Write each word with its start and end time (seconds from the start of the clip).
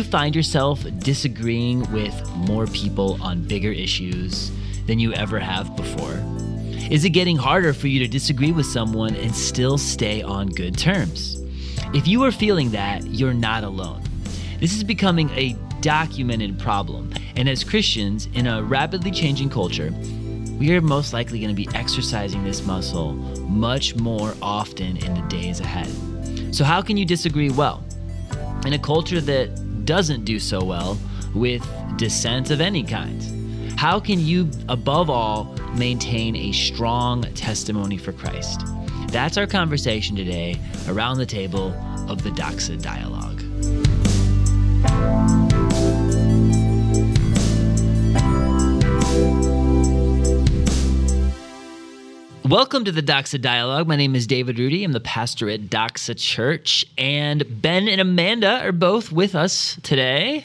you 0.00 0.04
find 0.04 0.34
yourself 0.34 0.82
disagreeing 1.00 1.80
with 1.92 2.26
more 2.34 2.66
people 2.68 3.18
on 3.20 3.42
bigger 3.42 3.70
issues 3.70 4.50
than 4.86 4.98
you 4.98 5.12
ever 5.12 5.38
have 5.38 5.76
before? 5.76 6.18
Is 6.90 7.04
it 7.04 7.10
getting 7.10 7.36
harder 7.36 7.74
for 7.74 7.86
you 7.86 7.98
to 7.98 8.08
disagree 8.08 8.50
with 8.50 8.64
someone 8.64 9.14
and 9.14 9.34
still 9.34 9.76
stay 9.76 10.22
on 10.22 10.48
good 10.48 10.78
terms? 10.78 11.42
If 11.92 12.08
you 12.08 12.24
are 12.24 12.32
feeling 12.32 12.70
that, 12.70 13.04
you're 13.08 13.34
not 13.34 13.62
alone. 13.62 14.02
This 14.58 14.74
is 14.74 14.84
becoming 14.84 15.28
a 15.30 15.52
documented 15.82 16.58
problem, 16.58 17.12
and 17.36 17.46
as 17.46 17.62
Christians 17.62 18.26
in 18.32 18.46
a 18.46 18.62
rapidly 18.62 19.10
changing 19.10 19.50
culture, 19.50 19.92
we 20.58 20.74
are 20.74 20.80
most 20.80 21.12
likely 21.12 21.40
going 21.40 21.54
to 21.54 21.62
be 21.62 21.68
exercising 21.76 22.42
this 22.42 22.64
muscle 22.64 23.12
much 23.50 23.96
more 23.96 24.32
often 24.40 24.96
in 24.96 25.12
the 25.12 25.28
days 25.28 25.60
ahead. 25.60 25.90
So, 26.54 26.64
how 26.64 26.80
can 26.80 26.96
you 26.96 27.04
disagree 27.04 27.50
well? 27.50 27.84
In 28.64 28.72
a 28.72 28.78
culture 28.78 29.20
that 29.20 29.50
doesn't 29.90 30.24
do 30.24 30.38
so 30.38 30.62
well 30.62 30.96
with 31.34 31.68
dissent 31.96 32.52
of 32.52 32.60
any 32.60 32.84
kind, 32.84 33.20
how 33.76 33.98
can 33.98 34.20
you, 34.20 34.48
above 34.68 35.10
all, 35.10 35.46
maintain 35.74 36.36
a 36.36 36.52
strong 36.52 37.22
testimony 37.34 37.96
for 37.96 38.12
Christ? 38.12 38.60
That's 39.08 39.36
our 39.36 39.48
conversation 39.48 40.14
today 40.14 40.60
around 40.86 41.18
the 41.18 41.26
table 41.26 41.74
of 42.08 42.22
the 42.22 42.30
Doxa 42.30 42.80
Dialogue. 42.80 43.40
Welcome 52.50 52.84
to 52.86 52.90
the 52.90 53.00
Doxa 53.00 53.40
Dialogue. 53.40 53.86
My 53.86 53.94
name 53.94 54.16
is 54.16 54.26
David 54.26 54.58
Rudy. 54.58 54.82
I'm 54.82 54.90
the 54.90 54.98
pastor 54.98 55.48
at 55.48 55.70
Doxa 55.70 56.18
Church, 56.18 56.84
and 56.98 57.62
Ben 57.62 57.86
and 57.86 58.00
Amanda 58.00 58.60
are 58.64 58.72
both 58.72 59.12
with 59.12 59.36
us 59.36 59.78
today. 59.84 60.42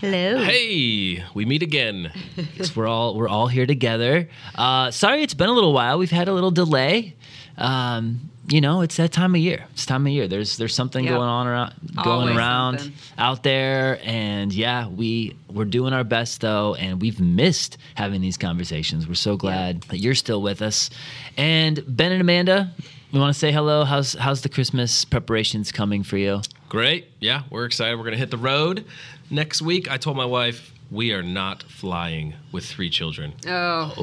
Hello. 0.00 0.42
Hey, 0.42 1.22
we 1.32 1.44
meet 1.44 1.62
again. 1.62 2.10
Yes, 2.56 2.74
we're 2.74 2.88
all 2.88 3.14
we're 3.14 3.28
all 3.28 3.46
here 3.46 3.64
together. 3.64 4.28
Uh, 4.56 4.90
sorry, 4.90 5.22
it's 5.22 5.34
been 5.34 5.48
a 5.48 5.52
little 5.52 5.72
while. 5.72 6.00
We've 6.00 6.10
had 6.10 6.26
a 6.26 6.32
little 6.32 6.50
delay. 6.50 7.14
Um, 7.56 8.28
you 8.50 8.60
know, 8.60 8.80
it's 8.80 8.96
that 8.96 9.12
time 9.12 9.34
of 9.34 9.40
year. 9.40 9.64
It's 9.72 9.86
time 9.86 10.06
of 10.06 10.12
year. 10.12 10.26
There's 10.28 10.56
there's 10.56 10.74
something 10.74 11.04
Yep. 11.04 11.14
going 11.14 11.28
on 11.28 11.46
around 11.46 11.74
going 11.96 12.08
Always 12.08 12.36
around 12.36 12.78
something. 12.80 12.96
out 13.18 13.42
there, 13.42 14.00
and 14.04 14.52
yeah, 14.52 14.88
we 14.88 15.36
we're 15.48 15.64
doing 15.64 15.92
our 15.92 16.04
best 16.04 16.40
though, 16.40 16.74
and 16.74 17.00
we've 17.00 17.20
missed 17.20 17.78
having 17.94 18.20
these 18.20 18.36
conversations. 18.36 19.06
We're 19.08 19.14
so 19.14 19.36
glad 19.36 19.82
that 19.84 19.98
you're 19.98 20.14
still 20.14 20.42
with 20.42 20.62
us. 20.62 20.90
And 21.36 21.82
Ben 21.86 22.12
and 22.12 22.20
Amanda, 22.20 22.72
we 23.12 23.20
want 23.20 23.32
to 23.32 23.38
say 23.38 23.52
hello. 23.52 23.84
How's 23.84 24.14
how's 24.14 24.40
the 24.42 24.48
Christmas 24.48 25.04
preparations 25.04 25.70
coming 25.72 26.02
for 26.02 26.16
you? 26.18 26.42
Great. 26.68 27.06
Yeah, 27.20 27.42
we're 27.50 27.64
excited. 27.64 27.96
We're 27.96 28.04
going 28.04 28.12
to 28.12 28.18
hit 28.18 28.30
the 28.30 28.36
road 28.36 28.84
next 29.30 29.60
week. 29.62 29.90
I 29.90 29.96
told 29.96 30.16
my 30.16 30.24
wife 30.24 30.72
we 30.90 31.12
are 31.12 31.22
not 31.22 31.62
flying 31.64 32.34
with 32.52 32.64
three 32.64 32.90
children. 32.90 33.32
Oh, 33.46 33.94
oh. 33.96 34.02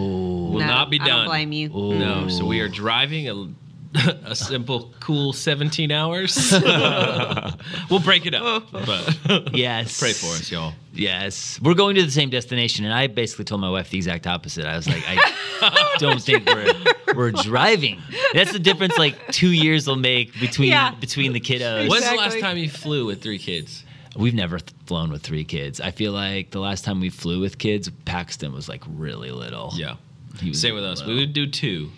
Will 0.51 0.59
no, 0.59 0.65
not 0.67 0.89
be 0.89 0.99
I 1.01 1.05
done. 1.05 1.17
don't 1.17 1.25
blame 1.27 1.51
you. 1.51 1.69
No, 1.69 2.27
so 2.29 2.45
we 2.45 2.59
are 2.61 2.69
driving 2.69 3.27
a, 3.29 3.49
a 3.95 4.35
simple, 4.35 4.93
cool 4.99 5.33
17 5.33 5.91
hours. 5.91 6.51
we'll 7.89 7.99
break 7.99 8.25
it 8.25 8.33
up, 8.33 8.71
but 8.71 9.55
Yes. 9.55 9.99
pray 9.99 10.13
for 10.13 10.27
us, 10.27 10.51
y'all. 10.51 10.73
Yes, 10.93 11.59
we're 11.61 11.73
going 11.75 11.95
to 11.95 12.03
the 12.03 12.11
same 12.11 12.29
destination, 12.29 12.85
and 12.85 12.93
I 12.93 13.07
basically 13.07 13.45
told 13.45 13.61
my 13.61 13.69
wife 13.69 13.89
the 13.89 13.97
exact 13.97 14.25
opposite. 14.27 14.65
I 14.65 14.75
was 14.75 14.87
like, 14.87 15.03
I 15.07 15.95
don't 15.99 16.21
think 16.21 16.47
we're 16.47 16.73
we're 17.15 17.31
driving. 17.31 18.01
That's 18.33 18.51
the 18.51 18.59
difference. 18.59 18.97
Like 18.97 19.31
two 19.31 19.51
years 19.51 19.87
will 19.87 19.95
make 19.95 20.39
between 20.39 20.69
Yeah. 20.71 20.95
between 20.95 21.33
the 21.33 21.39
kiddos. 21.39 21.87
When's 21.89 22.09
the 22.09 22.15
last 22.15 22.39
time 22.39 22.57
you 22.57 22.69
flew 22.69 23.05
with 23.05 23.21
three 23.21 23.37
kids? 23.39 23.83
We've 24.15 24.33
never 24.33 24.57
th- 24.57 24.71
flown 24.87 25.11
with 25.11 25.21
three 25.21 25.43
kids. 25.43 25.79
I 25.79 25.91
feel 25.91 26.11
like 26.11 26.49
the 26.49 26.59
last 26.59 26.83
time 26.83 26.99
we 26.99 27.09
flew 27.11 27.39
with 27.39 27.59
kids, 27.59 27.91
Paxton 28.05 28.51
was 28.51 28.67
like 28.67 28.83
really 28.87 29.29
little. 29.29 29.71
Yeah. 29.75 29.97
He 30.39 30.49
was 30.49 30.59
Same 30.59 30.73
with 30.73 30.83
us. 30.83 31.05
We 31.05 31.13
would 31.15 31.33
do 31.33 31.45
two 31.45 31.91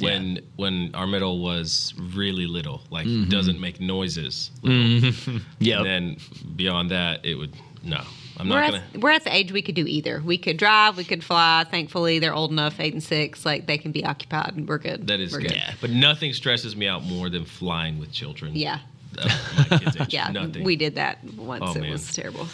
when 0.00 0.40
when 0.56 0.94
our 0.94 1.06
middle 1.06 1.42
was 1.42 1.94
really 1.98 2.46
little, 2.46 2.82
like 2.90 3.06
mm-hmm. 3.06 3.28
doesn't 3.28 3.60
make 3.60 3.80
noises. 3.80 4.50
yeah. 4.62 4.70
Mm-hmm. 4.70 5.36
And 5.76 5.86
then 5.86 6.16
beyond 6.54 6.90
that, 6.90 7.24
it 7.24 7.34
would 7.34 7.54
no. 7.82 8.02
I'm 8.38 8.48
We're 8.48 8.56
not 8.56 8.64
at, 8.64 8.70
gonna. 8.92 9.00
we're 9.00 9.10
at 9.10 9.24
the 9.24 9.34
age 9.34 9.50
we 9.52 9.62
could 9.62 9.74
do 9.74 9.86
either. 9.86 10.20
We 10.22 10.36
could 10.36 10.58
drive, 10.58 10.96
we 10.98 11.04
could 11.04 11.24
fly. 11.24 11.64
Thankfully, 11.70 12.18
they're 12.18 12.34
old 12.34 12.50
enough, 12.50 12.78
eight 12.80 12.92
and 12.92 13.02
six, 13.02 13.46
like 13.46 13.66
they 13.66 13.78
can 13.78 13.92
be 13.92 14.04
occupied, 14.04 14.54
and 14.56 14.68
we're 14.68 14.78
good. 14.78 15.06
That 15.06 15.20
is 15.20 15.32
we're 15.32 15.40
good. 15.40 15.52
Yeah. 15.52 15.72
But 15.80 15.90
nothing 15.90 16.34
stresses 16.34 16.76
me 16.76 16.86
out 16.86 17.02
more 17.04 17.30
than 17.30 17.46
flying 17.46 17.98
with 17.98 18.12
children. 18.12 18.54
Yeah, 18.54 18.80
of 19.18 19.70
my 19.70 19.78
kids' 19.78 19.96
age. 19.96 20.06
yeah. 20.12 20.28
Nothing. 20.28 20.64
We 20.64 20.76
did 20.76 20.96
that 20.96 21.24
once. 21.24 21.62
Oh, 21.64 21.72
it 21.72 21.80
man. 21.80 21.92
was 21.92 22.14
terrible. 22.14 22.46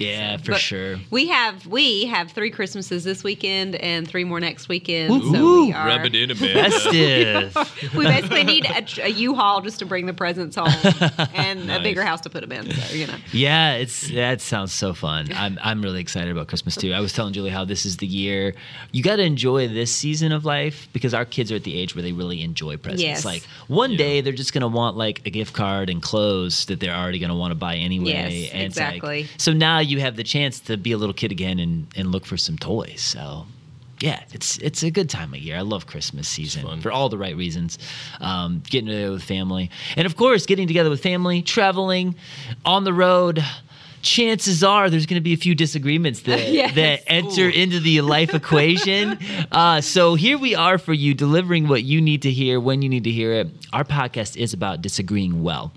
Yeah, 0.00 0.36
for 0.38 0.52
But 0.52 0.60
sure. 0.60 0.96
We 1.10 1.28
have 1.28 1.66
we 1.66 2.06
have 2.06 2.30
three 2.32 2.50
Christmases 2.50 3.04
this 3.04 3.22
weekend 3.22 3.76
and 3.76 4.08
three 4.08 4.24
more 4.24 4.40
next 4.40 4.68
weekend. 4.68 5.22
So 5.22 5.34
Ooh. 5.36 5.66
we 5.66 5.72
are. 5.72 5.86
Rub 5.86 6.04
it 6.06 6.14
in 6.14 6.30
a 6.30 6.34
bit. 6.34 6.54
Festive. 6.54 7.56
we 7.96 8.04
basically 8.06 8.44
need 8.44 8.64
a, 8.66 8.84
a 9.04 9.08
U-Haul 9.08 9.60
just 9.60 9.78
to 9.80 9.86
bring 9.86 10.06
the 10.06 10.12
presents 10.14 10.56
home 10.56 10.68
and 11.34 11.70
a 11.70 11.80
bigger 11.80 12.02
house 12.02 12.20
to 12.22 12.30
put 12.30 12.40
them 12.40 12.52
in. 12.52 12.70
So 12.72 12.94
you 12.94 13.06
know. 13.06 13.16
Yeah, 13.32 13.74
it's 13.74 14.10
that 14.12 14.40
sounds 14.40 14.72
so 14.72 14.94
fun. 14.94 15.28
I'm 15.34 15.58
I'm 15.62 15.82
really 15.82 16.00
excited 16.00 16.30
about 16.30 16.48
Christmas 16.48 16.76
too. 16.76 16.92
I 16.92 17.00
was 17.00 17.12
telling 17.12 17.32
Julie 17.32 17.50
how 17.50 17.64
this 17.64 17.84
is 17.86 17.98
the 17.98 18.06
year 18.06 18.54
you 18.92 19.02
got 19.02 19.16
to 19.16 19.22
enjoy 19.22 19.68
this 19.68 19.94
season 19.94 20.32
of 20.32 20.44
life 20.44 20.88
because 20.92 21.14
our 21.14 21.24
kids 21.24 21.52
are 21.52 21.56
at 21.56 21.64
the 21.64 21.76
age 21.78 21.94
where 21.94 22.02
they 22.02 22.12
really 22.12 22.42
enjoy 22.42 22.76
presents. 22.76 23.02
Yes. 23.02 23.24
Like 23.24 23.42
one 23.68 23.92
Yeah. 23.92 23.98
day 23.98 24.20
they're 24.20 24.32
just 24.32 24.52
gonna 24.52 24.68
want 24.68 24.96
like 24.96 25.20
a 25.26 25.30
gift 25.30 25.52
card 25.52 25.90
and 25.90 26.00
clothes 26.02 26.64
that 26.66 26.80
they're 26.80 26.94
already 26.94 27.18
gonna 27.18 27.36
want 27.36 27.50
to 27.52 27.54
buy 27.56 27.76
anyway. 27.76 28.10
Yes, 28.12 28.50
and 28.52 28.62
it's 28.62 28.76
like- 28.76 28.94
exactly. 28.96 29.26
so 29.36 29.52
now 29.52 29.78
you 29.90 30.00
have 30.00 30.16
the 30.16 30.24
chance 30.24 30.60
to 30.60 30.76
be 30.76 30.92
a 30.92 30.96
little 30.98 31.14
kid 31.14 31.32
again 31.32 31.58
and 31.58 31.86
and 31.96 32.10
look 32.12 32.24
for 32.26 32.36
some 32.36 32.56
toys. 32.58 33.00
So. 33.02 33.46
Yeah, 34.02 34.22
it's 34.32 34.56
it's 34.58 34.82
a 34.82 34.90
good 34.90 35.10
time 35.10 35.34
of 35.34 35.40
year. 35.40 35.58
I 35.58 35.60
love 35.60 35.86
Christmas 35.86 36.26
season 36.26 36.80
for 36.80 36.90
all 36.90 37.10
the 37.10 37.18
right 37.18 37.36
reasons. 37.36 37.78
Um, 38.18 38.62
getting 38.66 38.86
together 38.86 39.12
with 39.12 39.22
family, 39.22 39.70
and 39.94 40.06
of 40.06 40.16
course, 40.16 40.46
getting 40.46 40.66
together 40.66 40.88
with 40.88 41.02
family, 41.02 41.42
traveling 41.42 42.14
on 42.64 42.84
the 42.84 42.94
road. 42.94 43.44
Chances 44.02 44.64
are 44.64 44.88
there's 44.88 45.04
going 45.04 45.20
to 45.20 45.28
be 45.30 45.34
a 45.34 45.36
few 45.36 45.54
disagreements 45.54 46.22
that 46.22 46.48
Yes. 46.60 46.74
that 46.76 47.02
enter 47.06 47.48
Ooh. 47.48 47.50
into 47.50 47.78
the 47.80 48.00
life 48.00 48.32
equation. 48.34 49.18
Uh, 49.52 49.80
so 49.82 50.14
here 50.14 50.38
we 50.38 50.54
are 50.54 50.78
for 50.78 50.94
you, 50.94 51.12
delivering 51.12 51.68
what 51.68 51.82
you 51.82 52.00
need 52.00 52.22
to 52.22 52.30
hear 52.30 52.58
when 52.58 52.80
you 52.80 52.88
need 52.88 53.04
to 53.04 53.10
hear 53.10 53.32
it. 53.34 53.48
Our 53.74 53.84
podcast 53.84 54.36
is 54.38 54.54
about 54.54 54.80
disagreeing 54.80 55.42
well. 55.42 55.72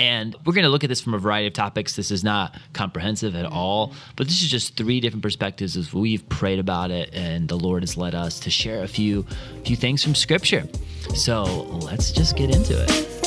And 0.00 0.34
we're 0.46 0.54
going 0.54 0.64
to 0.64 0.70
look 0.70 0.82
at 0.82 0.88
this 0.88 1.02
from 1.02 1.12
a 1.12 1.18
variety 1.18 1.46
of 1.46 1.52
topics. 1.52 1.94
This 1.94 2.10
is 2.10 2.24
not 2.24 2.58
comprehensive 2.72 3.36
at 3.36 3.44
all, 3.44 3.92
but 4.16 4.28
this 4.28 4.42
is 4.42 4.50
just 4.50 4.74
three 4.74 4.98
different 4.98 5.22
perspectives 5.22 5.76
as 5.76 5.92
we've 5.92 6.26
prayed 6.30 6.58
about 6.58 6.90
it, 6.90 7.10
and 7.12 7.46
the 7.46 7.58
Lord 7.58 7.82
has 7.82 7.98
led 7.98 8.14
us 8.14 8.40
to 8.40 8.50
share 8.50 8.82
a 8.82 8.88
few 8.88 9.26
few 9.66 9.76
things 9.76 10.02
from 10.02 10.14
Scripture. 10.14 10.66
So 11.14 11.44
let's 11.82 12.12
just 12.12 12.34
get 12.34 12.48
into 12.48 12.82
it. 12.82 13.20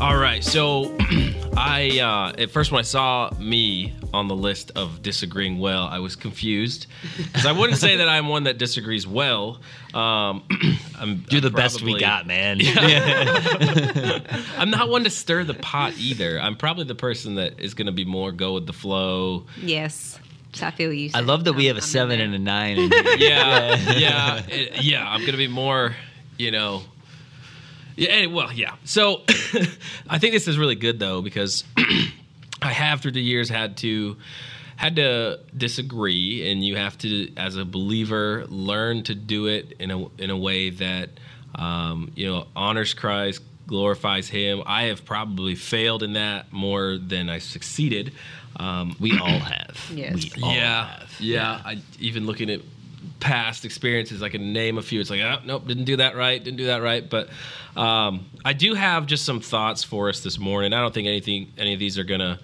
All 0.00 0.16
right. 0.16 0.42
So 0.42 0.92
I 1.76 2.00
uh, 2.00 2.32
at 2.42 2.50
first 2.50 2.72
when 2.72 2.78
I 2.78 2.82
saw 2.82 3.30
me 3.38 3.94
on 4.14 4.28
the 4.28 4.34
list 4.36 4.72
of 4.76 5.02
disagreeing 5.02 5.58
well, 5.58 5.84
I 5.86 5.98
was 5.98 6.16
confused 6.16 6.86
because 7.18 7.44
I 7.44 7.52
wouldn't 7.52 7.78
say 7.78 7.96
that 7.96 8.08
I'm 8.08 8.28
one 8.28 8.44
that 8.44 8.56
disagrees 8.56 9.06
well. 9.06 9.60
Um, 9.92 10.42
I'm, 10.98 11.18
Do 11.28 11.40
the 11.40 11.48
I'm 11.48 11.52
best 11.54 11.82
we 11.82 11.98
got, 12.00 12.26
man. 12.26 12.60
I'm 14.58 14.70
not 14.70 14.88
one 14.88 15.04
to 15.04 15.10
stir 15.10 15.44
the 15.44 15.52
pot 15.54 15.94
either. 15.98 16.40
I'm 16.40 16.56
probably 16.56 16.84
the 16.84 16.94
person 16.94 17.34
that 17.34 17.60
is 17.60 17.74
going 17.74 17.86
to 17.86 17.92
be 17.92 18.04
more 18.06 18.32
go 18.32 18.54
with 18.54 18.66
the 18.66 18.72
flow. 18.72 19.44
Yes, 19.60 20.18
I 20.62 20.70
feel 20.70 20.92
you. 20.92 21.10
I 21.12 21.20
love 21.20 21.44
that 21.44 21.52
we 21.52 21.66
have 21.66 21.76
a 21.76 21.80
I'm 21.80 21.84
in 21.84 21.88
seven 21.88 22.20
and 22.20 22.34
a 22.34 22.38
nine. 22.38 22.78
In 22.78 22.90
here. 22.92 23.16
Yeah, 23.18 23.76
yeah, 23.98 24.42
it- 24.48 24.82
yeah. 24.82 25.06
I'm 25.06 25.26
gonna 25.26 25.36
be 25.36 25.48
more, 25.48 25.94
you 26.38 26.50
know. 26.50 26.82
Yeah. 27.96 28.08
any- 28.10 28.26
Well, 28.26 28.52
yeah. 28.52 28.74
So 28.84 29.22
I 30.08 30.18
think 30.18 30.32
this 30.34 30.46
is 30.48 30.58
really 30.58 30.74
good 30.76 30.98
though 30.98 31.22
because 31.22 31.64
I 32.62 32.72
have 32.72 33.00
through 33.00 33.12
the 33.12 33.22
years 33.22 33.48
had 33.48 33.76
to 33.78 34.16
had 34.76 34.96
to 34.96 35.38
disagree, 35.56 36.50
and 36.50 36.62
you 36.62 36.76
have 36.76 36.98
to, 36.98 37.32
as 37.36 37.56
a 37.56 37.64
believer, 37.64 38.44
learn 38.48 39.02
to 39.04 39.14
do 39.14 39.46
it 39.46 39.72
in 39.78 39.90
a 39.90 40.06
in 40.18 40.28
a 40.30 40.36
way 40.36 40.68
that 40.70 41.08
um, 41.54 42.12
you 42.14 42.26
know 42.26 42.46
honors 42.54 42.92
Christ, 42.92 43.40
glorifies 43.66 44.28
Him. 44.28 44.62
I 44.66 44.84
have 44.84 45.04
probably 45.04 45.54
failed 45.54 46.02
in 46.02 46.12
that 46.14 46.52
more 46.52 46.98
than 46.98 47.30
I 47.30 47.38
succeeded. 47.38 48.12
Um, 48.56 48.94
We 49.00 49.18
all 49.18 49.26
have. 49.54 49.90
Yes. 49.94 50.34
We 50.36 50.42
all 50.42 50.54
yeah, 50.54 50.86
have. 50.98 51.14
yeah. 51.20 51.60
I 51.64 51.78
even 51.98 52.26
looking 52.26 52.50
at 52.50 52.60
past 53.20 53.64
experiences, 53.64 54.22
I 54.22 54.28
can 54.28 54.52
name 54.52 54.78
a 54.78 54.82
few. 54.82 55.00
It's 55.00 55.10
like, 55.10 55.20
oh, 55.20 55.38
nope, 55.44 55.66
didn't 55.66 55.84
do 55.84 55.96
that 55.96 56.16
right, 56.16 56.42
didn't 56.42 56.58
do 56.58 56.66
that 56.66 56.82
right. 56.82 57.08
But 57.08 57.28
um, 57.76 58.26
I 58.44 58.52
do 58.52 58.74
have 58.74 59.06
just 59.06 59.24
some 59.24 59.40
thoughts 59.40 59.82
for 59.84 60.08
us 60.08 60.20
this 60.20 60.38
morning. 60.38 60.72
I 60.72 60.80
don't 60.80 60.92
think 60.94 61.08
anything, 61.08 61.52
any 61.58 61.72
of 61.74 61.80
these 61.80 61.98
are 61.98 62.04
gonna 62.04 62.38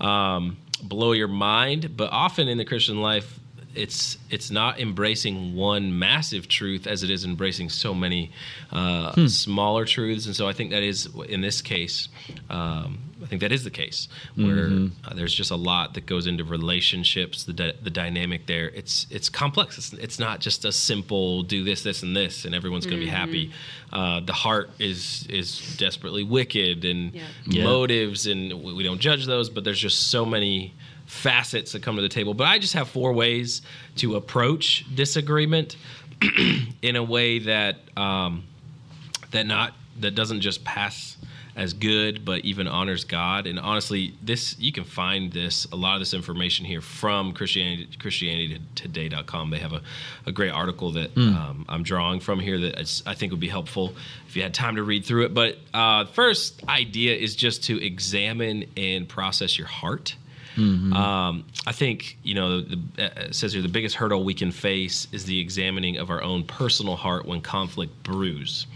um, 0.00 0.56
blow 0.82 1.12
your 1.12 1.28
mind, 1.28 1.96
but 1.96 2.10
often 2.10 2.48
in 2.48 2.58
the 2.58 2.64
Christian 2.64 3.00
life, 3.00 3.38
it's 3.74 4.18
it's 4.30 4.52
not 4.52 4.78
embracing 4.78 5.56
one 5.56 5.98
massive 5.98 6.46
truth 6.46 6.86
as 6.86 7.02
it 7.02 7.10
is 7.10 7.24
embracing 7.24 7.68
so 7.68 7.92
many 7.92 8.30
uh, 8.70 9.12
Hmm. 9.12 9.26
smaller 9.26 9.84
truths, 9.84 10.26
and 10.26 10.36
so 10.36 10.46
I 10.48 10.52
think 10.52 10.70
that 10.70 10.84
is 10.84 11.08
in 11.28 11.40
this 11.40 11.60
case. 11.60 12.08
Um, 12.50 12.98
I 13.24 13.26
think 13.26 13.40
that 13.40 13.52
is 13.52 13.64
the 13.64 13.70
case 13.70 14.06
where 14.36 14.68
Mm-hmm. 14.68 15.06
uh, 15.08 15.14
there's 15.14 15.32
just 15.34 15.50
a 15.50 15.56
lot 15.56 15.94
that 15.94 16.04
goes 16.04 16.26
into 16.26 16.44
relationships, 16.44 17.44
the 17.44 17.54
dy- 17.54 17.72
the 17.82 17.88
dynamic 17.90 18.46
there. 18.46 18.68
It's 18.68 19.06
it's 19.10 19.30
complex. 19.30 19.78
It's 19.78 19.92
it's 19.94 20.18
not 20.18 20.40
just 20.40 20.64
a 20.66 20.70
simple 20.72 21.42
do 21.42 21.64
this, 21.64 21.82
this, 21.82 22.02
and 22.02 22.14
this, 22.14 22.44
and 22.44 22.54
everyone's 22.54 22.84
going 22.86 22.98
to 23.00 23.04
be 23.04 23.10
happy. 23.10 23.50
Uh, 23.92 24.20
the 24.20 24.34
heart 24.34 24.70
is 24.78 25.26
is 25.30 25.76
desperately 25.78 26.22
wicked, 26.22 26.84
and 26.84 27.14
Yeah. 27.14 27.22
Yeah. 27.46 27.64
motives, 27.64 28.26
and 28.26 28.52
we 28.62 28.74
we 28.74 28.82
don't 28.82 29.00
judge 29.00 29.24
those. 29.26 29.48
But 29.48 29.64
there's 29.64 29.80
just 29.80 30.08
so 30.10 30.26
many 30.26 30.74
facets 31.06 31.72
that 31.72 31.82
come 31.82 31.96
to 31.96 32.02
the 32.02 32.08
table. 32.08 32.34
But 32.34 32.46
I 32.48 32.58
just 32.58 32.74
have 32.74 32.88
four 32.88 33.12
ways 33.12 33.62
to 33.96 34.16
approach 34.16 34.84
disagreement 34.94 35.76
in 36.82 36.96
a 36.96 37.02
way 37.02 37.38
that 37.40 37.76
um, 37.96 38.44
that 39.30 39.46
not 39.46 39.72
that 40.00 40.14
doesn't 40.14 40.40
just 40.42 40.62
pass 40.64 41.16
as 41.56 41.72
good 41.72 42.24
but 42.24 42.44
even 42.44 42.66
honors 42.66 43.04
god. 43.04 43.46
And 43.46 43.58
honestly 43.58 44.14
this 44.22 44.58
you 44.58 44.72
can 44.72 44.84
find 44.84 45.32
this 45.32 45.66
a 45.72 45.76
lot 45.76 45.94
of 45.94 46.00
this 46.00 46.14
information 46.14 46.64
here 46.66 46.80
from 46.80 47.32
christianity 47.32 47.88
christianitytoday.com 47.98 49.50
they 49.50 49.58
have 49.58 49.72
a, 49.72 49.82
a 50.26 50.32
great 50.32 50.50
article 50.50 50.92
that 50.92 51.16
um, 51.16 51.64
i'm 51.68 51.82
drawing 51.82 52.20
from 52.20 52.40
here 52.40 52.58
that 52.60 53.02
i 53.06 53.14
think 53.14 53.30
would 53.32 53.40
be 53.40 53.48
helpful 53.48 53.94
if 54.34 54.36
you 54.36 54.42
had 54.42 54.52
time 54.52 54.74
to 54.74 54.82
read 54.82 55.04
through 55.04 55.26
it. 55.26 55.32
But 55.34 55.58
uh, 55.72 56.06
first 56.06 56.62
idea 56.68 57.14
is 57.14 57.36
just 57.36 57.62
to 57.64 57.80
examine 57.84 58.64
and 58.76 59.08
process 59.08 59.56
your 59.56 59.68
heart. 59.68 60.16
Um, 60.56 61.44
I 61.66 61.72
think 61.72 62.16
you 62.22 62.34
know 62.34 62.60
the, 62.60 62.78
uh, 62.98 63.32
says 63.32 63.52
here 63.52 63.62
the 63.62 63.68
biggest 63.68 63.96
hurdle 63.96 64.24
we 64.24 64.34
can 64.34 64.52
face 64.52 65.08
is 65.12 65.24
the 65.24 65.40
examining 65.40 65.98
of 65.98 66.10
our 66.10 66.22
own 66.22 66.44
personal 66.44 66.96
heart 66.96 67.26
when 67.26 67.40
conflict 67.40 68.02
brews, 68.02 68.66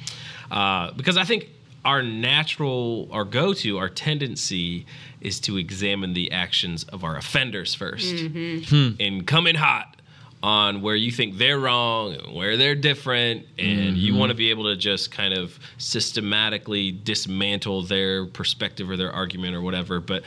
uh, 0.50 0.92
because 0.92 1.16
I 1.16 1.24
think 1.24 1.48
our 1.84 2.02
natural, 2.02 3.08
our 3.12 3.24
go-to, 3.24 3.78
our 3.78 3.88
tendency 3.88 4.86
is 5.20 5.40
to 5.40 5.56
examine 5.56 6.12
the 6.12 6.30
actions 6.32 6.84
of 6.84 7.04
our 7.04 7.16
offenders 7.16 7.74
1st 7.76 8.30
mm-hmm. 8.30 8.76
hmm. 8.76 8.96
and 9.00 9.26
come 9.26 9.46
in 9.46 9.56
hot 9.56 9.96
on 10.42 10.82
where 10.82 10.94
you 10.94 11.10
think 11.10 11.36
they're 11.36 11.58
wrong 11.58 12.14
and 12.14 12.34
where 12.34 12.56
they're 12.56 12.76
different 12.76 13.44
and 13.58 13.96
you 13.96 14.12
mm-hmm. 14.12 14.20
want 14.20 14.30
to 14.30 14.36
be 14.36 14.50
able 14.50 14.64
to 14.64 14.76
just 14.76 15.10
kind 15.10 15.34
of 15.34 15.58
systematically 15.78 16.92
dismantle 16.92 17.82
their 17.82 18.26
perspective 18.26 18.88
or 18.88 18.96
their 18.96 19.10
argument 19.10 19.54
or 19.54 19.60
whatever. 19.60 19.98
But 20.00 20.22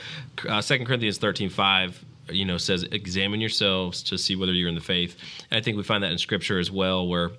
uh, 0.47 0.61
2 0.61 0.85
corinthians 0.85 1.17
13 1.17 1.49
5 1.49 2.05
you 2.29 2.45
know 2.45 2.57
says 2.57 2.83
examine 2.83 3.41
yourselves 3.41 4.03
to 4.03 4.17
see 4.17 4.35
whether 4.35 4.53
you're 4.53 4.69
in 4.69 4.75
the 4.75 4.81
faith. 4.81 5.17
And 5.49 5.57
i 5.57 5.61
think 5.61 5.75
we 5.75 5.83
find 5.83 6.03
that 6.03 6.11
in 6.11 6.17
scripture 6.17 6.59
as 6.59 6.71
well 6.71 7.07
where 7.07 7.31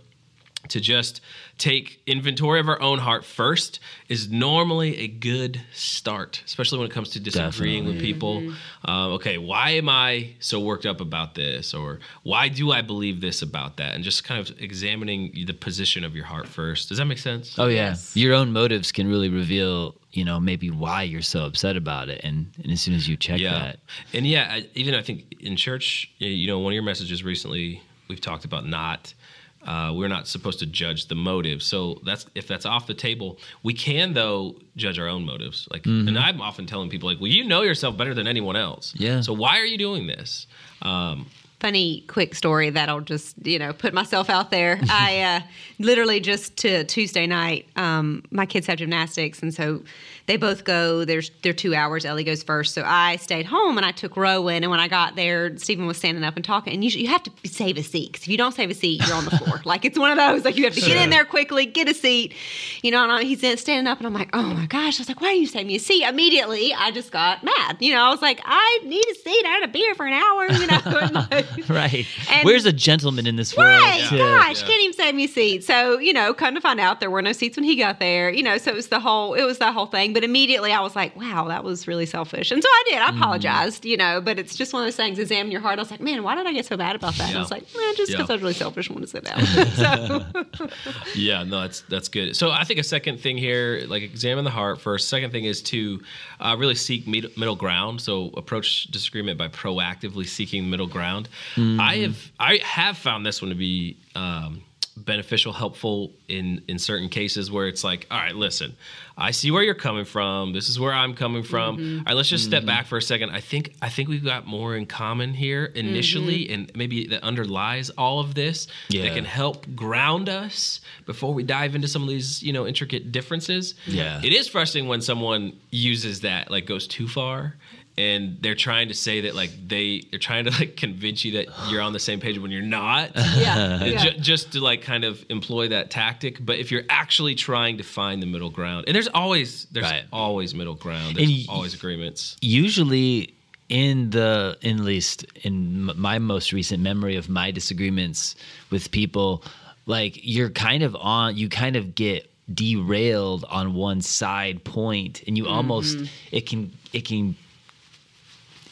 to 0.69 0.81
just 0.81 1.21
take 1.59 2.01
inventory 2.07 2.61
of 2.61 2.69
our 2.69 2.81
own 2.81 2.99
heart 2.99 3.25
first 3.25 3.81
is 4.09 4.31
normally 4.31 4.97
a 4.99 5.09
good 5.09 5.61
start, 5.73 6.43
especially 6.47 6.79
when 6.79 6.87
it 6.89 6.93
comes 6.93 7.11
to 7.11 7.21
disagreeing 7.21 7.85
with 7.85 8.01
people. 8.01 8.53
Uh, 8.87 9.09
okay, 9.11 9.39
why 9.39 9.71
am 9.71 9.89
I 9.89 10.35
so 10.39 10.61
worked 10.61 10.87
up 10.87 11.01
about 11.01 11.35
this? 11.35 11.75
Or 11.75 11.99
why 12.23 12.49
do 12.49 12.71
I 12.73 12.81
believe 12.83 13.21
this 13.21 13.43
about 13.43 13.77
that? 13.79 13.95
And 13.95 14.05
just 14.05 14.25
kind 14.25 14.41
of 14.41 14.57
examining 14.61 15.45
the 15.47 15.53
position 15.55 16.05
of 16.05 16.15
your 16.15 16.25
heart 16.25 16.49
first. 16.49 16.89
Does 16.89 16.99
that 16.99 17.07
make 17.07 17.19
sense? 17.19 17.59
Oh 17.59 17.67
yeah, 17.67 17.91
Yes. 17.91 18.17
your 18.17 18.35
own 18.35 18.53
motives 18.53 18.93
can 18.93 19.09
really 19.09 19.29
reveal, 19.29 19.97
you 20.13 20.25
know, 20.25 20.39
maybe 20.39 20.71
why 20.71 21.03
you're 21.03 21.23
so 21.23 21.45
upset 21.45 21.77
about 21.77 22.09
it, 22.09 22.21
and, 22.23 22.47
and 22.63 22.71
as 22.73 22.81
soon 22.81 22.95
as 22.95 23.09
you 23.09 23.17
check 23.17 23.41
yeah. 23.41 23.59
that, 23.59 23.79
And 24.13 24.27
yeah, 24.27 24.47
I, 24.51 24.69
even 24.75 24.95
I 24.95 25.03
think 25.03 25.35
in 25.41 25.57
church, 25.57 26.11
you 26.19 26.47
know, 26.47 26.59
one 26.61 26.73
of 26.73 26.75
your 26.75 26.83
messages 26.85 27.25
recently, 27.25 27.83
we've 28.09 28.21
talked 28.21 28.45
about 28.45 28.67
not. 28.67 29.15
Uh, 29.65 29.93
we're 29.95 30.09
not 30.09 30.27
supposed 30.27 30.59
to 30.59 30.67
judge 30.67 31.07
the 31.07 31.15
motive, 31.15 31.63
so 31.63 32.01
that's 32.05 32.27
if 32.35 32.49
that's 32.49 32.67
off 32.67 32.87
the 32.87 32.95
table. 32.95 33.39
We 33.63 33.75
can 33.75 34.13
though 34.13 34.57
judge 34.77 34.99
our 34.99 35.07
own 35.07 35.25
motives. 35.25 35.69
Like, 35.71 35.87
and 35.87 36.19
I'm 36.19 36.41
often 36.41 36.67
telling 36.67 36.91
people 36.91 37.09
like, 37.09 37.21
"Well, 37.21 37.31
you 37.31 37.45
know 37.45 37.63
yourself 37.63 37.97
better 37.97 38.15
than 38.15 38.27
anyone 38.27 38.57
else. 38.57 38.93
Yeah. 38.97 39.21
So 39.21 39.33
why 39.33 39.59
are 39.61 39.65
you 39.65 39.79
doing 39.79 40.07
this?" 40.09 40.47
Um, 40.83 41.27
funny 41.63 42.01
quick 42.09 42.35
story 42.35 42.71
that 42.71 42.89
I'll 42.89 43.01
just 43.01 43.37
you 43.47 43.57
know 43.57 43.73
put 43.73 43.95
myself 43.95 44.29
out 44.29 44.51
there. 44.51 44.81
I 44.91 45.21
uh, 45.23 45.41
literally 45.79 46.19
just 46.19 46.57
to 46.59 46.83
tuesday 46.85 47.25
night 47.27 47.69
um, 47.77 48.25
my 48.33 48.47
kids 48.47 48.67
have 48.67 48.79
gymnastics 48.79 49.41
and 49.43 49.55
so 49.55 49.83
they 50.27 50.37
both 50.37 50.65
go. 50.65 51.05
There's 51.05 51.31
they're 51.43 51.53
two 51.53 51.73
hours. 51.75 52.05
Ellie 52.05 52.25
goes 52.25 52.43
first. 52.43 52.75
So 52.75 52.83
i 52.85 53.15
stayed 53.17 53.47
home 53.47 53.77
and 53.77 53.87
i 53.87 53.93
took 53.93 54.17
rowan 54.17 54.65
and 54.65 54.71
when 54.71 54.81
i 54.81 54.89
got 54.89 55.15
there 55.15 55.57
stephen 55.57 55.87
was 55.87 55.97
standing 55.99 56.25
up 56.25 56.35
and 56.35 56.45
talking. 56.45 56.73
And 56.75 56.83
you, 56.85 56.91
you 56.91 57.07
have 57.09 57.23
to 57.23 57.31
save 57.45 57.77
a 57.79 57.83
seat 57.85 58.13
'cause 58.15 58.23
if 58.23 58.29
you 58.29 58.37
don't 58.37 58.53
save 58.55 58.71
a 58.71 58.75
seat 58.75 59.01
you're 59.07 59.17
on 59.17 59.25
the 59.25 59.31
floor. 59.31 59.61
Like 59.73 59.85
it's 59.85 59.99
one 59.99 60.11
of 60.11 60.19
those 60.19 60.45
like 60.45 60.57
you 60.57 60.65
have 60.65 60.75
to 60.75 60.81
get 60.81 60.97
in 60.97 61.11
there 61.11 61.25
quickly 61.25 61.65
get 61.67 61.89
a 61.89 61.95
seat. 61.95 62.35
You 62.83 62.91
know 62.91 63.05
and 63.05 63.13
I, 63.13 63.23
he's 63.23 63.39
standing 63.61 63.87
up 63.87 63.99
and 63.99 64.07
i'm 64.09 64.13
like 64.15 64.31
oh 64.33 64.43
my 64.43 64.67
gosh. 64.67 64.99
I 64.99 65.03
was 65.03 65.09
like 65.09 65.21
why 65.21 65.29
are 65.29 65.33
you 65.33 65.47
saving 65.47 65.69
me 65.69 65.77
a 65.77 65.79
seat? 65.79 66.03
Immediately 66.05 66.75
i 66.75 66.91
just 66.91 67.13
got 67.13 67.45
mad. 67.45 67.77
You 67.79 67.95
know 67.95 68.03
i 68.03 68.11
was 68.11 68.21
like 68.21 68.41
i 68.45 68.81
need 68.85 69.05
a 69.13 69.15
seat. 69.15 69.45
I 69.47 69.59
had 69.61 69.69
a 69.69 69.73
beer 69.73 69.95
for 69.95 70.07
an 70.07 70.13
hour 70.15 70.47
you 70.53 70.67
know 70.67 71.43
right? 71.69 72.07
And- 72.31 72.45
Where's 72.45 72.65
a 72.67 72.73
gentleman 72.73 73.27
in 73.27 73.37
this 73.37 73.57
world? 73.57 73.69
Right, 73.69 74.01
gosh, 74.11 74.61
Yeah. 74.61 74.67
can't 74.67 74.83
even 74.83 74.95
save 74.97 75.15
me 75.15 75.25
a 75.25 75.29
seat. 75.29 75.65
So 75.65 75.99
you 75.99 76.13
know, 76.13 76.33
come 76.35 76.55
to 76.55 76.61
find 76.61 76.81
out, 76.81 77.01
there 77.01 77.11
were 77.11 77.23
no 77.23 77.33
seats 77.33 77.57
when 77.57 77.65
he 77.65 77.77
got 77.77 77.99
there. 77.99 78.31
You 78.31 78.43
know, 78.43 78.59
so 78.59 78.71
it 78.71 78.75
was 78.75 78.89
the 78.89 79.01
whole, 79.01 79.35
it 79.35 79.45
was 79.45 79.59
that 79.59 79.75
whole 79.75 79.87
thing. 79.87 80.13
But 80.13 80.25
immediately, 80.25 80.73
I 80.73 80.81
was 80.81 80.95
like, 80.97 81.15
wow, 81.17 81.49
that 81.49 81.65
was 81.65 81.87
really 81.87 82.07
selfish. 82.07 82.51
And 82.51 82.63
so 82.63 82.69
I 82.69 82.83
did. 82.91 82.99
I 82.99 83.07
Mm-hmm. 83.09 83.19
apologized. 83.19 83.85
You 83.85 83.97
know, 83.97 84.21
but 84.21 84.39
it's 84.39 84.55
just 84.57 84.73
one 84.73 84.83
of 84.83 84.87
those 84.87 84.97
things. 84.97 85.19
Examine 85.19 85.51
your 85.53 85.61
heart. 85.61 85.79
I 85.79 85.83
was 85.83 85.91
like, 85.91 86.01
man, 86.01 86.23
why 86.23 86.35
did 86.35 86.47
I 86.47 86.53
get 86.53 86.67
so 86.67 86.77
bad 86.77 86.97
about 86.97 87.15
that? 87.15 87.29
And 87.29 87.37
I 87.39 87.41
was 87.41 87.51
like, 87.51 87.63
man, 87.77 87.95
just 87.97 88.11
because 88.13 88.29
Yeah. 88.29 88.33
I 88.33 88.37
was 88.37 88.43
really 88.43 88.55
selfish. 88.55 88.89
Want 88.91 89.03
to 89.03 89.09
sit 89.09 89.25
down. 89.25 89.45
so 89.77 90.69
Yeah, 91.15 91.43
no, 91.45 91.61
that's 91.63 91.81
that's 91.83 92.09
good. 92.09 92.37
So 92.37 92.51
I 92.51 92.65
think 92.65 92.81
a 92.81 92.85
second 92.85 93.21
thing 93.21 93.37
here, 93.39 93.85
like 93.89 94.03
examine 94.03 94.45
the 94.45 94.51
heart 94.51 94.81
first. 94.81 95.09
Second 95.09 95.31
thing 95.31 95.45
is 95.45 95.63
to 95.63 96.01
uh, 96.41 96.57
really 96.59 96.75
seek 96.75 97.07
middle 97.07 97.57
ground. 97.57 98.01
So 98.01 98.31
approach 98.37 98.85
disagreement 98.85 99.39
by 99.39 99.49
proactively 99.49 100.27
seeking 100.27 100.71
middle 100.71 100.87
ground. 100.87 101.29
Mm-hmm. 101.55 101.81
I 101.81 101.97
have 101.99 102.33
I 102.39 102.61
have 102.63 102.97
found 102.99 103.25
this 103.27 103.43
one 103.43 103.51
to 103.51 103.57
be 103.57 103.99
um, 104.15 104.63
beneficial, 104.97 105.53
helpful 105.53 106.13
in 106.29 106.63
in 106.69 106.79
certain 106.79 107.09
cases 107.09 107.51
where 107.51 107.67
it's 107.67 107.83
like, 107.85 108.07
all 108.11 108.19
right, 108.19 108.35
listen, 108.35 108.77
I 109.17 109.31
see 109.31 109.51
where 109.51 109.63
you're 109.63 109.75
coming 109.75 110.05
from. 110.05 110.53
This 110.53 110.69
is 110.69 110.79
where 110.79 110.93
I'm 110.93 111.15
coming 111.15 111.43
from. 111.43 111.77
Mm-hmm. 111.77 111.99
All 111.99 112.05
right, 112.07 112.17
let's 112.17 112.29
just 112.29 112.45
step 112.45 112.61
mm-hmm. 112.61 112.67
back 112.67 112.87
for 112.87 112.99
a 112.99 113.03
second. 113.03 113.31
I 113.31 113.41
think 113.41 113.75
I 113.81 113.89
think 113.89 114.09
we've 114.09 114.25
got 114.25 114.47
more 114.47 114.77
in 114.77 114.87
common 114.87 115.35
here 115.35 115.65
initially, 115.65 116.51
and 116.51 116.71
maybe 116.75 117.07
that 117.09 117.23
underlies 117.23 117.91
all 117.91 118.21
of 118.21 118.35
this 118.35 118.67
Yeah. 118.89 119.03
that 119.03 119.15
can 119.15 119.25
help 119.25 119.67
ground 119.75 120.29
us 120.29 120.81
before 121.07 121.33
we 121.35 121.43
dive 121.43 121.75
into 121.75 121.89
some 121.89 122.03
of 122.03 122.09
these 122.09 122.43
you 122.43 122.53
know 122.53 122.67
intricate 122.67 123.13
differences 123.13 123.75
Yeah. 123.87 124.21
it 124.23 124.33
is 124.33 124.49
frustrating 124.49 124.89
when 124.89 125.01
someone 125.01 125.59
uses 125.71 126.21
that 126.21 126.51
like 126.51 126.67
goes 126.67 126.87
too 126.87 127.09
far 127.09 127.57
and 127.99 128.39
they're 128.41 128.55
trying 128.55 128.89
to 128.89 128.95
say 128.95 129.23
that 129.23 129.35
like 129.35 129.51
they 129.67 130.03
they're 130.11 130.19
trying 130.19 130.45
to 130.45 130.51
like 130.59 130.77
convince 130.77 131.25
you 131.25 131.33
that 131.33 131.47
you're 131.69 131.81
on 131.83 131.93
the 131.93 132.01
same 132.01 132.21
page 132.21 132.39
when 132.39 132.51
you're 132.51 132.63
not. 132.63 133.11
Yeah, 133.37 133.85
yeah. 133.85 133.99
ju- 134.05 134.19
just 134.19 134.53
to 134.53 134.61
like 134.61 134.83
kind 134.83 135.05
of 135.05 135.25
employ 135.29 135.69
that 135.69 135.91
tactic. 135.91 136.45
But 136.45 136.59
if 136.59 136.71
you're 136.71 136.85
actually 136.89 137.35
trying 137.35 137.79
to 137.79 137.83
find 137.83 138.23
the 138.23 138.27
middle 138.27 138.51
ground 138.51 138.85
and 138.87 138.95
there's 138.95 139.09
always 139.09 139.67
there's 139.67 139.85
Right. 139.85 140.05
always 140.13 140.55
middle 140.55 140.75
ground. 140.75 141.17
There's 141.17 141.29
And 141.29 141.49
always 141.49 141.75
agreements. 141.75 142.37
usually 142.41 143.35
in 143.69 144.11
the 144.11 144.57
in 144.61 144.79
at 144.79 144.85
least 144.85 145.25
in 145.43 145.91
my 145.97 146.19
most 146.19 146.53
recent 146.53 146.83
memory 146.83 147.17
of 147.17 147.29
my 147.29 147.51
disagreements 147.51 148.37
with 148.71 148.91
people 148.91 149.43
like 149.87 150.19
you're 150.23 150.51
kind 150.51 150.83
of 150.83 150.95
on 150.97 151.37
you 151.37 151.49
kind 151.49 151.77
of 151.77 151.95
get 151.95 152.31
derailed 152.53 153.45
on 153.49 153.75
one 153.75 154.01
side 154.03 154.63
point 154.65 155.23
and 155.27 155.39
you 155.39 155.47
almost 155.49 155.97
mm-hmm. 155.97 156.07
it 156.33 156.47
can 156.47 156.71
it 156.93 157.07
can 157.07 157.35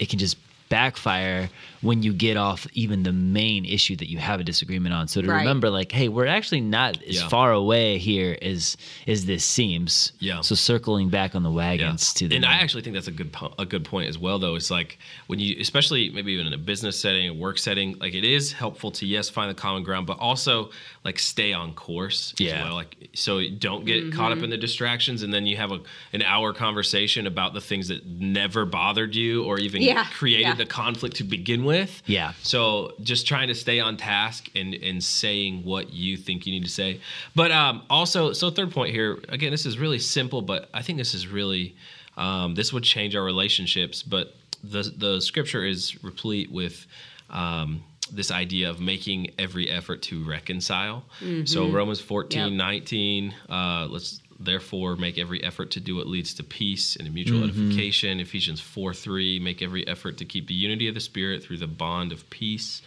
it 0.01 0.09
can 0.09 0.19
just 0.19 0.37
backfire 0.69 1.49
when 1.83 2.03
you 2.03 2.13
get 2.13 2.37
off 2.37 2.67
even 2.75 3.03
the 3.05 3.13
main 3.13 3.65
issue 3.65 3.97
that 3.97 4.11
you 4.11 4.19
have 4.19 4.39
a 4.39 4.45
disagreement 4.45 4.95
on. 4.95 5.09
So 5.09 5.23
to 5.23 5.29
Right. 5.29 5.39
remember, 5.39 5.71
like, 5.71 5.93
hey, 5.93 6.09
we're 6.09 6.27
actually 6.27 6.61
not 6.61 7.03
as 7.03 7.17
Yeah. 7.17 7.29
far 7.29 7.53
away 7.53 7.97
here 7.97 8.37
as 8.43 8.77
as 9.07 9.25
this 9.25 9.45
seems. 9.45 10.13
Yeah. 10.19 10.43
So 10.43 10.55
circling 10.55 11.09
back 11.09 11.35
on 11.35 11.43
the 11.43 11.51
wagons 11.51 12.13
to 12.15 12.29
the 12.29 12.37
and 12.37 12.45
I 12.45 12.55
actually 12.55 12.83
think 12.83 12.95
that's 12.95 13.09
a 13.09 13.13
good 13.13 13.33
po- 13.33 13.55
a 13.59 13.65
good 13.65 13.85
point 13.85 14.09
as 14.09 14.19
well. 14.19 14.39
Though 14.39 14.57
it's 14.57 14.71
like 14.71 14.99
when 15.27 15.39
you, 15.39 15.57
especially 15.59 16.11
maybe 16.11 16.33
even 16.33 16.47
in 16.47 16.53
a 16.53 16.59
business 16.59 16.99
setting, 16.99 17.29
a 17.29 17.33
work 17.35 17.57
setting, 17.57 17.97
like 17.99 18.13
it 18.15 18.25
is 18.25 18.53
helpful 18.53 18.91
to 18.93 19.07
yes 19.07 19.31
find 19.31 19.51
the 19.51 19.55
common 19.55 19.83
ground, 19.83 20.07
but 20.07 20.19
also 20.19 20.71
like 21.05 21.19
stay 21.19 21.55
on 21.55 21.73
course. 21.73 22.35
Yeah. 22.39 22.57
As 22.57 22.65
well. 22.65 22.75
Like 22.75 23.09
so 23.15 23.41
don't 23.59 23.87
get 23.87 24.05
mm-hmm. 24.05 24.19
caught 24.19 24.33
up 24.33 24.43
in 24.43 24.51
the 24.51 24.59
distractions, 24.59 25.23
and 25.23 25.33
then 25.33 25.47
you 25.47 25.57
have 25.57 25.73
a 25.73 25.81
an 26.13 26.21
hour 26.23 26.53
conversation 26.53 27.27
about 27.27 27.55
the 27.55 27.61
things 27.61 27.89
that 27.89 28.07
never 28.07 28.67
bothered 28.67 29.15
you 29.15 29.45
or 29.45 29.59
even 29.59 29.81
Yeah, 29.81 30.05
created 30.13 30.43
yeah. 30.43 30.55
the 30.55 30.67
conflict 30.67 31.17
to 31.17 31.25
begin 31.25 31.65
with. 31.65 31.70
Yeah. 32.07 32.33
So 32.43 32.93
just 33.03 33.27
trying 33.27 33.49
to 33.49 33.55
stay 33.55 33.81
on 33.81 33.97
task 33.97 34.49
and 34.55 34.75
and 34.75 35.03
saying 35.03 35.65
what 35.65 35.93
you 35.93 36.17
think 36.17 36.47
you 36.47 36.53
need 36.53 36.65
to 36.65 36.71
say. 36.71 37.01
But 37.35 37.51
um, 37.53 37.83
also, 37.89 38.33
so 38.33 38.51
third 38.51 38.73
point 38.73 38.93
here. 38.93 39.19
Again, 39.29 39.51
this 39.51 39.67
is 39.67 39.79
really 39.79 39.99
simple, 39.99 40.43
but 40.43 40.69
I 40.75 40.83
think 40.83 40.99
this 40.99 41.15
is 41.15 41.27
really 41.27 41.75
um, 42.17 42.55
this 42.55 42.73
would 42.73 42.85
change 42.85 43.15
our 43.17 43.25
relationships. 43.25 44.03
But 44.03 44.35
the 44.63 44.83
the 44.97 45.21
scripture 45.21 45.65
is 45.65 46.03
replete 46.05 46.51
with 46.53 46.87
um, 47.31 47.83
this 48.13 48.31
idea 48.31 48.69
of 48.69 48.81
making 48.81 49.31
every 49.39 49.71
effort 49.71 50.03
to 50.03 50.23
reconcile. 50.25 51.05
So 51.45 51.71
Romans 51.71 52.01
14, 52.01 52.41
Yep. 52.41 52.53
19, 52.53 53.35
uh, 53.49 53.87
let's 53.89 54.20
therefore 54.41 54.97
make 54.97 55.19
every 55.19 55.43
effort 55.45 55.71
to 55.73 55.81
do 55.81 55.95
what 55.97 56.07
leads 56.07 56.33
to 56.35 56.43
peace 56.43 56.97
and 56.97 57.13
mutual 57.13 57.45
edification. 57.45 58.19
Ephesians 58.21 58.61
4, 58.61 58.95
3, 58.95 59.39
make 59.39 59.61
every 59.61 59.87
effort 59.87 60.17
to 60.19 60.25
keep 60.25 60.47
the 60.49 60.55
unity 60.55 60.89
of 60.89 60.95
the 60.95 61.01
spirit 61.01 61.43
through 61.43 61.59
the 61.59 61.67
bond 61.67 62.11
of 62.11 62.29
peace. 62.31 62.81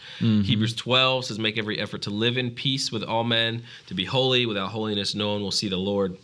Hebrews 0.44 0.74
12 0.76 1.26
says, 1.26 1.40
make 1.40 1.58
every 1.58 1.80
effort 1.80 2.02
to 2.04 2.10
live 2.10 2.38
in 2.38 2.52
peace 2.52 2.92
with 2.92 3.04
all 3.04 3.24
men, 3.24 3.64
to 3.88 3.94
be 3.94 4.04
holy. 4.04 4.46
Without 4.46 4.70
holiness, 4.70 5.14
no 5.14 5.32
one 5.34 5.42
will 5.42 5.52
see 5.52 5.70
the 5.70 5.78
Lord. 5.78 6.18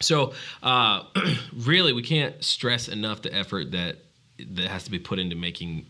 So, 0.00 0.34
uh, 0.62 1.04
really, 1.56 1.92
we 1.92 2.02
can't 2.02 2.44
stress 2.44 2.88
enough 2.88 3.22
the 3.22 3.34
effort 3.34 3.72
that 3.72 3.96
that 4.38 4.68
has 4.68 4.84
to 4.84 4.90
be 4.90 5.00
put 5.00 5.18
into 5.18 5.34
making 5.34 5.86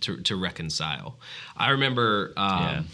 to, 0.00 0.16
to 0.22 0.36
reconcile. 0.36 1.16
I 1.56 1.70
remember 1.70 2.32
um, 2.36 2.88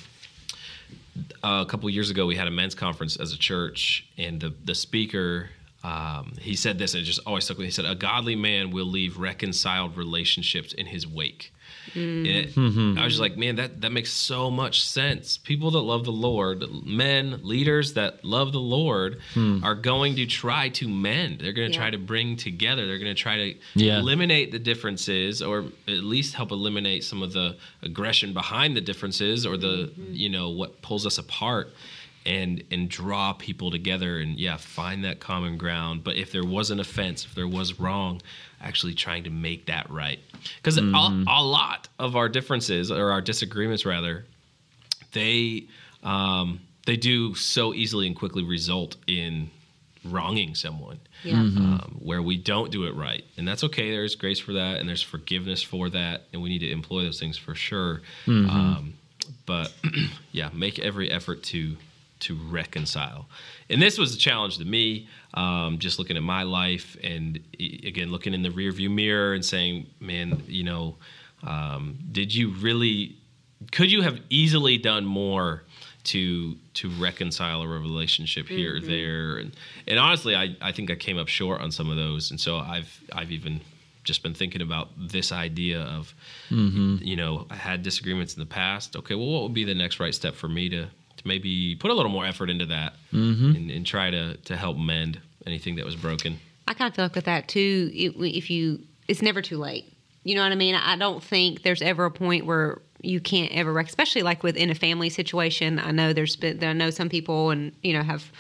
a 1.42 1.66
couple 1.66 1.88
years 1.90 2.10
ago 2.10 2.26
we 2.26 2.36
had 2.36 2.48
a 2.48 2.50
men's 2.50 2.74
conference 2.74 3.16
as 3.16 3.32
a 3.32 3.38
church, 3.38 4.06
and 4.18 4.40
the 4.40 4.54
the 4.64 4.74
speaker. 4.74 5.50
Um, 5.82 6.32
he 6.40 6.56
said 6.56 6.78
this, 6.78 6.94
and 6.94 7.02
it 7.02 7.04
just 7.04 7.20
always 7.26 7.44
stuck 7.44 7.58
with 7.58 7.64
me. 7.64 7.66
He 7.66 7.72
said, 7.72 7.84
"A 7.84 7.94
godly 7.94 8.36
man 8.36 8.70
will 8.70 8.86
leave 8.86 9.18
reconciled 9.18 9.96
relationships 9.96 10.72
in 10.72 10.86
his 10.86 11.06
wake." 11.06 11.52
Mm. 11.94 12.18
And 12.18 12.26
it- 12.26 12.54
mm-hmm. 12.54 12.98
I 12.98 13.04
was 13.04 13.14
just 13.14 13.20
like, 13.20 13.36
man, 13.36 13.56
that 13.56 13.80
that 13.82 13.92
makes 13.92 14.12
so 14.12 14.50
much 14.50 14.84
sense. 14.86 15.36
People 15.36 15.70
that 15.72 15.80
love 15.80 16.04
the 16.04 16.12
Lord, 16.12 16.64
men, 16.84 17.40
leaders 17.42 17.94
that 17.94 18.24
love 18.24 18.52
the 18.52 18.60
Lord, 18.60 19.20
hmm. 19.34 19.62
are 19.62 19.74
going 19.74 20.16
to 20.16 20.26
try 20.26 20.68
to 20.70 20.88
mend. 20.88 21.40
They're 21.40 21.52
going 21.52 21.68
to 21.70 21.74
Yeah. 21.74 21.80
try 21.80 21.90
to 21.90 21.98
bring 21.98 22.36
together. 22.36 22.86
They're 22.86 22.98
going 22.98 23.14
to 23.14 23.22
try 23.22 23.36
to 23.36 23.54
Yeah. 23.74 23.98
eliminate 23.98 24.52
the 24.52 24.58
differences, 24.58 25.42
or 25.42 25.66
at 25.86 26.04
least 26.04 26.34
help 26.34 26.50
eliminate 26.50 27.04
some 27.04 27.22
of 27.22 27.32
the 27.32 27.56
aggression 27.82 28.32
behind 28.32 28.76
the 28.76 28.80
differences, 28.80 29.44
or 29.46 29.56
the 29.56 29.90
mm-hmm. 29.92 30.14
you 30.14 30.28
know 30.28 30.48
what 30.50 30.80
pulls 30.82 31.06
us 31.06 31.18
apart. 31.18 31.72
And, 32.26 32.64
and 32.70 32.88
draw 32.88 33.34
people 33.34 33.70
together 33.70 34.18
and 34.18 34.40
yeah 34.40 34.56
find 34.56 35.04
that 35.04 35.20
common 35.20 35.58
ground. 35.58 36.02
But 36.04 36.16
if 36.16 36.32
there 36.32 36.42
was 36.44 36.70
an 36.70 36.80
offense 36.80 37.26
if 37.26 37.34
there 37.34 37.46
was 37.46 37.78
wrong 37.78 38.22
actually 38.62 38.94
trying 38.94 39.24
to 39.24 39.30
make 39.30 39.66
that 39.66 39.90
right. 39.90 40.18
Because 40.56 40.78
a, 40.78 40.82
a 40.82 41.42
lot 41.42 41.88
of 41.98 42.16
our 42.16 42.30
differences 42.30 42.90
or 42.90 43.10
our 43.10 43.20
disagreements 43.20 43.84
rather 43.84 44.24
they 45.12 45.66
um, 46.02 46.60
they 46.86 46.96
do 46.96 47.34
so 47.34 47.74
easily 47.74 48.06
and 48.06 48.16
quickly 48.16 48.42
result 48.42 48.96
in 49.06 49.50
wronging 50.04 50.54
someone 50.54 50.98
Yeah. 51.24 51.34
um, 51.34 51.96
where 52.02 52.20
we 52.22 52.36
don't 52.36 52.70
do 52.70 52.84
it 52.84 52.94
right. 52.94 53.24
And 53.38 53.48
that's 53.48 53.64
okay. 53.64 53.90
There's 53.90 54.14
grace 54.16 54.38
for 54.38 54.52
that 54.54 54.78
and 54.80 54.88
there's 54.88 55.02
forgiveness 55.02 55.62
for 55.62 55.88
that 55.90 56.22
and 56.32 56.42
we 56.42 56.48
need 56.50 56.60
to 56.60 56.70
employ 56.70 57.02
those 57.04 57.18
things 57.20 57.36
for 57.38 57.54
sure. 57.54 58.00
Um, 58.26 58.94
but 59.46 59.72
yeah 60.32 60.50
make 60.52 60.78
every 60.78 61.10
effort 61.10 61.42
to 61.44 61.76
to 62.24 62.34
reconcile. 62.50 63.28
And 63.70 63.80
this 63.80 63.98
was 63.98 64.14
a 64.14 64.18
challenge 64.18 64.58
to 64.58 64.64
me 64.64 65.08
um, 65.34 65.78
just 65.78 65.98
looking 65.98 66.16
at 66.16 66.22
my 66.22 66.42
life 66.42 66.96
and 67.02 67.38
again 67.58 68.10
looking 68.10 68.34
in 68.34 68.42
the 68.42 68.50
rearview 68.50 68.90
mirror 68.90 69.34
and 69.34 69.44
saying 69.44 69.86
man 70.00 70.42
you 70.46 70.64
know 70.64 70.96
um, 71.42 71.98
did 72.12 72.34
you 72.34 72.50
really 72.54 73.16
could 73.72 73.90
you 73.90 74.02
have 74.02 74.20
easily 74.30 74.78
done 74.78 75.04
more 75.04 75.64
to 76.04 76.56
to 76.74 76.90
reconcile 76.90 77.62
a 77.62 77.68
relationship 77.68 78.46
here 78.46 78.76
or 78.76 78.80
there? 78.80 79.36
And 79.38 79.56
and 79.86 79.98
honestly 79.98 80.34
I, 80.36 80.56
I 80.60 80.72
think 80.72 80.90
I 80.90 80.94
came 80.94 81.18
up 81.18 81.28
short 81.28 81.60
on 81.60 81.70
some 81.70 81.90
of 81.90 81.96
those. 81.96 82.30
And 82.30 82.40
so 82.40 82.58
I've 82.58 83.00
I've 83.12 83.32
even 83.32 83.60
just 84.04 84.22
been 84.22 84.34
thinking 84.34 84.60
about 84.60 84.90
this 84.98 85.32
idea 85.32 85.80
of 85.80 86.14
you 87.02 87.16
know 87.16 87.46
I 87.50 87.56
had 87.56 87.82
disagreements 87.82 88.34
in 88.34 88.40
the 88.40 88.46
past. 88.46 88.96
Okay 88.96 89.14
well 89.14 89.26
what 89.26 89.42
would 89.42 89.54
be 89.54 89.64
the 89.64 89.74
next 89.74 90.00
right 90.00 90.14
step 90.14 90.34
for 90.34 90.48
me 90.48 90.68
to 90.70 90.82
to 90.84 90.88
maybe 91.24 91.74
put 91.76 91.90
a 91.90 91.94
little 91.94 92.12
more 92.12 92.26
effort 92.26 92.50
into 92.50 92.66
that 92.66 92.94
mm-hmm. 93.12 93.56
and, 93.56 93.70
and 93.70 93.86
try 93.86 94.10
to 94.10 94.36
to 94.36 94.56
help 94.56 94.76
mend 94.76 95.20
anything 95.46 95.76
that 95.76 95.84
was 95.84 95.96
broken 95.96 96.38
I 96.66 96.74
kind 96.74 96.88
of 96.88 96.94
feel 96.94 97.04
like 97.04 97.14
with 97.14 97.24
that 97.26 97.48
too. 97.48 97.90
It, 97.92 98.14
if 98.16 98.50
you, 98.50 98.80
it's 99.08 99.22
never 99.22 99.42
too 99.42 99.58
late. 99.58 99.92
You 100.24 100.34
know 100.34 100.42
what 100.42 100.52
I 100.52 100.56
mean? 100.56 100.74
I 100.74 100.96
don't 100.96 101.22
think 101.22 101.62
there's 101.62 101.82
ever 101.82 102.06
a 102.06 102.10
point 102.10 102.46
where 102.46 102.80
you 103.02 103.20
can't 103.20 103.52
ever, 103.52 103.78
especially 103.78 104.22
like 104.22 104.42
within 104.42 104.70
a 104.70 104.74
family 104.74 105.10
situation. 105.10 105.78
I 105.78 105.90
know 105.90 106.14
there's 106.14 106.36
been, 106.36 106.64
I 106.64 106.72
know 106.72 106.88
some 106.88 107.10
people 107.10 107.50
and 107.50 107.72
you 107.82 107.92
know 107.92 108.02
have 108.02 108.32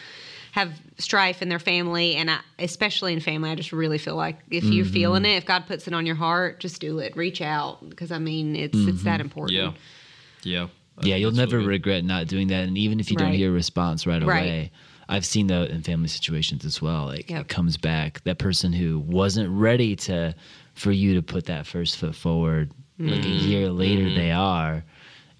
have 0.52 0.72
strife 0.96 1.42
in 1.42 1.50
their 1.50 1.58
family, 1.58 2.14
and 2.14 2.30
I, 2.30 2.38
especially 2.58 3.12
in 3.12 3.20
family, 3.20 3.50
I 3.50 3.54
just 3.54 3.72
really 3.72 3.98
feel 3.98 4.16
like 4.16 4.38
if 4.50 4.64
you're 4.64 4.86
mm-hmm. 4.86 4.94
feeling 4.94 5.24
it, 5.26 5.36
if 5.36 5.44
God 5.44 5.66
puts 5.66 5.86
it 5.86 5.92
on 5.92 6.06
your 6.06 6.14
heart, 6.14 6.60
just 6.60 6.80
do 6.80 7.00
it. 7.00 7.14
Reach 7.16 7.42
out 7.42 7.86
because 7.86 8.10
I 8.10 8.18
mean 8.18 8.56
it's 8.56 8.78
it's 8.78 9.02
that 9.02 9.14
mm-hmm. 9.16 9.20
important. 9.20 9.58
yeah 9.58 9.72
yeah 10.42 10.66
Yeah, 11.02 11.16
you'll 11.16 11.32
never 11.32 11.56
really 11.58 11.68
regret 11.68 12.04
not 12.04 12.26
doing 12.28 12.48
that. 12.48 12.64
And 12.68 12.78
even 12.78 13.00
if 13.00 13.10
you 13.10 13.16
don't 13.16 13.32
hear 13.32 13.50
a 13.50 13.52
response 13.52 14.06
right 14.06 14.22
Right. 14.22 14.42
away, 14.42 14.70
I've 15.08 15.24
seen 15.26 15.48
that 15.48 15.70
in 15.70 15.82
family 15.82 16.08
situations 16.08 16.64
as 16.64 16.80
well. 16.80 17.06
Like 17.06 17.28
Yep. 17.30 17.40
it 17.42 17.48
comes 17.48 17.76
back. 17.76 18.22
That 18.24 18.38
person 18.38 18.72
who 18.72 19.00
wasn't 19.00 19.50
ready 19.50 19.96
to 19.96 20.34
for 20.74 20.92
you 20.92 21.14
to 21.14 21.22
put 21.22 21.44
that 21.46 21.66
first 21.66 21.96
foot 21.98 22.14
forward, 22.14 22.70
like 22.98 23.18
a 23.18 23.22
Mm-hmm. 23.22 23.46
year 23.48 23.70
later 23.70 24.12
they 24.14 24.30
are. 24.32 24.84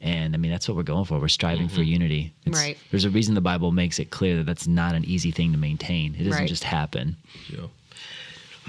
And 0.00 0.34
I 0.34 0.36
mean, 0.38 0.50
that's 0.50 0.68
what 0.68 0.76
we're 0.76 0.82
going 0.82 1.06
for. 1.06 1.18
We're 1.18 1.28
striving 1.28 1.68
for 1.68 1.82
unity. 1.82 2.32
It's- 2.44 2.60
Right. 2.62 2.76
There's 2.90 3.04
a 3.06 3.10
reason 3.10 3.34
the 3.34 3.40
Bible 3.40 3.72
makes 3.72 3.98
it 3.98 4.10
clear 4.10 4.36
that 4.36 4.44
that's 4.44 4.66
not 4.66 4.94
an 4.94 5.04
easy 5.06 5.30
thing 5.30 5.50
to 5.52 5.58
maintain. 5.58 6.14
It 6.14 6.24
doesn't 6.24 6.32
Right. 6.40 6.48
just 6.48 6.64
happen. 6.64 7.16
Yeah. 7.50 7.66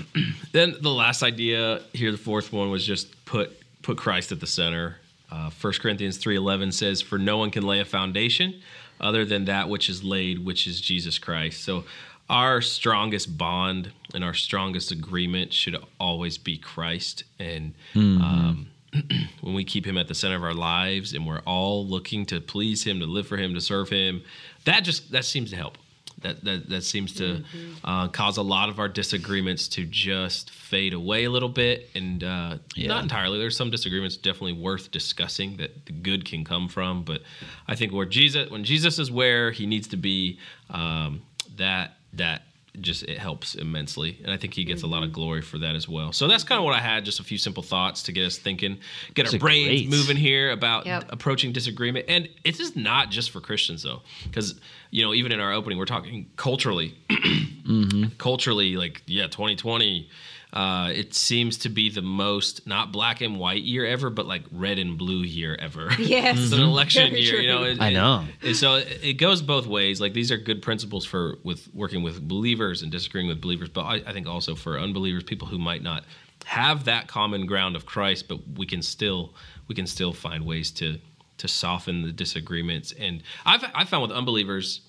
then 0.54 0.75
the 0.82 0.92
last 0.92 1.24
idea 1.24 1.82
here, 1.94 2.12
the 2.12 2.18
fourth 2.18 2.51
one 2.54 2.70
was 2.70 2.86
just 2.86 3.25
put 3.25 3.58
put 3.82 3.98
Christ 3.98 4.32
at 4.32 4.39
the 4.39 4.48
center. 4.48 4.98
Uh, 5.36 5.50
1 5.62 5.74
Corinthians 5.82 6.18
three 6.18 6.36
eleven 6.38 6.72
says, 6.72 7.01
"For 7.01 7.18
no 7.18 7.38
one 7.38 7.51
can 7.51 7.63
lay 7.63 7.80
a 7.82 7.86
foundation 7.86 8.62
other 9.01 9.25
than 9.25 9.46
that 9.46 9.68
which 9.68 9.89
is 9.89 10.04
laid, 10.04 10.46
which 10.46 10.65
is 10.65 10.80
Jesus 10.80 11.20
Christ." 11.20 11.63
So 11.63 11.84
our 12.30 12.62
strongest 12.62 13.38
bond 13.38 13.92
and 14.13 14.24
our 14.24 14.34
strongest 14.34 14.92
agreement 14.92 15.51
should 15.51 15.75
always 16.00 16.38
be 16.38 16.58
Christ, 16.58 17.24
and 17.38 17.74
um, 17.96 18.68
when 19.42 19.54
we 19.54 19.65
keep 19.65 19.86
Him 19.86 19.98
at 19.98 20.08
the 20.08 20.15
center 20.15 20.38
of 20.38 20.44
our 20.44 20.54
lives, 20.54 21.13
and 21.13 21.27
we're 21.27 21.42
all 21.42 21.86
looking 21.86 22.25
to 22.27 22.39
please 22.39 22.84
Him, 22.86 23.00
to 23.01 23.06
live 23.06 23.27
for 23.27 23.38
Him, 23.38 23.54
to 23.56 23.62
serve 23.62 23.89
Him, 23.89 24.24
that 24.63 24.82
just 24.82 25.12
that 25.12 25.25
seems 25.25 25.50
to 25.50 25.58
help 25.58 25.77
that 26.20 26.44
that, 26.44 26.70
that 26.70 26.84
seems 26.84 27.14
to 27.16 27.44
uh, 27.84 28.08
cause 28.08 28.38
a 28.38 28.42
lot 28.42 28.70
of 28.70 28.80
our 28.80 28.88
disagreements 28.88 29.68
to 29.70 29.86
just 29.86 30.50
fade 30.52 30.94
away 30.94 31.26
a 31.26 31.30
little 31.30 31.50
bit. 31.50 31.90
And 31.96 32.24
uh, 32.24 32.58
Yeah. 32.76 32.88
not 32.90 33.04
entirely. 33.04 33.38
There's 33.40 33.58
some 33.58 33.70
disagreements 33.70 34.18
definitely 34.18 34.54
worth 34.54 34.92
discussing 34.92 35.58
that 35.58 35.86
the 35.86 35.92
good 35.94 36.26
can 36.26 36.44
come 36.44 36.68
from. 36.70 37.04
But 37.04 37.22
i 37.68 37.76
think 37.76 37.92
where 37.94 38.06
jesus 38.06 38.50
when 38.50 38.64
jesus 38.64 39.00
is 39.00 39.12
where 39.12 39.52
he 39.52 39.66
needs 39.66 39.88
to 39.90 39.98
be 39.98 40.40
um, 40.70 41.22
that 41.58 41.98
that 42.14 42.44
just 42.82 43.04
it 43.04 43.18
helps 43.18 43.56
immensely. 43.56 44.20
And 44.24 44.32
i 44.34 44.38
think 44.38 44.54
he 44.54 44.66
gets 44.66 44.84
a 44.84 44.88
lot 44.88 45.04
of 45.04 45.14
glory 45.14 45.42
for 45.42 45.58
that 45.60 45.76
as 45.76 45.88
well. 45.88 46.12
So 46.12 46.28
that's 46.28 46.44
kind 46.44 46.60
of 46.60 46.66
what 46.66 46.74
i 46.76 46.80
had 46.82 47.06
just 47.06 47.20
a 47.22 47.24
few 47.24 47.38
simple 47.38 47.64
thoughts 47.64 48.04
to 48.04 48.12
get 48.12 48.26
us 48.26 48.38
thinking 48.38 48.80
get 49.14 49.26
Those 49.26 49.36
our 49.36 49.40
brains 49.40 49.82
great. 49.82 49.90
moving 49.90 50.18
here 50.18 50.52
about 50.52 50.86
Yep. 50.86 51.06
approaching 51.10 51.54
disagreement. 51.54 52.06
And 52.10 52.28
it 52.44 52.60
is 52.60 52.76
not 52.76 53.12
just 53.12 53.32
for 53.32 53.40
christians 53.42 53.84
though 53.84 54.02
because 54.26 54.60
you 54.96 55.04
know 55.04 55.14
even 55.14 55.32
in 55.34 55.40
our 55.42 55.52
opening 55.52 55.78
we're 55.78 55.86
talking 55.86 56.30
culturally. 56.38 56.96
Culturally 58.18 58.75
like 58.78 59.02
yeah 59.08 59.28
2020 59.28 60.10
uh, 60.54 60.90
it 60.96 61.14
seems 61.14 61.58
to 61.58 61.68
be 61.70 61.90
the 61.90 62.02
most 62.02 62.66
not 62.66 62.92
black 62.94 63.20
and 63.20 63.38
white 63.38 63.64
year 63.64 63.86
ever 63.86 64.10
but 64.10 64.25
like 64.25 64.44
red 64.52 64.80
and 64.80 64.98
blue 64.98 65.24
year 65.24 65.58
ever. 65.60 65.90
Yes. 66.00 66.38
it's 66.44 66.54
an 66.54 66.62
election 66.62 67.10
Very 67.10 67.22
year 67.24 67.42
you 67.42 67.48
know 67.50 67.64
it- 67.64 67.82
I 67.82 67.90
it- 67.90 67.94
know. 67.94 68.25
and 68.42 68.56
so 68.56 68.75
it, 68.75 69.00
it 69.04 69.14
goes 69.14 69.42
both 69.42 69.66
ways. 69.68 70.00
Like 70.00 70.14
these 70.14 70.32
are 70.32 70.38
good 70.38 70.62
principles 70.62 71.06
for 71.06 71.38
with 71.44 71.68
working 71.74 72.04
with 72.04 72.25
believers 72.28 72.82
and 72.84 72.92
disagreeing 72.92 73.28
with 73.28 73.42
believers 73.42 73.70
but 73.70 73.82
I, 73.84 73.96
I 74.08 74.14
think 74.14 74.28
also 74.28 74.56
for 74.56 74.80
unbelievers 74.80 75.24
people 75.24 75.48
who 75.48 75.58
might 75.58 75.82
not 75.84 76.04
have 76.46 76.86
that 76.86 77.08
common 77.08 77.46
ground 77.48 77.75
of 77.75 77.86
christ 77.88 78.28
but 78.28 78.38
we 78.56 78.66
can 78.68 78.82
still 78.84 79.34
we 79.68 79.74
can 79.74 79.88
still 79.88 80.14
find 80.14 80.46
ways 80.46 80.70
to 80.72 81.00
to 81.38 81.48
soften 81.48 82.01
the 82.04 82.12
disagreements 82.12 82.92
and 83.00 83.22
i've 83.46 83.63
i 83.74 83.84
found 83.86 84.01
with 84.04 84.12
unbelievers 84.12 84.82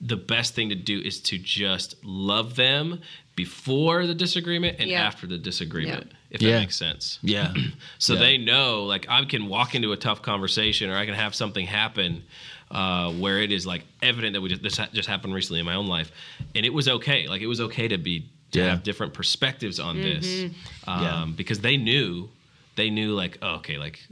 the 0.00 0.16
best 0.16 0.54
thing 0.54 0.68
to 0.68 0.74
do 0.74 1.00
is 1.00 1.20
to 1.20 1.38
just 1.38 1.94
love 2.04 2.56
them 2.56 3.00
before 3.36 4.06
the 4.06 4.14
disagreement 4.14 4.76
and 4.78 4.90
Yeah. 4.90 5.02
after 5.02 5.26
the 5.26 5.38
disagreement 5.38 6.08
Yeah. 6.10 6.16
if 6.30 6.42
Yeah. 6.42 6.50
that 6.52 6.58
makes 6.60 6.76
sense 6.76 7.18
Yeah. 7.22 7.54
so 7.98 8.12
Yeah. 8.14 8.18
they 8.20 8.38
know, 8.38 8.84
like, 8.84 9.06
I 9.08 9.24
can 9.24 9.48
walk 9.48 9.74
into 9.74 9.92
a 9.92 9.96
tough 9.96 10.20
conversation, 10.22 10.90
or 10.90 10.96
I 10.96 11.06
can 11.06 11.14
have 11.14 11.34
something 11.34 11.66
happen 11.66 12.22
uh, 12.70 13.12
where 13.12 13.40
it 13.40 13.50
is 13.50 13.66
like 13.66 13.84
evident 14.02 14.34
that 14.34 14.40
we 14.40 14.50
just 14.50 14.62
this 14.62 14.76
ha- 14.76 14.88
just 14.92 15.08
happened 15.08 15.32
recently 15.34 15.60
in 15.60 15.66
my 15.66 15.74
own 15.74 15.86
life, 15.86 16.12
and 16.54 16.64
it 16.66 16.72
was 16.72 16.86
okay. 16.88 17.26
Like, 17.26 17.40
it 17.42 17.46
was 17.48 17.60
okay 17.60 17.88
to 17.88 17.96
be 17.98 18.26
to 18.52 18.58
Yeah. 18.60 18.70
have 18.70 18.82
different 18.82 19.14
perspectives 19.14 19.80
on 19.80 20.00
this, 20.00 20.52
um, 20.86 21.02
Yeah. 21.02 21.26
because 21.34 21.60
they 21.60 21.76
knew, 21.76 22.28
they 22.76 22.90
knew, 22.90 23.14
like, 23.14 23.38
oh, 23.42 23.54
okay, 23.56 23.78
like, 23.78 24.06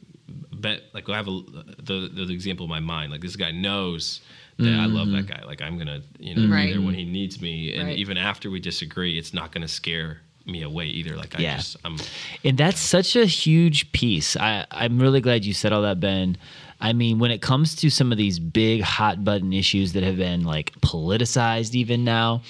bet, 0.63 0.83
like, 0.95 1.09
I 1.09 1.17
have 1.17 1.29
a, 1.29 1.41
the, 1.83 2.09
the 2.15 2.25
the 2.27 2.33
example 2.33 2.65
in 2.65 2.71
my 2.71 2.81
mind, 2.81 3.13
like, 3.13 3.21
this 3.21 3.37
guy 3.37 3.51
knows. 3.51 4.21
That 4.59 4.79
I 4.79 4.85
love 4.87 5.11
that 5.13 5.27
guy. 5.27 5.43
Like 5.45 5.61
I'm 5.61 5.77
gonna, 5.77 6.03
you 6.21 6.35
know, 6.37 6.47
Right. 6.47 6.67
be 6.67 6.73
there 6.75 6.83
when 6.83 6.95
he 6.95 7.05
needs 7.05 7.41
me, 7.41 7.73
and 7.75 7.89
Right. 7.89 7.99
even 7.99 8.17
after 8.17 8.49
we 8.49 8.61
disagree, 8.61 9.19
it's 9.19 9.33
not 9.35 9.51
gonna 9.51 9.67
scare 9.67 10.21
me 10.47 10.63
away 10.63 10.87
either. 10.87 11.17
Like 11.17 11.35
I 11.35 11.41
Yeah. 11.41 11.57
just 11.57 11.79
I'm 11.85 11.97
And 12.45 12.57
that's 12.59 12.79
such 12.79 13.17
a 13.17 13.25
huge 13.25 13.91
piece. 13.93 14.37
I, 14.37 14.67
I'm 14.71 15.01
really 15.01 15.21
glad 15.21 15.45
you 15.45 15.53
said 15.55 15.73
all 15.73 15.83
that, 15.83 15.99
Ben. 16.01 16.37
I 16.81 16.93
mean, 16.93 17.19
when 17.19 17.31
it 17.33 17.41
comes 17.43 17.75
to 17.77 17.91
some 17.91 18.13
of 18.13 18.19
these 18.19 18.39
big 18.39 18.83
hot 18.83 19.25
button 19.25 19.53
issues 19.53 19.95
that 19.95 20.05
have 20.05 20.19
been 20.19 20.45
like 20.45 20.73
politicized 20.81 21.75
even 21.75 22.05
now, 22.05 22.43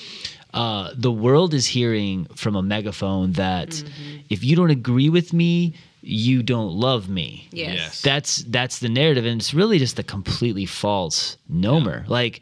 uh, 0.52 0.90
the 0.94 1.12
world 1.12 1.54
is 1.54 1.66
hearing 1.68 2.26
from 2.34 2.56
a 2.56 2.62
megaphone 2.62 3.32
that 3.34 3.82
if 4.28 4.44
you 4.44 4.54
don't 4.56 4.70
agree 4.70 5.08
with 5.08 5.32
me, 5.32 5.74
you 6.02 6.42
don't 6.42 6.72
love 6.72 7.08
me. 7.08 7.48
Yes. 7.52 7.74
Yes. 7.74 8.02
That's 8.02 8.36
that's 8.44 8.78
the 8.80 8.88
narrative, 8.88 9.24
and 9.24 9.40
it's 9.40 9.54
really 9.54 9.78
just 9.78 9.98
a 9.98 10.02
completely 10.02 10.66
false 10.66 11.36
nomer. 11.50 12.06
Like 12.08 12.40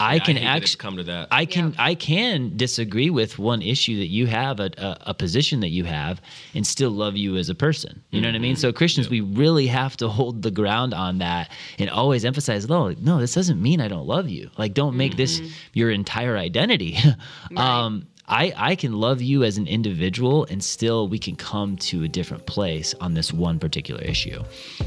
I 0.00 0.16
I 0.16 0.18
can 0.18 0.36
hate 0.36 0.46
actually 0.46 0.78
come 0.78 0.96
to 0.96 1.04
that. 1.04 1.28
I 1.30 1.44
can 1.44 1.70
Yeah. 1.70 1.84
I 1.84 1.94
can 1.94 2.56
disagree 2.56 3.10
with 3.10 3.38
one 3.38 3.62
issue 3.62 3.98
that 3.98 4.08
you 4.08 4.26
have, 4.26 4.58
a, 4.58 4.70
a, 4.76 4.98
a 5.08 5.14
position 5.14 5.60
that 5.60 5.68
you 5.68 5.84
have, 5.84 6.20
and 6.54 6.66
still 6.66 6.90
love 6.90 7.16
you 7.16 7.36
as 7.36 7.48
a 7.48 7.54
person. 7.54 8.02
You 8.10 8.20
know 8.20 8.28
what 8.28 8.34
I 8.34 8.38
mean? 8.40 8.56
So 8.56 8.72
Christians, 8.72 9.08
we 9.08 9.20
really 9.20 9.66
have 9.68 9.96
to 9.98 10.08
hold 10.08 10.42
the 10.42 10.50
ground 10.50 10.94
on 10.94 11.18
that 11.18 11.50
and 11.78 11.88
always 11.90 12.24
emphasize, 12.24 12.68
no, 12.68 12.90
no, 13.00 13.20
this 13.20 13.34
doesn't 13.34 13.62
mean 13.62 13.80
I 13.80 13.88
don't 13.88 14.06
love 14.06 14.28
you. 14.28 14.50
Like, 14.58 14.74
don't 14.74 14.96
make 14.96 15.16
this 15.16 15.40
your 15.74 15.90
entire 15.90 16.36
identity. 16.36 16.96
um, 17.56 18.06
I 18.26 18.52
I 18.56 18.74
can 18.74 18.94
love 18.94 19.20
you 19.20 19.44
as 19.44 19.58
an 19.58 19.66
individual, 19.66 20.46
and 20.48 20.64
still 20.64 21.08
we 21.08 21.18
can 21.18 21.36
come 21.36 21.76
to 21.78 22.04
a 22.04 22.08
different 22.08 22.46
place 22.46 22.94
on 23.00 23.14
this 23.14 23.32
one 23.32 23.58
particular 23.58 24.00
issue. 24.02 24.42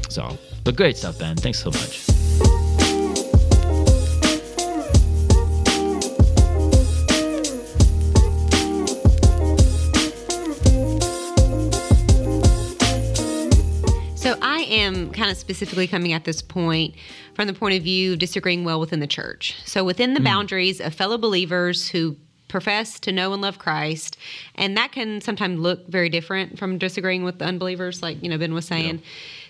So, 0.08 0.36
but 0.64 0.76
great 0.76 0.96
stuff, 0.96 1.18
Ben. 1.18 1.36
Thanks 1.36 1.62
so 1.62 1.70
much. 1.70 2.00
So 14.16 14.36
I 14.42 14.66
am 14.68 15.12
kind 15.12 15.30
of 15.30 15.38
specifically 15.38 15.86
coming 15.86 16.12
at 16.12 16.24
this 16.24 16.42
point 16.42 16.96
from 17.34 17.46
the 17.46 17.54
point 17.54 17.76
of 17.76 17.84
view 17.84 18.14
of 18.14 18.18
disagreeing 18.18 18.64
well 18.64 18.80
within 18.80 18.98
the 18.98 19.06
church. 19.06 19.54
So 19.64 19.84
within 19.84 20.14
the 20.14 20.20
mm. 20.20 20.24
boundaries 20.24 20.80
of 20.80 20.92
fellow 20.92 21.16
believers 21.16 21.88
who 21.88 22.16
profess 22.48 22.98
to 23.00 23.12
know 23.12 23.32
and 23.32 23.42
love 23.42 23.58
Christ, 23.58 24.16
and 24.54 24.76
that 24.76 24.92
can 24.92 25.20
sometimes 25.20 25.60
look 25.60 25.86
very 25.88 26.08
different 26.08 26.58
from 26.58 26.78
disagreeing 26.78 27.22
with 27.24 27.38
the 27.38 27.44
unbelievers, 27.44 28.02
like 28.02 28.22
you 28.22 28.28
know 28.28 28.38
Ben 28.38 28.54
was 28.54 28.66
saying. 28.66 29.02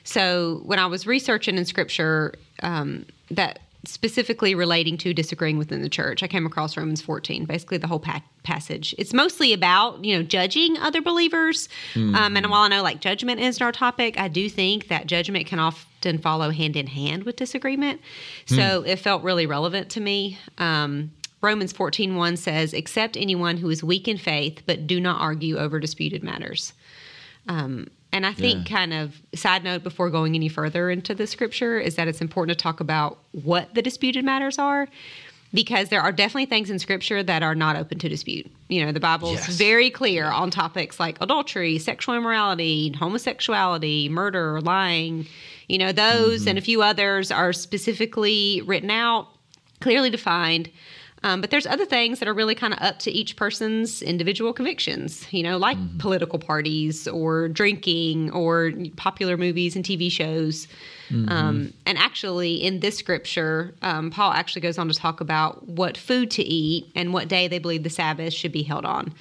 So 0.04 0.62
when 0.64 0.78
I 0.78 0.86
was 0.86 1.06
researching 1.06 1.56
in 1.58 1.64
Scripture, 1.64 2.34
um, 2.62 3.04
that 3.30 3.60
specifically 3.86 4.54
relating 4.54 4.98
to 4.98 5.14
disagreeing 5.14 5.56
within 5.56 5.82
the 5.82 5.88
church, 5.88 6.22
I 6.22 6.26
came 6.26 6.44
across 6.44 6.76
Romans 6.76 7.00
14, 7.00 7.44
basically 7.44 7.78
the 7.78 7.86
whole 7.86 8.00
pa- 8.00 8.22
passage. 8.42 8.94
It's 8.98 9.14
mostly 9.14 9.52
about, 9.52 10.04
you 10.04 10.16
know, 10.16 10.22
judging 10.22 10.76
other 10.78 11.00
believers. 11.00 11.68
Um, 12.14 12.36
and 12.36 12.50
while 12.50 12.62
I 12.62 12.68
know 12.68 12.82
like 12.82 13.00
judgment 13.00 13.40
isn't 13.40 13.62
our 13.62 13.70
topic, 13.72 14.18
I 14.18 14.28
do 14.28 14.50
think 14.50 14.88
that 14.88 15.06
judgment 15.06 15.46
can 15.46 15.58
often 15.60 16.18
follow 16.18 16.50
hand 16.50 16.76
in 16.76 16.88
hand 16.88 17.22
with 17.22 17.36
disagreement. 17.36 18.00
So 18.46 18.82
it 18.82 18.96
felt 18.96 19.22
really 19.22 19.46
relevant 19.46 19.90
to 19.90 20.00
me. 20.00 20.38
Um, 20.58 21.12
Romans 21.40 21.72
14, 21.72 22.16
1 22.16 22.36
says, 22.36 22.74
accept 22.74 23.16
anyone 23.16 23.56
who 23.58 23.70
is 23.70 23.84
weak 23.84 24.08
in 24.08 24.18
faith, 24.18 24.62
but 24.66 24.86
do 24.86 24.98
not 25.00 25.20
argue 25.20 25.56
over 25.56 25.78
disputed 25.78 26.22
matters. 26.24 26.72
Um, 27.46 27.88
and 28.12 28.26
I 28.26 28.32
think, 28.32 28.68
kind 28.68 28.92
of, 28.92 29.20
side 29.34 29.62
note 29.64 29.82
before 29.82 30.10
going 30.10 30.34
any 30.34 30.48
further 30.48 30.90
into 30.90 31.14
the 31.14 31.26
scripture, 31.26 31.78
is 31.78 31.94
that 31.96 32.08
it's 32.08 32.20
important 32.20 32.58
to 32.58 32.62
talk 32.62 32.80
about 32.80 33.18
what 33.32 33.74
the 33.74 33.82
disputed 33.82 34.24
matters 34.24 34.58
are 34.58 34.88
because 35.54 35.88
there 35.88 36.00
are 36.02 36.12
definitely 36.12 36.46
things 36.46 36.70
in 36.70 36.78
scripture 36.78 37.22
that 37.22 37.42
are 37.42 37.54
not 37.54 37.76
open 37.76 37.98
to 37.98 38.08
dispute. 38.08 38.50
You 38.68 38.84
know, 38.84 38.92
the 38.92 39.00
Bible 39.00 39.32
is 39.32 39.46
Yes. 39.48 39.56
very 39.56 39.88
clear 39.90 40.24
on 40.26 40.50
topics 40.50 41.00
like 41.00 41.16
adultery, 41.22 41.78
sexual 41.78 42.14
immorality, 42.14 42.92
homosexuality, 42.98 44.08
murder, 44.10 44.60
lying. 44.60 45.26
You 45.68 45.78
know, 45.78 45.92
those 45.92 46.46
and 46.46 46.58
a 46.58 46.62
few 46.62 46.82
others 46.82 47.30
are 47.30 47.52
specifically 47.52 48.62
written 48.66 48.90
out, 48.90 49.28
clearly 49.80 50.10
defined. 50.10 50.70
Um, 51.24 51.40
but 51.40 51.50
there's 51.50 51.66
other 51.66 51.84
things 51.84 52.20
that 52.20 52.28
are 52.28 52.34
really 52.34 52.54
kind 52.54 52.72
of 52.72 52.80
up 52.80 53.00
to 53.00 53.10
each 53.10 53.34
person's 53.34 54.02
individual 54.02 54.52
convictions, 54.52 55.26
you 55.32 55.42
know, 55.42 55.56
like 55.56 55.76
political 55.98 56.38
parties 56.38 57.08
or 57.08 57.48
drinking 57.48 58.30
or 58.30 58.72
popular 58.96 59.36
movies 59.36 59.74
and 59.74 59.84
TV 59.84 60.10
shows. 60.10 60.68
Um, 61.28 61.72
and 61.86 61.98
actually, 61.98 62.54
in 62.62 62.80
this 62.80 62.96
scripture, 62.98 63.74
um, 63.82 64.10
Paul 64.10 64.32
actually 64.32 64.62
goes 64.62 64.78
on 64.78 64.88
to 64.88 64.94
talk 64.94 65.20
about 65.20 65.66
what 65.66 65.96
food 65.96 66.30
to 66.32 66.42
eat 66.42 66.90
and 66.94 67.12
what 67.12 67.28
day 67.28 67.48
they 67.48 67.58
believe 67.58 67.82
the 67.82 67.90
Sabbath 67.90 68.32
should 68.32 68.52
be 68.52 68.62
held 68.62 68.84
on, 68.84 69.12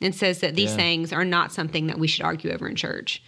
and 0.00 0.14
says 0.14 0.40
that 0.40 0.54
these 0.56 0.70
Yeah. 0.70 0.76
things 0.76 1.12
are 1.12 1.24
not 1.24 1.52
something 1.52 1.86
that 1.86 1.98
we 1.98 2.06
should 2.08 2.24
argue 2.24 2.50
over 2.50 2.66
in 2.66 2.74
church. 2.76 3.22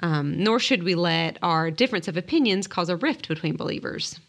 Um, 0.00 0.42
nor 0.42 0.60
should 0.60 0.84
we 0.84 0.94
let 0.94 1.36
our 1.42 1.70
difference 1.72 2.06
of 2.06 2.16
opinions 2.16 2.66
cause 2.68 2.88
a 2.88 2.96
rift 2.96 3.26
between 3.28 3.56
believers 3.56 4.20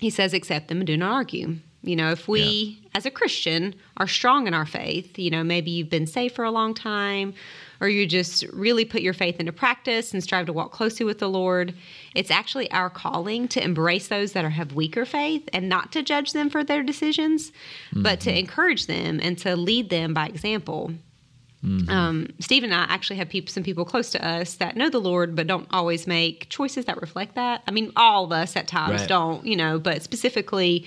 he 0.00 0.10
says 0.10 0.32
accept 0.34 0.68
them 0.68 0.78
and 0.78 0.86
do 0.86 0.96
not 0.96 1.12
argue 1.12 1.56
you 1.82 1.94
know 1.94 2.10
if 2.10 2.26
we 2.26 2.78
as 2.94 3.06
a 3.06 3.10
christian 3.10 3.74
are 3.98 4.08
strong 4.08 4.46
in 4.46 4.54
our 4.54 4.66
faith 4.66 5.18
you 5.18 5.30
know 5.30 5.44
maybe 5.44 5.70
you've 5.70 5.90
been 5.90 6.06
saved 6.06 6.34
for 6.34 6.44
a 6.44 6.50
long 6.50 6.74
time 6.74 7.32
or 7.80 7.88
you 7.88 8.06
just 8.06 8.42
really 8.52 8.84
put 8.84 9.00
your 9.02 9.14
faith 9.14 9.38
into 9.38 9.52
practice 9.52 10.12
and 10.12 10.22
strive 10.22 10.46
to 10.46 10.52
walk 10.52 10.72
closely 10.72 11.06
with 11.06 11.18
the 11.18 11.28
lord 11.28 11.72
it's 12.14 12.30
actually 12.30 12.70
our 12.72 12.90
calling 12.90 13.46
to 13.46 13.62
embrace 13.62 14.08
those 14.08 14.32
that 14.32 14.44
are, 14.44 14.50
have 14.50 14.72
weaker 14.72 15.04
faith 15.04 15.48
and 15.52 15.68
not 15.68 15.92
to 15.92 16.02
judge 16.02 16.32
them 16.32 16.50
for 16.50 16.64
their 16.64 16.82
decisions 16.82 17.52
but 17.92 18.18
to 18.20 18.36
encourage 18.36 18.86
them 18.86 19.20
and 19.22 19.38
to 19.38 19.54
lead 19.54 19.88
them 19.90 20.12
by 20.12 20.26
example 20.26 20.92
um, 21.88 22.28
Steve 22.38 22.62
and 22.62 22.72
I 22.72 22.84
actually 22.88 23.16
have 23.16 23.28
people, 23.28 23.52
some 23.52 23.64
people 23.64 23.84
close 23.84 24.10
to 24.10 24.24
us 24.24 24.54
that 24.54 24.76
know 24.76 24.88
the 24.88 25.00
Lord, 25.00 25.34
but 25.34 25.48
don't 25.48 25.66
always 25.72 26.06
make 26.06 26.48
choices 26.48 26.84
that 26.84 27.00
reflect 27.00 27.34
that. 27.34 27.62
I 27.66 27.72
mean, 27.72 27.92
all 27.96 28.24
of 28.26 28.32
us 28.32 28.54
at 28.54 28.68
times 28.68 29.00
Right. 29.00 29.08
don't, 29.08 29.44
you 29.44 29.56
know, 29.56 29.80
but 29.80 30.04
specifically 30.04 30.86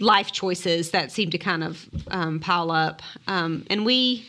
life 0.00 0.32
choices 0.32 0.90
that 0.90 1.12
seem 1.12 1.30
to 1.30 1.38
kind 1.38 1.64
of 1.64 1.88
um, 2.08 2.40
pile 2.40 2.70
up. 2.70 3.02
Um, 3.26 3.66
and 3.70 3.84
we, 3.84 4.26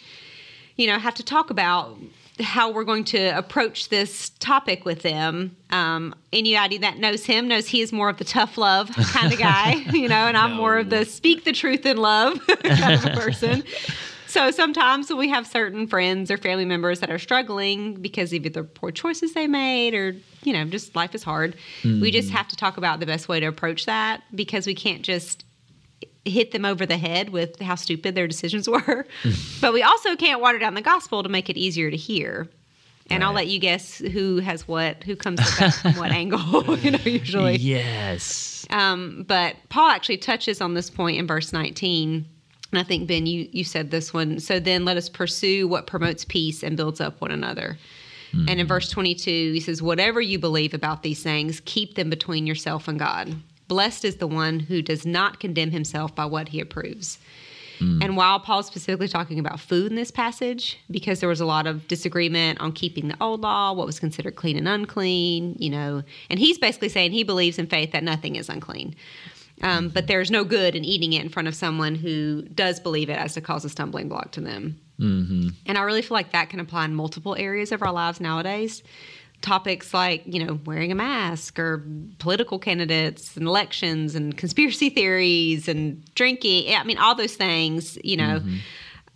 you 0.76 0.88
know, 0.88 1.00
have 1.00 1.16
to 1.16 1.24
talk 1.24 1.50
about 1.50 1.98
how 2.40 2.70
we're 2.72 2.84
going 2.84 3.06
to 3.06 3.38
approach 3.38 3.90
this 3.90 4.30
topic 4.40 4.84
with 4.84 5.02
them. 5.04 5.56
Um, 5.70 6.14
anybody 6.34 6.78
that 6.80 6.98
knows 6.98 7.26
him 7.26 7.48
knows 7.48 7.68
he 7.68 7.82
is 7.82 7.94
more 7.94 8.10
of 8.10 8.18
the 8.18 8.26
tough 8.26 8.58
love 8.58 8.90
kind 8.94 9.32
of 9.32 9.40
guy, 9.40 9.74
you 9.94 10.10
know, 10.10 10.28
and 10.28 10.36
I'm 10.36 10.54
more 10.54 10.78
of 10.78 10.90
the 10.90 11.06
speak 11.06 11.46
the 11.46 11.54
truth 11.54 11.86
in 11.86 11.98
love 11.98 12.46
kind 12.64 12.96
of 12.96 13.06
a 13.06 13.12
person. 13.12 13.64
So 14.28 14.52
sometimes 14.52 15.08
when 15.10 15.18
we 15.18 15.30
have 15.30 15.48
certain 15.48 15.88
friends 15.88 16.30
or 16.30 16.36
family 16.36 16.66
members 16.66 17.00
that 17.00 17.10
are 17.10 17.20
struggling 17.20 17.94
because 17.94 18.34
of 18.34 18.46
either 18.46 18.66
poor 18.66 18.92
choices 18.92 19.34
they 19.34 19.48
made 19.48 19.94
or, 19.94 20.14
you 20.44 20.52
know, 20.52 20.66
just 20.66 20.94
life 20.94 21.16
is 21.16 21.24
hard, 21.24 21.56
we 22.02 22.12
just 22.12 22.32
have 22.32 22.50
to 22.50 22.58
talk 22.58 22.76
about 22.76 23.00
the 23.00 23.06
best 23.06 23.30
way 23.30 23.40
to 23.40 23.46
approach 23.46 23.86
that 23.86 24.24
because 24.36 24.68
we 24.68 24.76
can't 24.76 25.04
just 25.04 25.46
hit 26.26 26.52
them 26.52 26.66
over 26.66 26.86
the 26.86 26.98
head 26.98 27.30
with 27.30 27.60
how 27.62 27.76
stupid 27.76 28.16
their 28.16 28.28
decisions 28.28 28.68
were. 28.70 29.08
but 29.62 29.74
we 29.74 29.84
also 29.84 30.16
can't 30.16 30.42
water 30.42 30.60
down 30.60 30.74
the 30.74 30.82
gospel 30.82 31.24
to 31.24 31.30
make 31.30 31.50
it 31.50 31.58
easier 31.58 31.90
to 31.90 31.98
hear. 31.98 32.50
And 33.12 33.24
I'll 33.24 33.34
let 33.34 33.48
you 33.48 33.60
guess 33.60 34.00
who 34.00 34.40
has 34.40 34.68
what, 34.68 35.04
who 35.04 35.16
comes 35.16 35.40
from 35.80 35.94
what 35.94 36.12
angle, 36.12 36.78
you 36.80 36.90
know, 36.90 37.00
usually. 37.04 37.58
Yes. 37.58 38.66
Um, 38.72 39.26
but 39.28 39.56
Paul 39.70 39.92
actually 39.92 40.18
touches 40.18 40.60
on 40.60 40.74
this 40.74 40.90
point 40.90 41.18
in 41.18 41.28
verse 41.28 41.54
19. 41.54 42.26
And 42.72 42.80
I 42.80 42.84
think, 42.84 43.08
Ben, 43.08 43.28
you, 43.28 43.48
you 43.52 43.64
said 43.64 43.92
this 43.92 44.12
one. 44.12 44.40
So 44.40 44.60
then 44.60 44.86
let 44.86 44.98
us 44.98 45.08
pursue 45.08 45.68
what 45.68 45.86
promotes 45.86 46.26
peace 46.26 46.64
and 46.64 46.76
builds 46.76 47.00
up 47.00 47.22
one 47.22 47.32
another. 47.32 47.78
And 48.50 48.60
in 48.60 48.68
verse 48.68 48.90
22, 48.90 49.54
he 49.54 49.60
says, 49.62 49.82
Whatever 49.82 50.20
you 50.20 50.38
believe 50.38 50.74
about 50.74 51.04
these 51.04 51.24
things, 51.24 51.62
keep 51.64 51.96
them 51.96 52.10
between 52.10 52.46
yourself 52.46 52.88
and 52.88 53.00
God. 53.00 53.34
Blessed 53.68 54.06
is 54.06 54.18
the 54.18 54.28
one 54.28 54.60
who 54.60 54.82
does 54.82 55.06
not 55.06 55.40
condemn 55.40 55.72
himself 55.72 56.14
by 56.14 56.26
what 56.26 56.50
he 56.50 56.60
approves. 56.60 57.18
And 58.02 58.16
while 58.16 58.40
Paul's 58.40 58.68
specifically 58.68 59.10
talking 59.10 59.38
about 59.38 59.60
food 59.60 59.92
in 59.92 59.96
this 59.96 60.12
passage, 60.12 60.80
because 60.90 61.20
there 61.20 61.28
was 61.28 61.42
a 61.42 61.46
lot 61.46 61.68
of 61.68 61.88
disagreement 61.90 62.62
on 62.62 62.72
keeping 62.72 63.10
the 63.10 63.18
old 63.20 63.42
law, 63.42 63.74
what 63.74 63.86
was 63.86 64.00
considered 64.00 64.36
clean 64.36 64.58
and 64.58 64.68
unclean, 64.68 65.58
you 65.60 65.70
know, 65.70 66.04
and 66.30 66.40
he's 66.40 66.58
basically 66.58 66.90
saying 66.90 67.12
he 67.12 67.24
believes 67.24 67.60
in 67.60 67.68
faith 67.68 67.92
that 67.92 68.04
nothing 68.04 68.38
is 68.38 68.48
unclean. 68.48 68.96
Um, 69.62 69.90
but 69.90 70.08
there's 70.08 70.32
no 70.32 70.44
good 70.44 70.76
in 70.76 70.86
eating 70.86 71.14
it 71.14 71.22
in 71.22 71.30
front 71.30 71.48
of 71.48 71.56
someone 71.56 71.96
who 71.96 72.44
does 72.44 72.80
believe 72.80 73.10
it 73.10 73.18
as 73.18 73.34
to 73.34 73.42
cause 73.42 73.66
a 73.66 73.70
stumbling 73.70 74.10
block 74.10 74.32
to 74.32 74.42
them. 74.42 74.80
Mm-hmm. 75.00 75.50
And 75.66 75.78
I 75.78 75.82
really 75.82 76.02
feel 76.02 76.16
like 76.16 76.32
that 76.32 76.50
can 76.50 76.60
apply 76.60 76.86
in 76.86 76.96
multiple 76.96 77.36
areas 77.38 77.72
of 77.72 77.82
our 77.82 77.92
lives 77.92 78.20
nowadays. 78.20 78.84
Topics 79.46 79.94
like, 79.94 80.24
you 80.26 80.44
know, 80.44 80.60
wearing 80.66 80.92
a 80.92 80.96
mask 80.96 81.60
or 81.60 81.86
political 82.18 82.58
candidates 82.58 83.38
and 83.38 83.46
elections 83.46 84.16
and 84.16 84.36
conspiracy 84.36 84.90
theories 84.98 85.68
and 85.68 86.04
drinking. 86.16 86.74
I 86.76 86.84
mean, 86.84 86.98
all 86.98 87.14
those 87.14 87.36
things, 87.36 87.98
you 88.04 88.18
know. 88.18 88.40
Mm-hmm. 88.40 88.56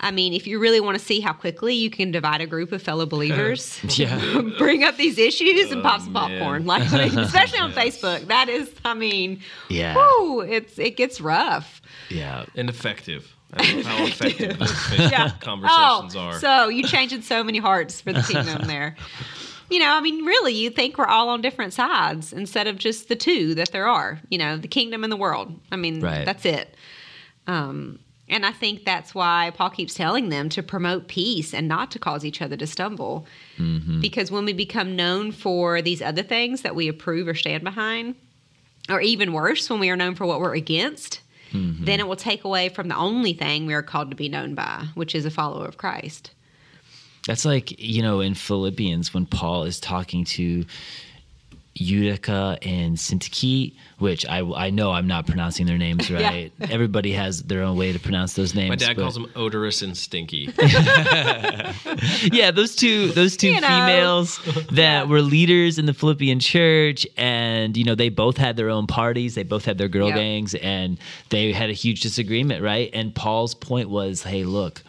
I 0.01 0.11
mean, 0.11 0.33
if 0.33 0.47
you 0.47 0.59
really 0.59 0.79
want 0.79 0.97
to 0.97 1.03
see 1.03 1.19
how 1.19 1.33
quickly 1.33 1.73
you 1.73 1.89
can 1.89 2.11
divide 2.11 2.41
a 2.41 2.45
group 2.47 2.71
of 2.71 2.81
fellow 2.81 3.05
believers, 3.05 3.81
Yeah. 3.97 4.41
bring 4.57 4.83
up 4.83 4.95
these 4.97 5.17
issues 5.17 5.71
and 5.71 5.83
pop 5.83 6.01
oh, 6.01 6.03
some 6.05 6.13
man. 6.13 6.39
popcorn. 6.39 6.65
Like, 6.65 6.83
especially 6.83 7.59
on 7.59 7.73
Facebook. 7.73 8.27
That 8.27 8.47
is, 8.49 8.71
I 8.85 8.93
mean, 8.93 9.41
Yeah. 9.67 9.95
whoo, 9.95 10.41
it's, 10.41 10.77
it 10.79 10.95
gets 10.95 11.19
rough. 11.19 11.81
Yeah. 12.09 12.45
ineffective. 12.55 13.35
I 13.51 13.73
love 13.73 13.85
how 13.85 14.05
effective 14.05 14.59
those 14.59 14.71
Facebook 14.71 15.41
conversations 15.41 16.15
oh, 16.15 16.19
are. 16.19 16.39
So 16.39 16.69
you 16.69 16.83
changing 16.83 17.23
so 17.23 17.43
many 17.43 17.57
hearts 17.57 17.99
for 17.99 18.13
the 18.13 18.21
kingdom 18.21 18.67
there. 18.67 18.95
You 19.69 19.79
know, 19.79 19.91
I 19.93 20.01
mean, 20.01 20.25
really, 20.25 20.53
you 20.53 20.69
think 20.69 20.97
we're 20.97 21.05
all 21.05 21.29
on 21.29 21.41
different 21.41 21.73
sides 21.73 22.34
instead 22.34 22.67
of 22.67 22.77
just 22.77 23.08
the 23.08 23.15
two 23.15 23.53
that 23.55 23.71
there 23.71 23.88
are. 23.88 24.19
You 24.29 24.38
know, 24.39 24.58
the 24.58 24.67
kingdom 24.67 25.03
and 25.03 25.12
the 25.12 25.17
world. 25.17 25.60
I 25.71 25.75
mean, 25.75 26.01
Right. 26.01 26.25
that's 26.25 26.45
it. 26.45 26.75
Um, 27.47 27.99
and 28.27 28.45
I 28.45 28.51
think 28.51 28.86
that's 28.86 29.15
why 29.15 29.51
Paul 29.55 29.71
keeps 29.71 29.93
telling 29.95 30.29
them 30.29 30.49
to 30.49 30.62
promote 30.62 31.08
peace 31.08 31.53
and 31.53 31.67
not 31.67 31.89
to 31.91 31.99
cause 31.99 32.23
each 32.23 32.41
other 32.41 32.55
to 32.58 32.67
stumble. 32.67 33.25
Because 34.01 34.29
when 34.32 34.45
we 34.45 34.53
become 34.53 34.95
known 34.95 35.32
for 35.32 35.82
these 35.82 36.01
other 36.01 36.21
things 36.23 36.62
that 36.62 36.75
we 36.75 36.88
approve 36.88 37.27
or 37.27 37.34
stand 37.34 37.63
behind, 37.63 38.15
or 38.88 39.01
even 39.01 39.34
worse, 39.34 39.69
when 39.69 39.79
we 39.79 39.89
are 39.89 39.95
known 39.95 40.15
for 40.15 40.25
what 40.25 40.39
we're 40.39 40.53
against, 40.55 41.21
then 41.51 41.99
it 41.99 42.08
will 42.08 42.15
take 42.15 42.43
away 42.43 42.69
from 42.69 42.88
the 42.88 42.95
only 42.95 43.34
thing 43.34 43.65
we 43.65 43.73
are 43.73 43.82
called 43.82 44.12
to 44.12 44.15
be 44.15 44.29
known 44.29 44.53
by, 44.53 44.86
which 44.93 45.15
is 45.15 45.25
a 45.25 45.32
follower 45.32 45.65
of 45.65 45.77
Christ. 45.77 46.32
That's 47.27 47.45
like, 47.45 47.79
you 47.79 48.01
know, 48.01 48.21
in 48.21 48.34
Philippians 48.34 49.13
when 49.13 49.25
Paul 49.25 49.63
is 49.65 49.79
talking 49.79 50.25
to 50.25 50.65
Utica 51.75 52.58
and 52.62 52.97
Syntyche, 52.97 53.73
which 53.99 54.25
I, 54.27 54.39
I 54.39 54.69
know 54.69 54.91
I'm 54.91 55.08
not 55.08 55.27
pronouncing 55.27 55.65
their 55.65 55.77
names 55.77 56.10
Yeah. 56.10 56.27
right. 56.27 56.51
Everybody 56.62 57.12
has 57.13 57.43
their 57.43 57.62
own 57.63 57.77
way 57.77 57.93
to 57.93 57.99
pronounce 57.99 58.34
those 58.34 58.53
names. 58.55 58.69
My 58.69 58.75
dad 58.75 58.95
but- 58.95 59.03
calls 59.03 59.13
them 59.13 59.29
odorous 59.36 59.82
and 59.82 59.95
stinky. 59.95 60.49
yeah, 62.32 62.51
those 62.51 62.75
two 62.75 63.10
those 63.12 63.38
two 63.38 63.49
You 63.51 63.62
know. 63.62 63.67
females 63.67 64.39
that 64.71 65.08
were 65.08 65.21
leaders 65.21 65.77
in 65.77 65.86
the 65.86 65.93
Philippian 65.93 66.39
church, 66.39 67.05
and 67.17 67.75
you 67.77 67.84
know 67.84 67.95
they 67.95 68.10
both 68.10 68.38
had 68.38 68.55
their 68.58 68.69
own 68.69 68.88
parties, 68.88 69.36
they 69.36 69.43
both 69.43 69.65
had 69.65 69.77
their 69.77 69.88
girl 69.88 70.08
Yep. 70.08 70.15
gangs, 70.15 70.55
and 70.55 70.97
they 71.29 71.51
had 71.53 71.69
a 71.69 71.73
huge 71.73 72.01
disagreement, 72.01 72.63
right? 72.63 72.89
And 72.93 73.13
Paul's 73.13 73.53
point 73.55 73.89
was, 73.89 74.23
hey, 74.23 74.43
look, 74.43 74.82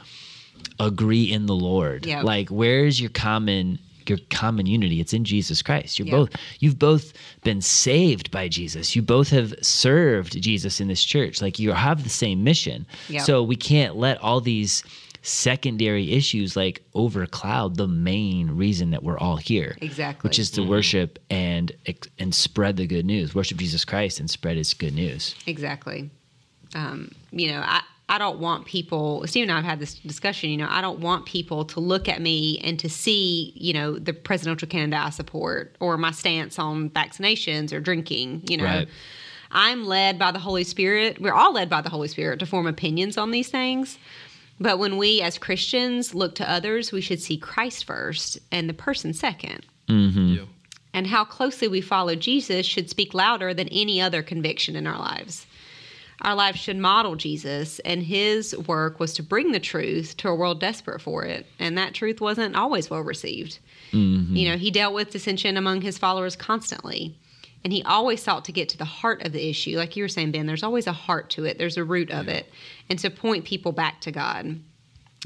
agree 0.78 1.24
in 1.30 1.46
the 1.46 1.54
Lord. 1.54 2.06
Yep. 2.06 2.24
Like, 2.24 2.48
where's 2.48 3.00
your 3.00 3.10
common 3.10 3.78
your 4.08 4.18
common 4.30 4.66
unity? 4.66 5.00
It's 5.00 5.12
in 5.12 5.24
Jesus 5.24 5.62
Christ. 5.62 5.98
You're 5.98 6.08
Yep. 6.08 6.16
both 6.16 6.30
you've 6.58 6.78
both 6.78 7.12
been 7.44 7.60
saved 7.60 8.30
by 8.32 8.48
Jesus. 8.48 8.96
You 8.96 9.02
both 9.02 9.28
have 9.30 9.54
served 9.62 10.40
Jesus 10.42 10.80
in 10.80 10.88
this 10.88 11.04
church. 11.04 11.40
Like 11.40 11.58
you 11.60 11.70
have 11.72 12.02
the 12.02 12.08
same 12.10 12.42
mission. 12.42 12.86
Yep. 13.08 13.22
So 13.22 13.42
we 13.42 13.54
can't 13.56 13.96
let 13.96 14.18
all 14.20 14.40
these 14.40 14.82
secondary 15.22 16.12
issues 16.12 16.56
like 16.56 16.82
overcloud 16.94 17.76
the 17.76 17.86
main 17.86 18.50
reason 18.52 18.90
that 18.90 19.02
we're 19.02 19.18
all 19.18 19.36
here. 19.36 19.76
Exactly. 19.80 20.26
Which 20.26 20.38
is 20.38 20.50
to 20.52 20.62
worship 20.62 21.18
and 21.30 21.70
and 22.18 22.34
spread 22.34 22.76
the 22.78 22.86
good 22.86 23.04
news. 23.04 23.34
Worship 23.34 23.58
Jesus 23.58 23.84
Christ 23.84 24.18
and 24.18 24.28
spread 24.30 24.56
his 24.56 24.74
good 24.74 24.94
news. 24.94 25.34
Exactly. 25.46 26.10
Um, 26.74 27.10
you 27.32 27.48
know, 27.48 27.60
I, 27.64 27.82
I 28.10 28.18
don't 28.18 28.40
want 28.40 28.66
people, 28.66 29.24
Steve 29.28 29.44
and 29.44 29.52
I 29.52 29.56
have 29.56 29.64
had 29.64 29.78
this 29.78 29.94
discussion, 29.94 30.50
you 30.50 30.56
know, 30.56 30.66
I 30.68 30.80
don't 30.80 30.98
want 30.98 31.26
people 31.26 31.64
to 31.66 31.78
look 31.78 32.08
at 32.08 32.20
me 32.20 32.58
and 32.58 32.76
to 32.80 32.88
see, 32.88 33.52
you 33.54 33.72
know, 33.72 34.00
the 34.00 34.12
presidential 34.12 34.66
candidate 34.66 35.00
I 35.00 35.10
support 35.10 35.76
or 35.78 35.96
my 35.96 36.10
stance 36.10 36.58
on 36.58 36.90
vaccinations 36.90 37.72
or 37.72 37.78
drinking, 37.78 38.42
you 38.48 38.56
know. 38.56 38.64
Right. 38.64 38.88
I'm 39.52 39.84
led 39.84 40.18
by 40.18 40.32
the 40.32 40.40
Holy 40.40 40.64
Spirit. 40.64 41.20
We're 41.20 41.34
all 41.34 41.52
led 41.52 41.70
by 41.70 41.82
the 41.82 41.88
Holy 41.88 42.08
Spirit 42.08 42.40
to 42.40 42.46
form 42.46 42.66
opinions 42.66 43.16
on 43.16 43.30
these 43.30 43.48
things. 43.48 43.96
But 44.58 44.80
when 44.80 44.96
we 44.96 45.22
as 45.22 45.38
Christians 45.38 46.12
look 46.12 46.34
to 46.34 46.50
others, 46.50 46.90
we 46.90 47.00
should 47.00 47.22
see 47.22 47.36
Christ 47.36 47.84
first 47.84 48.38
and 48.50 48.68
the 48.68 48.74
person 48.74 49.14
second. 49.14 49.64
Mm-hmm. 49.88 50.34
Yeah. 50.34 50.44
And 50.92 51.06
how 51.06 51.24
closely 51.24 51.68
we 51.68 51.80
follow 51.80 52.16
Jesus 52.16 52.66
should 52.66 52.90
speak 52.90 53.14
louder 53.14 53.54
than 53.54 53.68
any 53.68 54.00
other 54.00 54.24
conviction 54.24 54.74
in 54.74 54.88
our 54.88 54.98
lives. 54.98 55.46
Our 56.22 56.34
lives 56.34 56.58
should 56.58 56.76
model 56.76 57.16
Jesus, 57.16 57.78
and 57.80 58.02
his 58.02 58.56
work 58.56 59.00
was 59.00 59.14
to 59.14 59.22
bring 59.22 59.52
the 59.52 59.60
truth 59.60 60.16
to 60.18 60.28
a 60.28 60.34
world 60.34 60.60
desperate 60.60 61.00
for 61.00 61.24
it. 61.24 61.46
And 61.58 61.78
that 61.78 61.94
truth 61.94 62.20
wasn't 62.20 62.56
always 62.56 62.90
well 62.90 63.00
received. 63.00 63.58
Mm-hmm. 63.92 64.36
You 64.36 64.50
know, 64.50 64.56
he 64.56 64.70
dealt 64.70 64.94
with 64.94 65.10
dissension 65.10 65.56
among 65.56 65.80
his 65.80 65.98
followers 65.98 66.36
constantly. 66.36 67.16
And 67.62 67.72
he 67.72 67.82
always 67.82 68.22
sought 68.22 68.44
to 68.46 68.52
get 68.52 68.68
to 68.70 68.78
the 68.78 68.84
heart 68.84 69.24
of 69.24 69.32
the 69.32 69.48
issue. 69.48 69.76
Like 69.76 69.96
you 69.96 70.04
were 70.04 70.08
saying, 70.08 70.30
Ben, 70.32 70.46
there's 70.46 70.62
always 70.62 70.86
a 70.86 70.92
heart 70.92 71.30
to 71.30 71.44
it, 71.44 71.58
there's 71.58 71.76
a 71.76 71.84
root 71.84 72.10
of 72.10 72.28
it, 72.28 72.50
and 72.88 72.98
to 72.98 73.10
point 73.10 73.44
people 73.44 73.72
back 73.72 74.00
to 74.02 74.12
God. 74.12 74.60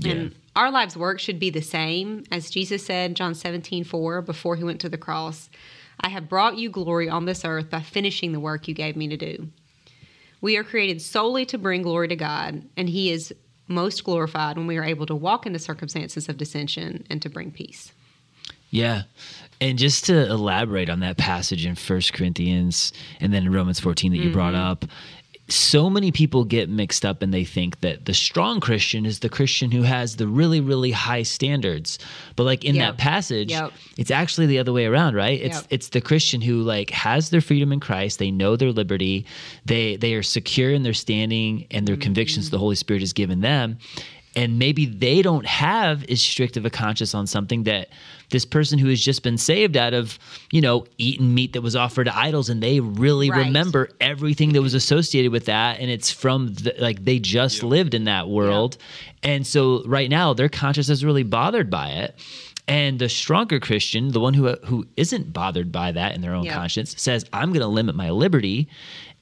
Yeah. 0.01 0.13
And 0.13 0.35
our 0.57 0.71
lives' 0.71 0.97
work 0.97 1.21
should 1.21 1.39
be 1.39 1.51
the 1.51 1.63
same 1.63 2.25
as 2.31 2.51
Jesus 2.51 2.85
said 2.85 3.15
John 3.15 3.35
17, 3.35 3.85
4, 3.85 4.23
before 4.23 4.57
he 4.57 4.65
went 4.65 4.81
to 4.81 4.89
the 4.89 4.99
cross. 4.99 5.49
I 6.01 6.09
have 6.09 6.29
brought 6.29 6.59
you 6.59 6.71
glory 6.71 7.09
on 7.09 7.25
this 7.25 7.45
earth 7.45 7.71
by 7.71 7.81
finishing 7.81 8.33
the 8.33 8.41
work 8.41 8.67
you 8.67 8.75
gave 8.75 8.97
me 8.97 9.09
to 9.09 9.17
do. 9.17 9.49
We 10.45 10.59
are 10.59 10.63
created 10.63 11.01
solely 11.01 11.47
to 11.47 11.57
bring 11.57 11.81
glory 11.81 12.07
to 12.09 12.17
God, 12.17 12.65
and 12.77 12.87
He 12.87 13.11
is 13.11 13.35
most 13.67 14.05
glorified 14.05 14.59
when 14.59 14.67
we 14.67 14.77
are 14.77 14.85
able 14.85 15.07
to 15.07 15.15
walk 15.15 15.47
into 15.47 15.59
circumstances 15.59 16.29
of 16.29 16.37
dissension 16.37 17.07
and 17.09 17.23
to 17.23 17.31
bring 17.31 17.51
peace. 17.51 17.93
Yeah. 18.69 19.05
And 19.59 19.79
just 19.79 20.05
to 20.05 20.29
elaborate 20.29 20.91
on 20.91 21.01
that 21.01 21.17
passage 21.17 21.65
in 21.65 21.77
First 21.77 22.13
Corinthians 22.13 22.93
and 23.21 23.33
then 23.33 23.47
in 23.47 23.53
Romans 23.53 23.81
14 23.81 24.13
that 24.13 24.19
you 24.19 24.33
brought 24.35 24.53
mm-hmm. 24.53 24.67
up, 24.67 24.85
so 25.49 25.91
many 25.91 26.11
people 26.11 26.45
get 26.45 26.71
mixed 26.71 27.05
up 27.05 27.21
and 27.21 27.33
they 27.33 27.45
think 27.45 27.81
that 27.81 28.07
the 28.07 28.15
strong 28.15 28.61
Christian 28.61 29.05
is 29.05 29.19
the 29.19 29.29
Christian 29.29 29.71
who 29.71 29.83
has 29.83 30.17
the 30.17 30.27
really, 30.27 30.61
really 30.61 30.91
high 30.91 31.23
standards. 31.23 31.99
But 32.35 32.45
like 32.45 32.65
in 32.65 32.75
Yep. 32.77 32.97
that 32.97 33.03
passage, 33.03 33.51
Yep. 33.51 33.73
it's 33.99 34.11
actually 34.11 34.47
the 34.47 34.59
other 34.59 34.73
way 34.73 34.87
around, 34.87 35.17
right? 35.17 35.39
It's 35.39 35.57
Yep. 35.57 35.67
it's 35.69 35.89
the 35.91 36.01
Christian 36.01 36.41
who 36.41 36.63
like 36.63 36.91
has 36.91 37.29
their 37.29 37.43
freedom 37.43 37.73
in 37.73 37.81
Christ, 37.81 38.19
they 38.19 38.31
know 38.31 38.57
their 38.57 38.73
liberty, 38.73 39.27
they 39.67 39.97
they 39.97 40.15
are 40.15 40.23
secure 40.23 40.73
in 40.73 40.83
their 40.83 40.95
standing 40.95 41.67
and 41.71 41.87
their 41.87 41.97
mm-hmm. 41.97 42.03
convictions 42.03 42.49
the 42.49 42.59
Holy 42.59 42.77
Spirit 42.77 43.01
has 43.01 43.13
given 43.13 43.43
them. 43.43 43.79
And 44.37 44.59
maybe 44.59 44.85
they 44.87 45.23
don't 45.23 45.47
have 45.47 46.05
as 46.11 46.21
strict 46.21 46.57
of 46.57 46.65
a 46.67 46.71
conscience 46.71 47.15
on 47.15 47.27
something 47.29 47.63
that 47.65 47.89
this 48.31 48.45
person 48.45 48.81
who 48.81 48.89
has 48.89 49.01
just 49.01 49.23
been 49.23 49.39
saved 49.39 49.77
out 49.77 49.95
of, 49.95 50.19
you 50.51 50.61
know, 50.61 50.87
eating 50.99 51.35
meat 51.35 51.53
that 51.53 51.61
was 51.63 51.77
offered 51.77 52.05
to 52.05 52.17
idols, 52.19 52.49
and 52.49 52.61
they 52.61 52.81
really 52.81 53.31
Right. 53.31 53.47
remember 53.47 53.91
everything 54.01 54.53
that 54.55 54.63
was 54.63 54.75
associated 54.75 55.31
with 55.31 55.45
that, 55.45 55.79
and 55.79 55.89
it's 55.89 56.11
from 56.11 56.49
the, 56.55 56.75
like 56.79 57.05
they 57.05 57.21
just 57.21 57.63
lived 57.63 57.95
in 57.95 58.05
that 58.05 58.29
world, 58.29 58.77
and 59.23 59.47
so 59.47 59.85
right 59.87 60.11
now 60.11 60.33
their 60.35 60.49
conscience 60.49 60.89
is 60.89 61.05
really 61.05 61.23
bothered 61.23 61.71
by 61.71 61.91
it. 61.91 62.17
And 62.67 62.99
the 62.99 63.11
stronger 63.11 63.61
Christian, 63.61 64.11
the 64.13 64.21
one 64.21 64.33
who 64.35 64.49
who 64.65 64.87
isn't 64.97 65.33
bothered 65.33 65.71
by 65.71 65.93
that 65.93 66.15
in 66.15 66.23
their 66.23 66.35
own 66.35 66.45
Yeah. 66.45 66.55
conscience, 66.55 66.95
says, 66.99 67.25
"I'm 67.33 67.51
going 67.51 67.61
to 67.61 67.67
limit 67.69 67.95
my 67.95 68.11
liberty, 68.11 68.69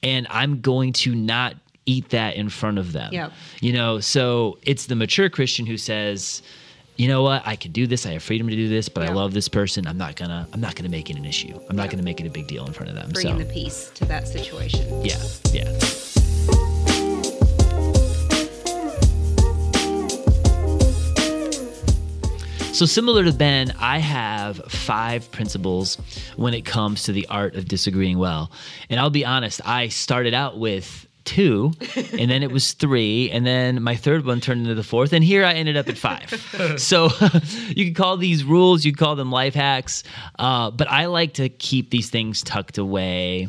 and 0.01 0.25
I'm 0.29 0.61
going 0.61 0.93
to 0.93 1.13
not 1.13 1.55
eat 1.85 2.09
that 2.09 2.35
in 2.35 2.49
front 2.49 2.77
of 2.77 2.91
them." 2.93 3.11
Yep. 3.13 3.31
You 3.61 3.73
know, 3.73 3.99
so 3.99 4.57
it's 4.63 4.85
the 4.85 4.95
mature 4.95 5.29
Christian 5.29 5.65
who 5.65 5.77
says, 5.77 6.41
"You 6.97 7.07
know 7.07 7.23
what? 7.23 7.41
I 7.45 7.55
can 7.55 7.71
do 7.71 7.87
this. 7.87 8.05
I 8.05 8.11
have 8.11 8.23
freedom 8.23 8.47
to 8.47 8.55
do 8.55 8.67
this, 8.69 8.89
but 8.89 9.03
I 9.03 9.11
love 9.13 9.33
this 9.33 9.47
person. 9.47 9.87
I'm 9.87 9.97
not 9.97 10.15
gonna. 10.15 10.47
I'm 10.53 10.61
not 10.61 10.75
gonna 10.75 10.89
make 10.89 11.09
it 11.09 11.17
an 11.17 11.25
issue. 11.25 11.59
I'm 11.69 11.75
not 11.75 11.89
gonna 11.89 12.03
make 12.03 12.19
it 12.19 12.27
a 12.27 12.31
big 12.31 12.47
deal 12.47 12.65
in 12.65 12.73
front 12.73 12.89
of 12.89 12.95
them." 12.95 13.09
Bringing 13.11 13.39
so 13.39 13.43
the 13.43 13.53
peace 13.53 13.91
to 13.95 14.05
that 14.05 14.27
situation. 14.27 15.05
yeah, 15.05 15.21
yeah. 15.51 15.79
So, 22.73 22.87
similar 22.87 23.23
to 23.23 23.31
Ben, 23.31 23.71
I 23.79 23.99
have 23.99 24.57
five 24.67 25.31
principles 25.31 25.99
when 26.37 26.55
it 26.55 26.65
comes 26.65 27.03
to 27.03 27.11
the 27.11 27.27
art 27.27 27.55
of 27.55 27.67
disagreeing 27.67 28.17
well. 28.17 28.51
And 28.89 28.99
I'll 28.99 29.11
be 29.11 29.23
honest, 29.23 29.61
I 29.63 29.89
started 29.89 30.33
out 30.33 30.57
with 30.57 31.07
two, 31.25 31.71
and 31.95 32.29
then 32.29 32.43
it 32.43 32.51
was 32.51 32.73
three, 32.73 33.29
and 33.31 33.45
then 33.45 33.81
my 33.81 33.95
third 33.95 34.25
one 34.25 34.41
turned 34.41 34.61
into 34.61 34.75
the 34.75 34.83
fourth, 34.83 35.13
and 35.13 35.23
here 35.23 35.45
I 35.45 35.53
ended 35.53 35.77
up 35.77 35.89
at 35.89 35.97
five. 35.97 36.29
so, 36.77 37.09
you 37.69 37.85
can 37.85 37.93
call 37.93 38.17
these 38.17 38.43
rules, 38.43 38.85
you 38.85 38.91
can 38.91 39.05
call 39.05 39.15
them 39.15 39.31
life 39.31 39.53
hacks, 39.53 40.03
uh, 40.39 40.71
but 40.71 40.89
I 40.89 41.05
like 41.05 41.33
to 41.35 41.49
keep 41.49 41.89
these 41.89 42.09
things 42.09 42.43
tucked 42.43 42.77
away 42.77 43.47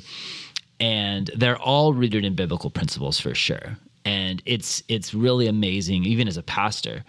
and 0.80 1.30
they're 1.36 1.58
all 1.58 1.94
rooted 1.94 2.24
in 2.24 2.34
biblical 2.34 2.68
principles 2.68 3.20
for 3.20 3.34
sure 3.34 3.78
and 4.04 4.42
it's 4.44 4.82
it's 4.88 5.14
really 5.14 5.46
amazing 5.46 6.04
even 6.04 6.28
as 6.28 6.36
a 6.36 6.42
pastor 6.42 7.04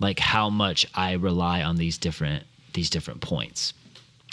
like 0.00 0.18
how 0.18 0.48
much 0.48 0.86
i 0.94 1.12
rely 1.12 1.62
on 1.62 1.76
these 1.76 1.98
different 1.98 2.44
these 2.74 2.88
different 2.88 3.20
points 3.20 3.72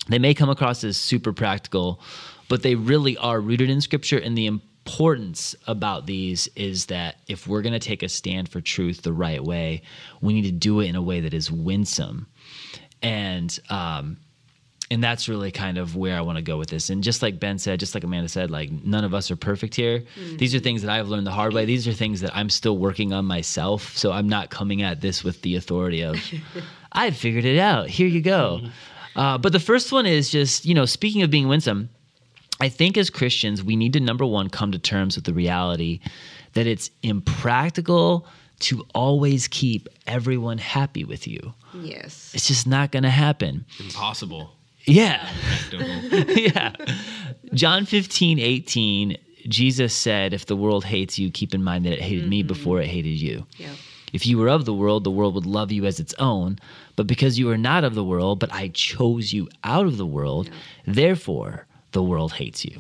they 0.08 0.20
may 0.20 0.34
come 0.34 0.50
across 0.50 0.84
as 0.84 0.98
super 0.98 1.34
practical 1.34 2.00
but 2.48 2.62
they 2.62 2.76
really 2.76 3.18
are 3.18 3.42
rooted 3.42 3.70
in 3.70 3.82
scripture 3.82 4.18
and 4.18 4.38
the 4.38 4.60
importance 4.86 5.56
about 5.66 6.06
these 6.06 6.48
is 6.56 6.86
that 6.86 7.16
if 7.28 7.48
we're 7.48 7.64
going 7.64 7.74
to 7.74 7.80
take 7.80 8.04
a 8.04 8.10
stand 8.10 8.48
for 8.48 8.62
truth 8.62 9.02
the 9.02 9.12
right 9.12 9.44
way 9.44 9.82
we 10.22 10.32
need 10.32 10.44
to 10.44 10.52
do 10.52 10.80
it 10.80 10.86
in 10.86 10.96
a 10.96 11.02
way 11.02 11.20
that 11.20 11.34
is 11.34 11.52
winsome 11.52 12.28
and 13.02 13.60
um 13.72 14.18
and 14.92 15.04
that's 15.04 15.28
really 15.28 15.52
kind 15.52 15.80
of 15.80 15.96
where 15.96 16.16
I 16.16 16.22
want 16.22 16.38
to 16.38 16.44
go 16.44 16.60
with 16.60 16.70
this. 16.70 16.92
And 16.92 17.02
just 17.02 17.24
like 17.24 17.40
Ben 17.40 17.58
said, 17.58 17.80
just 17.80 17.96
like 17.96 18.04
Amanda 18.04 18.30
said, 18.30 18.52
like 18.52 18.72
none 18.72 19.04
of 19.04 19.16
us 19.16 19.32
are 19.32 19.36
perfect 19.36 19.74
here. 19.74 20.04
These 20.38 20.54
are 20.54 20.60
things 20.60 20.84
that 20.84 20.92
I've 20.92 21.08
learned 21.08 21.26
the 21.26 21.32
hard 21.32 21.54
way. 21.54 21.66
These 21.66 21.88
are 21.88 21.92
things 21.92 22.22
that 22.22 22.36
I'm 22.36 22.52
still 22.52 22.78
working 22.78 23.12
on 23.12 23.26
myself. 23.26 23.98
So 23.98 24.12
I'm 24.12 24.30
not 24.30 24.52
coming 24.52 24.84
at 24.84 25.02
this 25.02 25.24
with 25.24 25.42
the 25.42 25.56
authority 25.56 26.04
of, 26.04 26.18
I've 26.92 27.18
figured 27.18 27.46
it 27.46 27.58
out. 27.58 27.90
Here 27.90 28.08
you 28.08 28.22
go. 28.22 28.62
Uh, 29.16 29.40
but 29.40 29.54
the 29.54 29.60
first 29.60 29.92
one 29.92 30.06
is 30.06 30.30
just, 30.30 30.66
you 30.66 30.76
know, 30.76 30.86
speaking 30.86 31.24
of 31.24 31.32
being 31.32 31.48
winsome, 31.48 31.90
I 32.60 32.70
think 32.70 32.98
as 32.98 33.10
Christians, 33.10 33.64
we 33.64 33.76
need 33.76 33.94
to 33.94 34.00
number 34.00 34.26
one 34.26 34.50
come 34.50 34.72
to 34.72 34.80
terms 34.80 35.16
with 35.16 35.26
the 35.26 35.34
reality 35.34 36.00
that 36.54 36.68
it's 36.68 36.90
impractical 37.04 38.28
to 38.60 38.86
always 38.94 39.48
keep 39.48 39.90
everyone 40.08 40.58
happy 40.58 41.04
with 41.04 41.28
you. 41.28 41.54
Yes. 41.74 42.32
It's 42.34 42.48
just 42.48 42.66
not 42.66 42.92
going 42.92 43.04
to 43.04 43.10
happen. 43.10 43.66
Impossible. 43.80 44.56
Yeah. 44.86 45.30
Yeah. 46.36 46.74
John 47.54 47.86
15, 47.86 48.40
18, 48.40 49.18
Jesus 49.48 49.94
said, 49.94 50.34
If 50.34 50.46
the 50.46 50.56
world 50.56 50.86
hates 50.86 51.20
you, 51.20 51.32
keep 51.32 51.54
in 51.54 51.64
mind 51.64 51.86
that 51.86 51.94
it 51.94 52.02
hated 52.02 52.30
me 52.30 52.42
mm-hmm. 52.42 52.48
before 52.48 52.80
it 52.82 52.88
hated 52.88 53.20
you. 53.20 53.46
Yep. 53.58 53.72
If 54.14 54.26
you 54.26 54.38
were 54.38 54.48
of 54.48 54.66
the 54.66 54.74
world, 54.74 55.04
the 55.04 55.12
world 55.12 55.36
would 55.36 55.46
love 55.46 55.72
you 55.72 55.86
as 55.86 56.00
its 56.00 56.14
own. 56.20 56.60
But 56.96 57.08
because 57.08 57.38
you 57.38 57.50
are 57.50 57.58
not 57.58 57.84
of 57.84 57.96
the 57.96 58.04
world, 58.04 58.40
but 58.40 58.54
I 58.54 58.70
chose 58.70 59.34
you 59.34 59.50
out 59.64 59.86
of 59.86 59.98
the 59.98 60.06
world, 60.06 60.50
therefore 60.86 61.68
the 61.96 62.04
world 62.04 62.34
hates 62.34 62.64
you. 62.64 62.80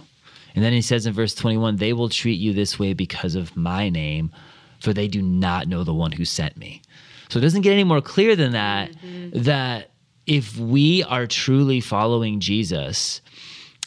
And 0.53 0.63
then 0.63 0.73
he 0.73 0.81
says 0.81 1.05
in 1.07 1.13
verse 1.13 1.33
21 1.33 1.77
they 1.77 1.93
will 1.93 2.09
treat 2.09 2.39
you 2.39 2.53
this 2.53 2.77
way 2.77 2.93
because 2.93 3.33
of 3.33 3.55
my 3.57 3.89
name, 3.89 4.31
for 4.79 4.93
they 4.93 5.07
do 5.07 5.21
not 5.21 5.67
know 5.67 5.83
the 5.83 5.93
one 5.93 6.11
who 6.11 6.25
sent 6.25 6.57
me. 6.57 6.81
So 7.29 7.39
it 7.39 7.41
doesn't 7.41 7.61
get 7.61 7.73
any 7.73 7.83
more 7.83 8.01
clear 8.01 8.35
than 8.35 8.51
that, 8.51 8.91
mm-hmm. 8.91 9.41
that 9.41 9.91
if 10.27 10.57
we 10.57 11.03
are 11.03 11.25
truly 11.25 11.81
following 11.81 12.39
Jesus, 12.39 13.21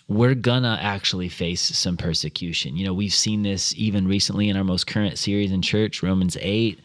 we're 0.09 0.35
gonna 0.35 0.79
actually 0.81 1.29
face 1.29 1.61
some 1.61 1.97
persecution. 1.97 2.77
You 2.77 2.87
know, 2.87 2.95
we've 2.95 3.12
seen 3.12 3.43
this 3.43 3.75
even 3.77 4.09
recently 4.09 4.49
in 4.49 4.57
our 4.57 4.64
most 4.64 4.87
current 4.87 5.19
series 5.19 5.53
in 5.53 5.61
church, 5.61 6.03
Romans 6.03 6.37
8. 6.41 6.81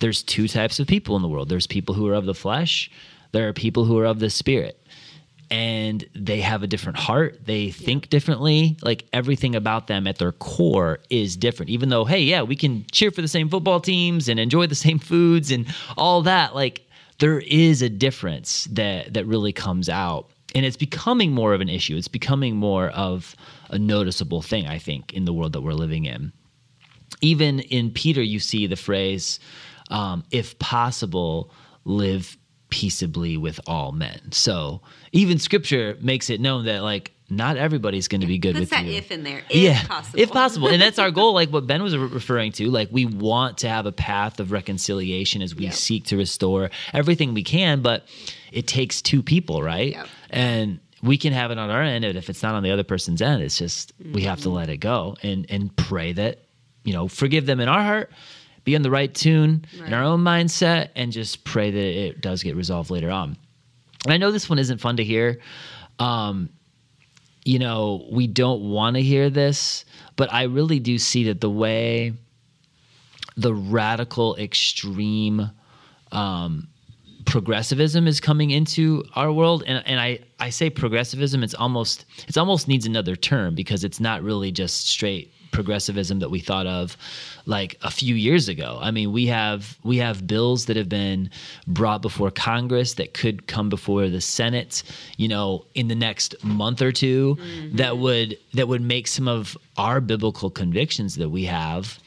There's 0.00 0.22
two 0.22 0.46
types 0.46 0.78
of 0.78 0.86
people 0.86 1.16
in 1.16 1.22
the 1.22 1.28
world 1.28 1.48
there's 1.48 1.66
people 1.66 1.94
who 1.94 2.06
are 2.08 2.14
of 2.14 2.26
the 2.26 2.34
flesh, 2.34 2.90
there 3.32 3.48
are 3.48 3.54
people 3.54 3.86
who 3.86 3.98
are 3.98 4.04
of 4.04 4.18
the 4.18 4.30
spirit. 4.30 4.85
And 5.50 6.04
they 6.14 6.40
have 6.40 6.62
a 6.62 6.66
different 6.66 6.98
heart. 6.98 7.46
They 7.46 7.70
think 7.70 8.08
differently. 8.08 8.76
Like 8.82 9.04
everything 9.12 9.54
about 9.54 9.86
them 9.86 10.06
at 10.06 10.18
their 10.18 10.32
core 10.32 10.98
is 11.08 11.36
different. 11.36 11.70
Even 11.70 11.88
though, 11.88 12.04
hey, 12.04 12.20
yeah, 12.20 12.42
we 12.42 12.56
can 12.56 12.84
cheer 12.90 13.10
for 13.10 13.22
the 13.22 13.28
same 13.28 13.48
football 13.48 13.80
teams 13.80 14.28
and 14.28 14.40
enjoy 14.40 14.66
the 14.66 14.74
same 14.74 14.98
foods 14.98 15.50
and 15.52 15.66
all 15.96 16.22
that. 16.22 16.54
Like 16.54 16.86
there 17.18 17.40
is 17.40 17.82
a 17.82 17.88
difference 17.88 18.64
that 18.72 19.14
that 19.14 19.26
really 19.26 19.52
comes 19.52 19.88
out 19.88 20.30
and 20.54 20.64
it's 20.64 20.76
becoming 20.76 21.32
more 21.32 21.54
of 21.54 21.60
an 21.60 21.68
issue 21.68 21.96
it's 21.96 22.08
becoming 22.08 22.56
more 22.56 22.88
of 22.90 23.34
a 23.70 23.78
noticeable 23.78 24.42
thing 24.42 24.66
i 24.66 24.78
think 24.78 25.12
in 25.12 25.24
the 25.24 25.32
world 25.32 25.52
that 25.52 25.62
we're 25.62 25.72
living 25.72 26.04
in 26.04 26.32
even 27.20 27.60
in 27.60 27.90
peter 27.90 28.22
you 28.22 28.38
see 28.38 28.66
the 28.66 28.76
phrase 28.76 29.40
um, 29.88 30.24
if 30.30 30.58
possible 30.58 31.50
live 31.84 32.36
peaceably 32.70 33.36
with 33.36 33.60
all 33.66 33.92
men 33.92 34.20
so 34.32 34.80
even 35.12 35.38
scripture 35.38 35.96
makes 36.00 36.30
it 36.30 36.40
known 36.40 36.64
that 36.66 36.82
like 36.82 37.12
not 37.28 37.56
everybody's 37.56 38.06
going 38.06 38.20
to 38.20 38.26
be 38.28 38.38
good 38.38 38.56
with 38.56 38.70
that 38.70 38.84
you 38.84 38.92
if 38.92 39.10
in 39.10 39.24
there. 39.24 39.42
If 39.50 39.88
possible. 39.88 40.20
if 40.20 40.30
possible. 40.30 40.68
And 40.68 40.80
that's 40.80 41.00
our 41.00 41.10
goal, 41.10 41.34
like 41.34 41.50
what 41.50 41.66
Ben 41.66 41.82
was 41.82 41.96
re- 41.96 42.06
referring 42.06 42.52
to. 42.52 42.70
Like 42.70 42.88
we 42.92 43.04
want 43.04 43.58
to 43.58 43.68
have 43.68 43.84
a 43.84 43.90
path 43.90 44.38
of 44.38 44.52
reconciliation 44.52 45.42
as 45.42 45.52
we 45.52 45.64
Yep. 45.64 45.72
seek 45.74 46.04
to 46.04 46.16
restore 46.16 46.70
everything 46.92 47.34
we 47.34 47.42
can, 47.42 47.82
but 47.82 48.06
it 48.52 48.68
takes 48.68 49.02
two 49.02 49.24
people, 49.24 49.60
right? 49.60 49.90
Yep. 49.90 50.08
And 50.30 50.78
we 51.02 51.18
can 51.18 51.32
have 51.32 51.50
it 51.50 51.58
on 51.58 51.68
our 51.68 51.82
end, 51.82 52.04
and 52.04 52.16
if 52.16 52.30
it's 52.30 52.44
not 52.44 52.54
on 52.54 52.62
the 52.62 52.70
other 52.70 52.84
person's 52.84 53.20
end, 53.20 53.42
it's 53.42 53.58
just 53.58 53.92
we 54.12 54.22
have 54.22 54.38
Mm-hmm. 54.38 54.42
to 54.44 54.50
let 54.50 54.68
it 54.68 54.76
go 54.76 55.16
and 55.24 55.46
and 55.50 55.74
pray 55.74 56.12
that, 56.12 56.44
you 56.84 56.92
know, 56.92 57.08
forgive 57.08 57.44
them 57.46 57.58
in 57.58 57.66
our 57.68 57.82
heart, 57.82 58.12
be 58.66 58.74
in 58.74 58.82
the 58.82 58.90
right 58.90 59.14
tune 59.14 59.64
in 59.86 59.94
our 59.94 60.02
own 60.02 60.20
mindset, 60.20 60.90
and 60.96 61.12
just 61.12 61.44
pray 61.44 61.70
that 61.70 61.78
it 61.78 62.20
does 62.20 62.42
get 62.42 62.56
resolved 62.56 62.90
later 62.90 63.10
on. 63.10 63.36
And 64.04 64.12
I 64.12 64.18
know 64.18 64.32
this 64.32 64.50
one 64.50 64.58
isn't 64.58 64.80
fun 64.80 64.96
to 64.96 65.04
hear. 65.04 65.38
Um, 66.00 66.50
you 67.44 67.60
know, 67.60 68.06
we 68.10 68.26
don't 68.26 68.68
want 68.68 68.96
to 68.96 69.02
hear 69.02 69.30
this, 69.30 69.84
but 70.16 70.32
I 70.32 70.42
really 70.42 70.80
do 70.80 70.98
see 70.98 71.24
that 71.24 71.40
the 71.40 71.48
way 71.48 72.12
the 73.36 73.54
radical, 73.54 74.34
extreme 74.36 75.48
um, 76.10 76.66
progressivism 77.24 78.08
is 78.08 78.18
coming 78.18 78.50
into 78.50 79.04
our 79.14 79.32
world, 79.32 79.62
and, 79.64 79.86
and 79.86 80.00
I, 80.00 80.18
I 80.40 80.50
say 80.50 80.70
progressivism, 80.70 81.44
it's 81.44 81.54
almost 81.54 82.04
it's 82.26 82.36
almost 82.36 82.66
needs 82.66 82.84
another 82.84 83.14
term 83.14 83.54
because 83.54 83.84
it's 83.84 84.00
not 84.00 84.24
really 84.24 84.50
just 84.50 84.88
straight 84.88 85.32
progressivism 85.50 86.18
that 86.18 86.30
we 86.30 86.40
thought 86.40 86.66
of 86.66 86.96
like 87.46 87.78
a 87.82 87.90
few 87.90 88.14
years 88.14 88.48
ago. 88.48 88.78
I 88.80 88.90
mean, 88.90 89.12
we 89.12 89.26
have 89.26 89.78
we 89.82 89.98
have 89.98 90.26
bills 90.26 90.66
that 90.66 90.76
have 90.76 90.88
been 90.88 91.30
brought 91.66 92.02
before 92.02 92.30
Congress 92.30 92.94
that 92.94 93.14
could 93.14 93.46
come 93.46 93.68
before 93.68 94.08
the 94.08 94.20
Senate, 94.20 94.82
you 95.16 95.28
know, 95.28 95.64
in 95.74 95.88
the 95.88 95.94
next 95.94 96.42
month 96.44 96.82
or 96.82 96.92
2 96.92 97.36
mm-hmm. 97.36 97.76
that 97.76 97.98
would 97.98 98.38
that 98.54 98.68
would 98.68 98.82
make 98.82 99.06
some 99.06 99.28
of 99.28 99.56
our 99.76 100.00
biblical 100.00 100.50
convictions 100.50 101.16
that 101.16 101.28
we 101.28 101.44
have 101.44 101.98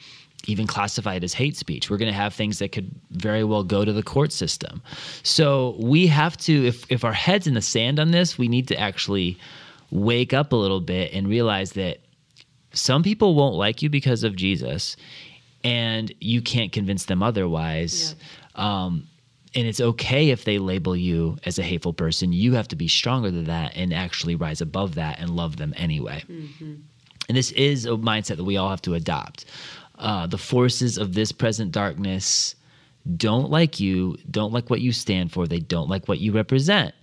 even 0.46 0.66
classified 0.66 1.22
as 1.22 1.34
hate 1.34 1.56
speech. 1.56 1.90
We're 1.90 1.98
going 1.98 2.10
to 2.10 2.16
have 2.16 2.34
things 2.34 2.58
that 2.60 2.72
could 2.72 2.90
very 3.10 3.44
well 3.44 3.62
go 3.62 3.84
to 3.84 3.92
the 3.92 4.02
court 4.02 4.32
system. 4.32 4.82
So 5.22 5.76
we 5.78 6.06
have 6.06 6.36
to, 6.38 6.66
if, 6.66 6.90
if 6.90 7.04
our 7.04 7.12
head's 7.12 7.46
in 7.46 7.54
the 7.54 7.62
sand 7.62 8.00
on 8.00 8.10
this, 8.10 8.38
we 8.38 8.48
need 8.48 8.68
to 8.68 8.78
actually 8.78 9.38
wake 9.90 10.32
up 10.32 10.52
a 10.52 10.56
little 10.56 10.80
bit 10.80 11.12
and 11.12 11.28
realize 11.28 11.72
that 11.72 11.98
some 12.72 13.02
people 13.02 13.34
won't 13.34 13.54
like 13.56 13.82
you 13.82 13.88
because 13.90 14.24
of 14.24 14.36
Jesus, 14.36 14.96
and 15.64 16.12
you 16.20 16.40
can't 16.42 16.72
convince 16.72 17.04
them 17.06 17.22
otherwise. 17.22 18.14
Um, 18.54 19.06
and 19.54 19.66
it's 19.66 19.80
okay 19.80 20.30
if 20.30 20.44
they 20.44 20.58
label 20.58 20.96
you 20.96 21.36
as 21.44 21.58
a 21.58 21.62
hateful 21.62 21.92
person. 21.92 22.32
You 22.32 22.52
have 22.54 22.68
to 22.68 22.76
be 22.76 22.86
stronger 22.86 23.30
than 23.32 23.44
that 23.44 23.76
and 23.76 23.92
actually 23.92 24.36
rise 24.36 24.60
above 24.60 24.94
that 24.94 25.18
and 25.18 25.30
love 25.30 25.56
them 25.56 25.74
anyway. 25.76 26.22
And 27.28 27.36
this 27.36 27.50
is 27.52 27.84
a 27.84 27.90
mindset 27.90 28.36
that 28.36 28.44
we 28.44 28.56
all 28.56 28.70
have 28.70 28.82
to 28.82 28.94
adopt. 28.94 29.46
Uh, 29.98 30.26
the 30.28 30.38
forces 30.38 30.98
of 30.98 31.14
this 31.14 31.32
present 31.32 31.72
darkness 31.72 32.54
don't 33.16 33.50
like 33.50 33.80
you, 33.80 34.16
don't 34.30 34.52
like 34.52 34.70
what 34.70 34.80
you 34.80 34.92
stand 34.92 35.32
for, 35.32 35.46
they 35.48 35.58
don't 35.58 35.88
like 35.88 36.06
what 36.06 36.20
you 36.20 36.32
represent. 36.32 36.94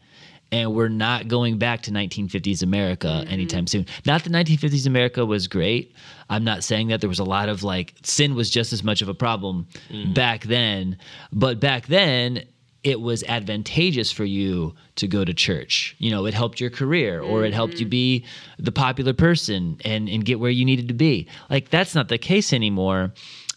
And 0.52 0.74
we're 0.74 0.88
not 0.88 1.28
going 1.28 1.58
back 1.58 1.82
to 1.84 1.92
1950s 1.92 2.64
America 2.64 3.08
mm-hmm. 3.08 3.32
anytime 3.32 3.68
soon. 3.68 3.86
Not 4.06 4.24
that 4.24 4.32
1950s 4.32 4.88
America 4.88 5.26
was 5.26 5.48
great. 5.48 5.94
I'm 6.30 6.44
not 6.44 6.64
saying 6.64 6.88
that 6.88 7.02
there 7.02 7.10
was 7.10 7.20
a 7.20 7.26
lot 7.26 7.50
of 7.50 7.64
like 7.64 7.96
sin 8.04 8.36
was 8.36 8.50
just 8.50 8.72
as 8.72 8.84
much 8.84 9.02
of 9.02 9.10
a 9.10 9.14
problem 9.14 9.68
mm-hmm. 9.90 10.14
back 10.14 10.44
then. 10.44 10.98
But 11.34 11.60
back 11.60 11.88
then, 11.88 12.46
it 12.84 13.02
was 13.02 13.24
advantageous 13.24 14.14
for 14.14 14.24
you 14.24 14.74
to 14.96 15.08
go 15.08 15.26
to 15.26 15.34
church. 15.34 15.96
You 16.00 16.12
know, 16.12 16.26
it 16.26 16.34
helped 16.34 16.62
your 16.62 16.70
career 16.70 17.22
or 17.22 17.44
it 17.44 17.54
helped 17.54 17.74
you 17.74 17.86
mm-hmm. 17.86 17.90
be 17.90 18.26
the 18.60 18.72
popular 18.72 19.14
person 19.14 19.82
and, 19.84 20.08
and 20.08 20.24
get 20.24 20.40
where 20.40 20.52
you 20.52 20.64
needed 20.64 20.88
to 20.88 20.94
be. 20.94 21.28
Like, 21.50 21.70
that's 21.70 21.96
not 21.96 22.08
the 22.08 22.18
case 22.18 22.54
anymore. 22.54 23.12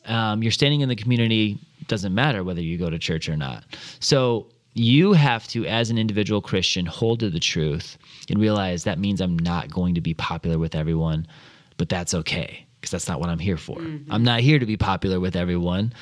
Um, 0.07 0.43
you're 0.43 0.51
standing 0.51 0.81
in 0.81 0.89
the 0.89 0.97
community, 0.97 1.59
doesn't 1.87 2.13
matter 2.15 2.43
whether 2.43 2.61
you 2.61 2.77
go 2.77 2.91
to 2.91 2.99
church 2.99 3.29
or 3.29 3.37
not. 3.37 3.65
So, 4.01 4.49
you 4.75 5.13
have 5.13 5.47
to, 5.49 5.67
as 5.67 5.91
an 5.91 5.99
individual 5.99 6.41
Christian, 6.41 6.87
hold 6.87 7.21
to 7.21 7.31
the 7.31 7.41
truth 7.41 7.99
and 8.29 8.41
realize 8.41 8.85
that 8.85 8.99
means 8.99 9.21
I'm 9.21 9.39
not 9.39 9.71
going 9.71 9.95
to 9.97 10.01
be 10.01 10.15
popular 10.15 10.59
with 10.59 10.75
everyone, 10.75 11.27
but 11.77 11.89
that's 11.89 12.15
okay 12.15 12.67
because 12.81 12.91
that's 12.91 13.09
not 13.09 13.21
what 13.21 13.29
I'm 13.29 13.39
here 13.39 13.57
for. 13.57 13.77
Mm-hmm. 13.77 14.13
I'm 14.13 14.23
not 14.23 14.41
here 14.41 14.59
to 14.59 14.67
be 14.67 14.77
popular 14.77 15.21
with 15.21 15.37
everyone. 15.37 15.93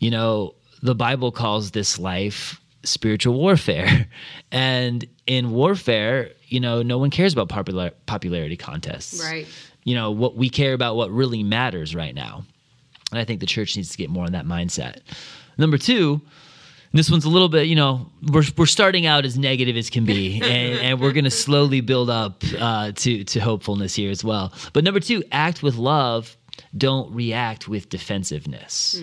You 0.00 0.10
know, 0.10 0.54
the 0.82 0.94
Bible 0.94 1.30
calls 1.32 1.70
this 1.70 1.98
life 1.98 2.60
spiritual 2.82 3.34
warfare. 3.34 4.06
And 4.52 5.06
in 5.28 5.52
warfare, 5.52 6.30
you 6.48 6.58
know, 6.58 6.82
no 6.82 6.98
one 6.98 7.10
cares 7.10 7.32
about 7.32 7.48
popular 7.48 7.92
popularity 8.06 8.56
contests. 8.56 9.22
Right. 9.22 9.46
You 9.84 9.94
know, 9.94 10.10
what 10.10 10.34
we 10.34 10.50
care 10.50 10.72
about 10.72 10.96
what 10.96 11.08
really 11.12 11.44
matters 11.44 11.94
right 11.94 12.16
now. 12.16 12.44
And 13.12 13.20
I 13.20 13.24
think 13.24 13.38
the 13.38 13.46
church 13.46 13.76
needs 13.76 13.90
to 13.90 13.96
get 13.96 14.10
more 14.10 14.26
in 14.26 14.32
that 14.32 14.44
mindset. 14.44 15.02
Number 15.56 15.78
two, 15.78 16.20
and 16.92 16.98
this 16.98 17.10
one's 17.10 17.24
a 17.24 17.28
little 17.28 17.48
bit, 17.48 17.66
you 17.66 17.76
know, 17.76 18.10
we're, 18.32 18.42
we're 18.56 18.66
starting 18.66 19.06
out 19.06 19.24
as 19.24 19.38
negative 19.38 19.76
as 19.76 19.90
can 19.90 20.04
be, 20.04 20.40
and, 20.42 20.78
and 20.78 21.00
we're 21.00 21.12
going 21.12 21.24
to 21.24 21.30
slowly 21.30 21.80
build 21.80 22.10
up 22.10 22.42
uh, 22.58 22.92
to 22.92 23.24
to 23.24 23.40
hopefulness 23.40 23.94
here 23.94 24.10
as 24.10 24.24
well. 24.24 24.52
But 24.72 24.84
number 24.84 25.00
two, 25.00 25.22
act 25.30 25.62
with 25.62 25.76
love. 25.76 26.36
Don't 26.76 27.12
react 27.14 27.68
with 27.68 27.88
defensiveness. 27.88 29.00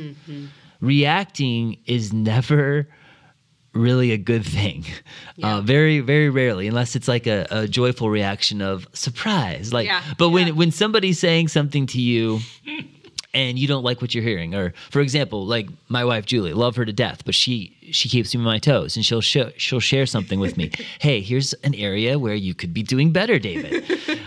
Reacting 0.79 1.77
is 1.85 2.13
never 2.13 2.87
really 3.73 4.11
a 4.11 4.17
good 4.17 4.45
thing. 4.45 4.85
Uh, 5.41 5.61
very, 5.61 5.99
very 5.99 6.29
rarely, 6.29 6.67
unless 6.67 6.95
it's 6.95 7.07
like 7.07 7.27
a, 7.27 7.47
a 7.51 7.67
joyful 7.67 8.09
reaction 8.09 8.61
of 8.61 8.87
surprise. 8.93 9.71
Like, 9.73 9.85
Yeah, 9.87 10.01
but 10.17 10.29
when 10.29 10.47
yeah. 10.47 10.53
when 10.53 10.71
somebody's 10.71 11.19
saying 11.19 11.47
something 11.49 11.85
to 11.87 12.01
you 12.01 12.39
and 13.37 13.59
you 13.59 13.67
don't 13.67 13.83
like 13.83 14.01
what 14.01 14.11
you're 14.15 14.23
hearing 14.31 14.51
or 14.55 14.73
for 14.89 14.99
example 15.01 15.45
like 15.45 15.67
my 15.89 16.03
wife 16.11 16.25
julie 16.25 16.53
love 16.53 16.75
her 16.75 16.85
to 16.85 16.93
death 17.05 17.19
but 17.25 17.35
she 17.35 17.55
she 17.91 18.09
keeps 18.09 18.33
me 18.33 18.39
on 18.39 18.45
my 18.45 18.59
toes 18.59 18.95
and 18.97 19.05
she'll 19.05 19.21
show, 19.33 19.49
she'll 19.57 19.79
share 19.91 20.05
something 20.05 20.39
with 20.39 20.57
me 20.57 20.71
hey 20.99 21.21
here's 21.21 21.53
an 21.67 21.73
area 21.75 22.17
where 22.17 22.35
you 22.47 22.53
could 22.53 22.73
be 22.73 22.83
doing 22.83 23.11
better 23.11 23.37
david 23.39 23.83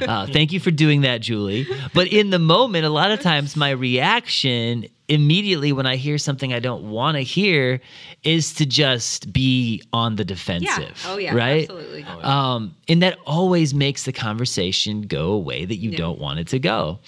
uh, 0.09 0.27
thank 0.27 0.53
you 0.53 0.61
for 0.61 0.71
doing 0.71 1.01
that 1.03 1.21
julie 1.21 1.67
but 1.95 2.07
in 2.21 2.31
the 2.31 2.39
moment 2.39 2.85
a 2.87 2.91
lot 3.01 3.11
of 3.11 3.21
times 3.21 3.57
my 3.57 3.71
reaction 3.71 4.87
immediately 5.09 5.73
when 5.73 5.87
I 5.87 5.97
hear 5.97 6.19
something 6.19 6.53
I 6.55 6.61
don't 6.61 6.89
want 6.89 7.17
to 7.17 7.23
hear 7.23 7.81
is 8.23 8.55
to 8.55 8.65
just 8.65 9.33
be 9.33 9.83
on 9.93 10.15
the 10.15 10.25
defensive. 10.25 10.95
yeah. 11.05 11.11
Oh, 11.11 11.17
yeah, 11.19 11.35
Right? 11.35 11.63
absolutely. 11.69 12.07
Oh, 12.09 12.31
Um, 12.31 12.77
and 12.87 13.03
that 13.03 13.19
always 13.27 13.75
makes 13.75 14.05
the 14.05 14.13
conversation 14.13 15.03
go 15.03 15.33
away 15.33 15.65
that 15.65 15.79
you 15.79 15.91
Yeah. 15.91 15.99
don't 15.99 16.21
want 16.21 16.39
it 16.39 16.47
to 16.55 16.61
go. 16.61 17.01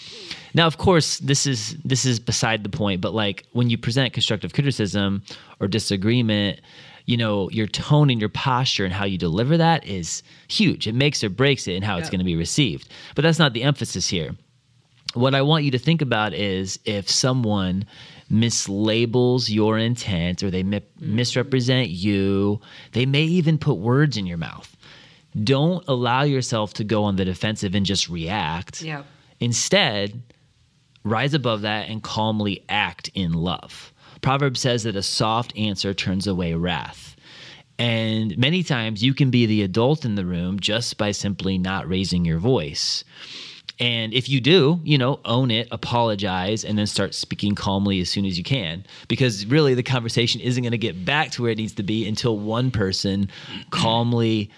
Now, 0.55 0.67
of 0.67 0.79
course, 0.79 1.19
this 1.19 1.47
is 1.47 1.77
this 1.85 2.05
is 2.05 2.21
beside 2.21 2.65
the 2.65 2.69
point, 2.69 3.01
but 3.01 3.15
like 3.15 3.47
when 3.53 3.71
you 3.71 3.79
present 3.79 4.13
constructive 4.13 4.53
criticism 4.53 5.23
or 5.61 5.69
disagreement, 5.69 6.61
you 7.07 7.17
know, 7.17 7.51
your 7.51 7.67
tone 7.67 8.11
and 8.11 8.21
your 8.21 8.29
posture 8.29 8.85
and 8.85 8.93
how 8.93 9.05
you 9.05 9.19
deliver 9.19 9.57
that 9.57 9.85
is 9.87 10.23
huge. 10.49 10.87
It 10.87 10.95
makes 10.95 11.25
or 11.25 11.31
breaks 11.31 11.67
it 11.67 11.75
and 11.75 11.85
how 11.85 11.99
it's 11.99 12.11
going 12.11 12.21
to 12.21 12.25
be 12.25 12.37
received. 12.37 12.89
But 13.15 13.23
that's 13.23 13.39
not 13.39 13.55
the 13.55 13.63
emphasis 13.63 14.09
here 14.09 14.37
what 15.15 15.35
I 15.35 15.43
want 15.43 15.65
you 15.65 15.71
to 15.73 15.79
think 15.79 16.03
about 16.03 16.33
is 16.35 16.79
if 16.85 17.11
someone 17.11 17.85
mislabels 18.31 19.51
your 19.51 19.79
intent 19.79 20.43
or 20.43 20.51
they 20.51 20.63
mi- 20.63 20.81
mm-hmm. 20.81 21.17
misrepresent 21.17 21.91
you, 21.91 22.61
they 22.93 23.07
may 23.07 23.25
even 23.25 23.59
put 23.59 23.75
words 23.75 24.17
in 24.17 24.27
your 24.27 24.39
mouth. 24.39 24.75
Don't 25.45 25.85
allow 25.89 26.23
yourself 26.23 26.75
to 26.75 26.85
go 26.85 27.05
on 27.05 27.17
the 27.17 27.25
defensive 27.25 27.75
and 27.75 27.87
just 27.87 28.09
react. 28.09 28.83
Yep. 28.83 29.07
Instead, 29.41 30.23
rise 31.05 31.35
above 31.35 31.63
that 31.63 31.89
and 31.89 32.03
calmly 32.03 32.65
act 32.69 33.11
in 33.15 33.33
love. 33.33 33.93
Proverbs 34.21 34.61
says 34.61 34.85
that 34.85 34.97
a 34.97 35.03
soft 35.03 35.57
answer 35.57 35.93
turns 35.95 36.27
away 36.27 36.55
wrath. 36.55 37.17
And 37.79 38.37
many 38.39 38.63
times 38.63 39.03
you 39.03 39.15
can 39.15 39.31
be 39.31 39.47
the 39.47 39.63
adult 39.63 40.05
in 40.05 40.15
the 40.15 40.27
room 40.27 40.61
just 40.61 40.97
by 40.99 41.11
simply 41.11 41.59
not 41.59 41.89
raising 41.89 42.25
your 42.25 42.39
voice. 42.39 43.03
And 43.81 44.15
if 44.15 44.29
you 44.29 44.41
do, 44.41 44.81
you 44.85 44.97
know, 44.97 45.19
own 45.25 45.51
it, 45.51 45.67
apologize, 45.73 46.65
and 46.65 46.79
then 46.79 46.87
start 46.87 47.15
speaking 47.15 47.57
calmly 47.57 48.01
as 48.01 48.09
soon 48.09 48.25
as 48.25 48.39
you 48.39 48.45
can. 48.45 48.85
Because 49.09 49.47
really, 49.47 49.75
the 49.75 49.83
conversation 49.83 50.41
isn't 50.41 50.63
going 50.63 50.71
to 50.71 50.79
get 50.79 51.05
back 51.05 51.33
to 51.33 51.43
where 51.43 51.51
it 51.51 51.59
needs 51.59 51.73
to 51.75 51.83
be 51.83 52.07
until 52.07 52.39
one 52.39 52.71
person 52.71 53.29
calmly, 53.71 54.51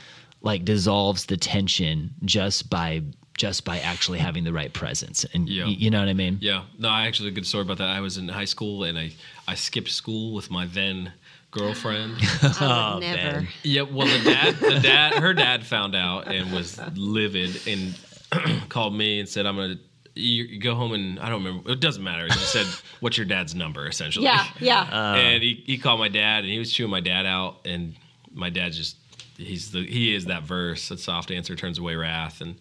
like, 0.42 0.64
dissolves 0.66 1.24
the 1.26 1.38
tension 1.38 2.12
just 2.24 2.68
by 2.68 3.02
just 3.36 3.64
by 3.64 3.78
actually 3.80 4.18
having 4.20 4.44
the 4.44 4.52
right 4.52 4.72
presence. 4.72 5.24
And 5.34 5.48
Yeah. 5.48 5.64
y- 5.64 5.70
you 5.78 5.90
know 5.90 5.98
what 6.00 6.08
I 6.08 6.14
mean? 6.14 6.38
Yeah. 6.40 6.62
No, 6.78 6.88
I 6.88 7.06
actually 7.06 7.30
a 7.30 7.32
good 7.32 7.46
story 7.46 7.62
about 7.62 7.78
that. 7.78 7.88
I 7.88 8.00
was 8.00 8.16
in 8.16 8.28
high 8.28 8.44
school 8.44 8.84
and 8.84 8.98
I 8.98 9.12
I 9.48 9.54
skipped 9.56 9.90
school 9.90 10.32
with 10.34 10.50
my 10.50 10.66
then 10.66 11.12
girlfriend. 11.50 12.16
I 12.42 12.46
would 12.46 12.56
oh, 12.62 12.98
never. 13.00 13.40
man. 13.40 13.48
yeah. 13.62 13.82
Well, 13.82 14.06
the 14.06 14.24
dad, 14.24 14.54
the 14.56 14.80
dad, 14.80 15.14
her 15.14 15.34
dad 15.34 15.64
found 15.66 15.94
out 15.94 16.28
and 16.32 16.52
was 16.52 16.80
livid 16.96 17.66
and 17.66 17.94
called 18.68 18.94
me 18.94 19.20
and 19.20 19.28
said, 19.28 19.46
"I'm 19.46 19.56
gonna." 19.56 19.76
You 20.16 20.44
you 20.44 20.60
go 20.60 20.76
home 20.76 20.92
and 20.92 21.18
I 21.18 21.28
don't 21.28 21.42
remember. 21.42 21.72
It 21.72 21.80
doesn't 21.80 22.02
matter. 22.04 22.22
He 22.24 22.30
just 22.30 22.52
said, 22.52 22.66
"What's 23.00 23.16
your 23.16 23.26
dad's 23.26 23.52
number?" 23.54 23.88
Essentially. 23.88 24.24
Yeah, 24.26 24.46
yeah. 24.60 24.88
Oh. 24.92 25.14
and 25.18 25.42
he, 25.42 25.60
he 25.66 25.76
called 25.76 25.98
my 25.98 26.08
dad 26.08 26.44
and 26.44 26.52
he 26.52 26.58
was 26.60 26.72
chewing 26.72 26.90
my 26.92 27.00
dad 27.00 27.26
out 27.26 27.62
and 27.64 27.96
my 28.32 28.48
dad 28.48 28.72
just 28.72 28.96
he's 29.36 29.72
the 29.72 29.84
he 29.84 30.14
is 30.14 30.26
that 30.26 30.44
verse 30.44 30.88
that 30.90 31.00
soft 31.00 31.32
answer 31.32 31.56
turns 31.56 31.78
away 31.80 31.96
wrath 31.96 32.40
and 32.40 32.54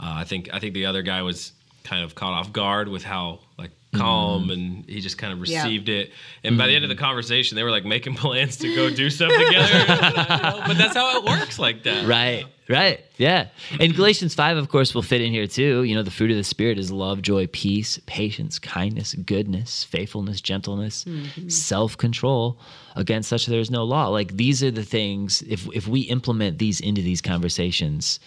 uh, 0.00 0.14
I 0.16 0.24
think 0.24 0.50
I 0.52 0.58
think 0.58 0.74
the 0.74 0.86
other 0.86 1.02
guy 1.02 1.22
was 1.22 1.52
kind 1.84 2.04
of 2.04 2.14
caught 2.14 2.32
off 2.32 2.52
guard 2.52 2.88
with 2.88 3.04
how 3.04 3.40
like 3.58 3.70
calm 3.94 4.42
mm-hmm. 4.42 4.50
and 4.50 4.84
he 4.88 5.00
just 5.00 5.18
kind 5.18 5.32
of 5.32 5.46
Yeah. 5.46 5.62
received 5.62 5.88
it 5.88 6.12
and 6.44 6.58
by 6.58 6.66
the 6.66 6.74
end 6.74 6.84
of 6.84 6.88
the 6.88 6.96
mm-hmm. 6.96 7.04
conversation 7.04 7.56
they 7.56 7.62
were 7.62 7.70
like 7.70 7.84
making 7.84 8.14
plans 8.14 8.56
to 8.58 8.74
go 8.74 8.90
do 8.90 9.08
stuff 9.08 9.30
together 9.32 9.84
but 10.66 10.76
that's 10.76 10.94
how 10.94 11.18
it 11.18 11.24
works 11.24 11.58
like 11.58 11.84
that 11.84 12.06
Right, 12.06 12.44
right. 12.68 13.04
Yeah. 13.16 13.48
And 13.80 13.94
Galatians 13.94 14.34
5, 14.34 14.56
of 14.56 14.68
course, 14.68 14.94
will 14.94 15.02
fit 15.02 15.20
in 15.20 15.32
here 15.32 15.46
too. 15.46 15.84
You 15.84 15.94
know, 15.94 16.02
the 16.02 16.10
fruit 16.10 16.30
of 16.30 16.36
the 16.36 16.44
Spirit 16.44 16.78
is 16.78 16.90
love, 16.90 17.22
joy, 17.22 17.46
peace, 17.48 17.98
patience, 18.06 18.58
kindness, 18.58 19.14
goodness, 19.14 19.84
faithfulness, 19.84 20.40
gentleness, 20.40 21.04
mm-hmm. 21.04 21.48
self 21.48 21.96
control. 21.96 22.58
Against 22.94 23.28
such 23.28 23.46
there 23.46 23.60
is 23.60 23.70
no 23.70 23.84
law. 23.84 24.08
Like 24.08 24.36
these 24.36 24.62
are 24.62 24.70
the 24.70 24.84
things, 24.84 25.42
if, 25.42 25.68
if 25.74 25.86
we 25.86 26.00
implement 26.02 26.58
these 26.58 26.80
into 26.80 27.02
these 27.02 27.22
conversations, 27.22 28.20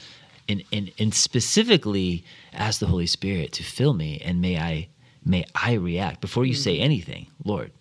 and, 0.50 0.64
and, 0.74 0.92
and 1.00 1.14
specifically 1.14 2.24
ask 2.54 2.80
the 2.80 2.88
Holy 2.88 3.06
Spirit 3.08 3.54
to 3.54 3.64
fill 3.64 3.94
me 3.94 4.20
and 4.26 4.42
may 4.42 4.58
I 4.60 4.90
may 5.24 5.46
I 5.56 5.74
react 5.74 6.20
before 6.22 6.46
you 6.46 6.54
say 6.56 6.80
anything, 6.80 7.28
Lord. 7.46 7.72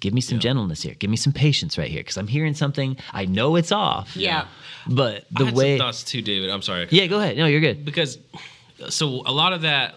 Give 0.00 0.12
me 0.12 0.20
some 0.20 0.38
gentleness 0.38 0.82
here. 0.82 0.92
Give 0.94 1.08
me 1.10 1.16
some 1.16 1.32
patience 1.32 1.78
right 1.78 1.90
here 1.90 2.00
because 2.00 2.18
I'm 2.18 2.26
hearing 2.28 2.52
something. 2.52 2.98
I 3.14 3.24
know 3.24 3.56
it's 3.56 3.72
off. 3.72 4.14
Yeah. 4.14 4.46
But 4.86 5.24
I 5.34 5.38
the 5.38 5.44
had 5.46 5.54
way, 5.54 5.78
some 5.78 5.86
thoughts 5.86 6.04
too 6.04 6.20
David 6.20 6.50
I'm 6.50 6.60
sorry 6.62 6.86
yeah, 6.90 7.06
go 7.06 7.18
ahead. 7.18 7.36
No, 7.38 7.46
you're 7.46 7.60
good. 7.60 7.84
because 7.84 8.18
so 8.90 9.22
a 9.24 9.32
lot 9.32 9.52
of 9.54 9.62
that 9.62 9.94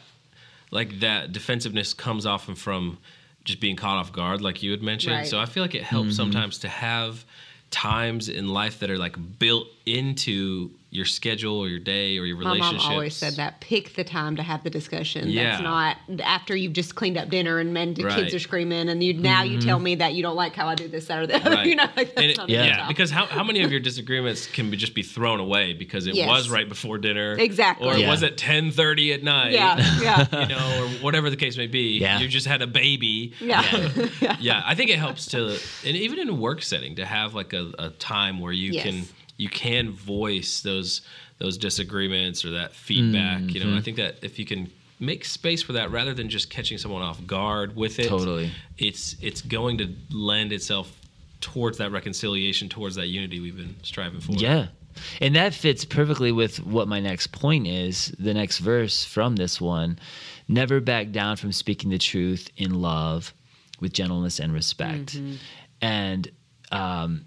like 0.72 1.00
that 1.02 1.32
defensiveness 1.34 1.94
comes 1.94 2.26
often 2.26 2.56
from 2.56 2.98
just 3.44 3.60
being 3.60 3.76
caught 3.76 3.98
off 3.98 4.12
guard 4.14 4.42
like 4.42 4.62
you 4.64 4.72
had 4.72 4.82
mentioned 4.84 5.16
Right. 5.16 5.28
so 5.28 5.40
i 5.40 5.46
feel 5.46 5.64
like 5.64 5.74
it 5.76 5.82
helps 5.84 6.10
Mm-hmm. 6.10 6.16
sometimes 6.16 6.60
to 6.60 6.68
have 6.70 7.26
times 7.72 8.30
in 8.30 8.48
life 8.50 8.80
that 8.80 8.90
are 8.92 8.98
like 8.98 9.16
built 9.40 9.68
into 9.86 10.72
your 10.92 11.06
schedule 11.06 11.60
or 11.60 11.68
your 11.68 11.80
day 11.80 12.18
or 12.18 12.26
your 12.26 12.36
My 12.38 12.54
relationships 12.54 12.84
mom 12.86 12.94
always 12.94 13.16
said 13.16 13.34
that. 13.34 13.60
Pick 13.62 13.94
the 13.94 14.04
time 14.04 14.36
to 14.38 14.44
have 14.44 14.64
the 14.64 14.72
discussion. 14.72 15.30
Yeah. 15.30 15.52
That's 15.52 15.62
not 15.62 15.98
after 16.24 16.56
you've 16.56 16.74
just 16.74 16.96
cleaned 16.96 17.16
up 17.16 17.30
dinner 17.30 17.60
and 17.60 17.74
men, 17.76 17.94
the 17.94 18.06
Right. 18.06 18.16
kids 18.16 18.34
are 18.34 18.40
screaming, 18.40 18.90
and 18.90 19.04
you 19.04 19.14
now 19.14 19.44
you 19.44 19.60
tell 19.60 19.78
mm-hmm. 19.78 19.84
me 19.84 19.96
that 19.96 20.16
you 20.16 20.24
don't 20.24 20.36
like 20.36 20.56
how 20.56 20.68
I 20.68 20.74
do 20.74 20.88
this, 20.88 21.06
that, 21.06 21.20
or 21.20 21.28
that. 21.28 21.46
Right. 21.46 21.68
you 21.68 21.76
know, 21.76 21.84
like 21.96 22.16
that's 22.16 22.18
And 22.18 22.26
it- 22.32 22.38
not 22.38 22.50
Yeah. 22.50 22.62
the 22.64 22.68
yeah, 22.70 22.88
because 22.88 23.12
how, 23.12 23.28
how 23.28 23.44
many 23.44 23.62
of 23.62 23.70
your 23.72 23.80
disagreements 23.80 24.48
can 24.48 24.72
be 24.72 24.78
just 24.78 24.96
be 24.96 25.04
thrown 25.04 25.40
away 25.40 25.74
because 25.74 26.08
it 26.08 26.16
Yes. 26.16 26.28
was 26.28 26.50
right 26.50 26.68
before 26.68 26.98
dinner, 26.98 27.34
Exactly. 27.38 27.88
or 27.88 27.94
it 27.94 28.00
Yeah. 28.00 28.10
was 28.10 28.24
at 28.24 28.38
ten 28.38 28.72
thirty 28.72 29.14
at 29.14 29.22
night, 29.22 29.52
yeah, 29.52 29.78
yeah, 30.02 30.42
you 30.42 30.48
know, 30.48 30.84
or 30.84 30.88
whatever 31.04 31.30
the 31.30 31.38
case 31.38 31.56
may 31.56 31.68
be. 31.68 32.00
Yeah. 32.00 32.20
You 32.20 32.28
just 32.28 32.48
had 32.48 32.64
a 32.64 32.68
baby. 32.68 33.34
yeah, 33.40 33.64
yeah. 34.22 34.38
yeah, 34.40 34.64
I 34.66 34.74
think 34.74 34.90
it 34.90 34.98
helps 34.98 35.28
to, 35.28 35.60
and 35.86 35.96
even 35.96 36.18
in 36.18 36.30
a 36.30 36.34
work 36.34 36.64
setting, 36.64 36.96
to 36.96 37.06
have 37.06 37.36
like 37.36 37.54
a, 37.54 37.72
a 37.78 37.90
time 37.92 38.40
where 38.40 38.52
you 38.54 38.72
Yes. 38.72 38.84
can 38.84 39.04
you 39.40 39.50
can 39.50 39.92
voice 39.92 40.62
those 40.62 41.02
those 41.40 41.58
disagreements 41.58 42.44
or 42.46 42.52
that 42.52 42.74
feedback. 42.76 43.40
You 43.42 43.62
Mm-hmm. 43.62 43.72
know, 43.72 43.78
I 43.78 43.82
think 43.82 43.98
that 43.98 44.18
if 44.22 44.38
you 44.38 44.46
can 44.46 44.70
make 45.00 45.24
space 45.24 45.64
for 45.64 45.72
that 45.74 45.90
rather 45.90 46.14
than 46.14 46.28
just 46.30 46.50
catching 46.50 46.78
someone 46.78 47.02
off 47.02 47.26
guard 47.26 47.76
with 47.76 47.98
it, 48.00 48.10
Totally. 48.10 48.52
it's 48.78 49.16
it's 49.22 49.42
going 49.42 49.78
to 49.78 49.88
lend 50.12 50.52
itself 50.52 50.92
towards 51.40 51.78
that 51.78 51.92
reconciliation, 51.94 52.68
towards 52.68 52.96
that 52.96 53.08
unity 53.08 53.40
we've 53.40 53.56
been 53.56 53.76
striving 53.84 54.20
for. 54.20 54.34
Yeah. 54.34 54.68
And 55.22 55.34
that 55.38 55.54
fits 55.54 55.86
perfectly 55.86 56.34
with 56.34 56.62
what 56.66 56.90
my 56.90 57.00
next 57.00 57.28
point 57.32 57.66
is. 57.68 58.14
The 58.20 58.34
next 58.34 58.58
verse 58.58 59.06
from 59.06 59.38
this 59.38 59.62
one 59.62 59.98
never 60.50 60.82
back 60.82 61.12
down 61.12 61.38
from 61.38 61.54
speaking 61.54 61.90
the 61.92 61.98
truth 61.98 62.50
in 62.58 62.74
love 62.82 63.34
with 63.80 63.94
gentleness 63.94 64.40
and 64.42 64.52
respect. 64.52 65.18
And 65.82 66.30
um, 66.74 67.26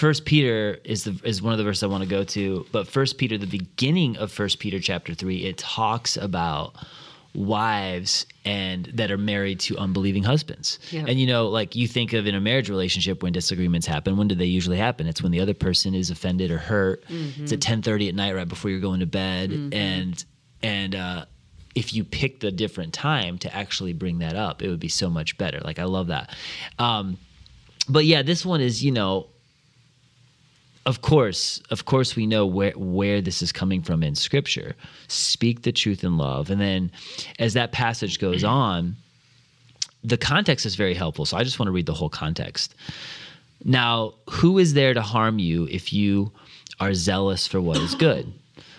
First 0.00 0.24
Peter 0.24 0.78
is 0.82 1.04
the 1.04 1.20
is 1.24 1.42
one 1.42 1.52
of 1.52 1.58
the 1.58 1.64
verses 1.64 1.82
I 1.82 1.86
want 1.88 2.02
to 2.02 2.08
go 2.08 2.24
to, 2.24 2.64
but 2.72 2.88
First 2.88 3.18
Peter, 3.18 3.36
the 3.36 3.46
beginning 3.46 4.16
of 4.16 4.32
First 4.32 4.58
Peter 4.58 4.80
chapter 4.80 5.12
three, 5.12 5.44
it 5.44 5.58
talks 5.58 6.16
about 6.16 6.74
wives 7.34 8.24
and 8.46 8.86
that 8.94 9.10
are 9.10 9.18
married 9.18 9.60
to 9.60 9.76
unbelieving 9.76 10.22
husbands. 10.22 10.78
Yeah. 10.90 11.04
And 11.06 11.20
you 11.20 11.26
know, 11.26 11.48
like 11.48 11.76
you 11.76 11.86
think 11.86 12.14
of 12.14 12.26
in 12.26 12.34
a 12.34 12.40
marriage 12.40 12.70
relationship 12.70 13.22
when 13.22 13.34
disagreements 13.34 13.86
happen, 13.86 14.16
when 14.16 14.26
do 14.26 14.34
they 14.34 14.46
usually 14.46 14.78
happen? 14.78 15.06
It's 15.06 15.22
when 15.22 15.32
the 15.32 15.40
other 15.40 15.52
person 15.52 15.94
is 15.94 16.08
offended 16.08 16.50
or 16.50 16.56
hurt. 16.56 17.04
It's 17.42 17.52
at 17.52 17.60
ten 17.60 17.82
thirty 17.82 18.08
at 18.08 18.14
night 18.14 18.34
right 18.34 18.48
before 18.48 18.70
you're 18.70 18.80
going 18.80 19.00
to 19.00 19.06
bed, 19.06 19.50
and 19.74 20.24
and 20.62 20.94
uh, 20.94 21.26
if 21.74 21.92
you 21.92 22.04
picked 22.04 22.42
a 22.42 22.50
different 22.50 22.94
time 22.94 23.36
to 23.36 23.54
actually 23.54 23.92
bring 23.92 24.20
that 24.20 24.34
up, 24.34 24.62
it 24.62 24.68
would 24.68 24.80
be 24.80 24.88
so 24.88 25.10
much 25.10 25.36
better. 25.36 25.60
Like 25.62 25.78
I 25.78 25.84
love 25.84 26.06
that. 26.06 26.34
Um, 26.78 27.18
but 27.86 28.06
yeah, 28.06 28.22
this 28.22 28.46
one 28.46 28.62
is 28.62 28.82
you 28.82 28.92
know 28.92 29.26
of 30.86 31.02
course, 31.02 31.62
of 31.70 31.84
course, 31.84 32.16
we 32.16 32.26
know 32.26 32.46
where 32.46 32.72
where 32.72 33.20
this 33.20 33.42
is 33.42 33.52
coming 33.52 33.82
from 33.82 34.02
in 34.02 34.14
Scripture. 34.14 34.74
Speak 35.08 35.62
the 35.62 35.72
truth 35.72 36.04
in 36.04 36.16
love, 36.16 36.50
and 36.50 36.60
then 36.60 36.90
as 37.38 37.54
that 37.54 37.72
passage 37.72 38.18
goes 38.18 38.42
mm. 38.42 38.48
on, 38.48 38.96
the 40.02 40.16
context 40.16 40.64
is 40.64 40.76
very 40.76 40.94
helpful. 40.94 41.26
So 41.26 41.36
I 41.36 41.44
just 41.44 41.58
want 41.58 41.68
to 41.68 41.72
read 41.72 41.86
the 41.86 41.94
whole 41.94 42.08
context. 42.08 42.74
Now, 43.64 44.14
who 44.30 44.58
is 44.58 44.72
there 44.72 44.94
to 44.94 45.02
harm 45.02 45.38
you 45.38 45.68
if 45.70 45.92
you 45.92 46.32
are 46.80 46.94
zealous 46.94 47.46
for 47.46 47.60
what 47.60 47.76
is 47.76 47.94
good? 47.94 48.32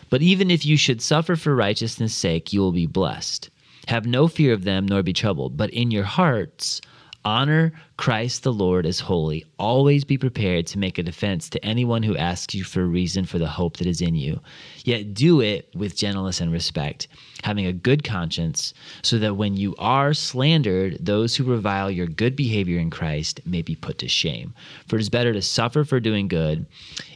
But 0.10 0.22
even 0.24 0.50
if 0.50 0.66
you 0.66 0.78
should 0.78 1.02
suffer 1.02 1.36
for 1.36 1.56
righteousness' 1.56 2.16
sake, 2.16 2.52
you 2.52 2.60
will 2.60 2.72
be 2.72 2.88
blessed. 2.88 3.50
Have 3.88 4.06
no 4.06 4.28
fear 4.28 4.54
of 4.54 4.64
them, 4.64 4.88
nor 4.88 5.04
be 5.04 5.14
troubled. 5.14 5.56
But 5.56 5.70
in 5.70 5.92
your 5.92 6.04
hearts, 6.04 6.82
honor 7.24 7.74
Christ 7.98 8.44
the 8.44 8.54
Lord 8.54 8.86
as 8.86 9.00
holy. 9.00 9.46
Always 9.60 10.04
be 10.04 10.18
prepared 10.18 10.68
to 10.68 10.80
make 10.80 10.98
a 10.98 11.04
defense 11.04 11.50
to 11.50 11.66
anyone 11.66 12.04
who 12.04 12.18
asks 12.18 12.56
you 12.56 12.64
for 12.64 12.82
a 12.82 12.86
reason 12.86 13.26
for 13.26 13.38
the 13.40 13.48
hope 13.48 13.78
that 13.78 13.88
is 13.88 14.02
in 14.02 14.16
you. 14.16 14.40
Yet 14.84 15.14
do 15.14 15.42
it 15.42 15.70
with 15.76 15.96
gentleness 15.96 16.42
and 16.42 16.52
respect, 16.52 17.08
having 17.44 17.66
a 17.66 17.74
good 17.74 18.04
conscience, 18.04 18.74
so 19.02 19.18
that 19.20 19.36
when 19.36 19.56
you 19.56 19.76
are 19.78 20.14
slandered, 20.14 20.98
those 21.00 21.36
who 21.36 21.44
revile 21.44 21.92
your 21.92 22.08
good 22.08 22.36
behavior 22.36 22.80
in 22.80 22.90
Christ 22.90 23.40
may 23.46 23.62
be 23.62 23.76
put 23.76 23.98
to 24.00 24.08
shame. 24.08 24.54
For 24.88 24.96
it 24.96 25.02
is 25.02 25.10
better 25.10 25.34
to 25.34 25.42
suffer 25.42 25.84
for 25.84 26.00
doing 26.00 26.28
good, 26.28 26.66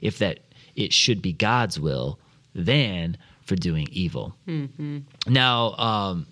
if 0.02 0.20
that 0.20 0.40
it 0.76 0.94
should 0.94 1.22
be 1.22 1.34
God's 1.34 1.80
will, 1.80 2.20
than 2.54 3.18
for 3.42 3.56
doing 3.56 3.88
evil. 3.92 4.36
Now, 5.28 5.74
um, 5.76 6.26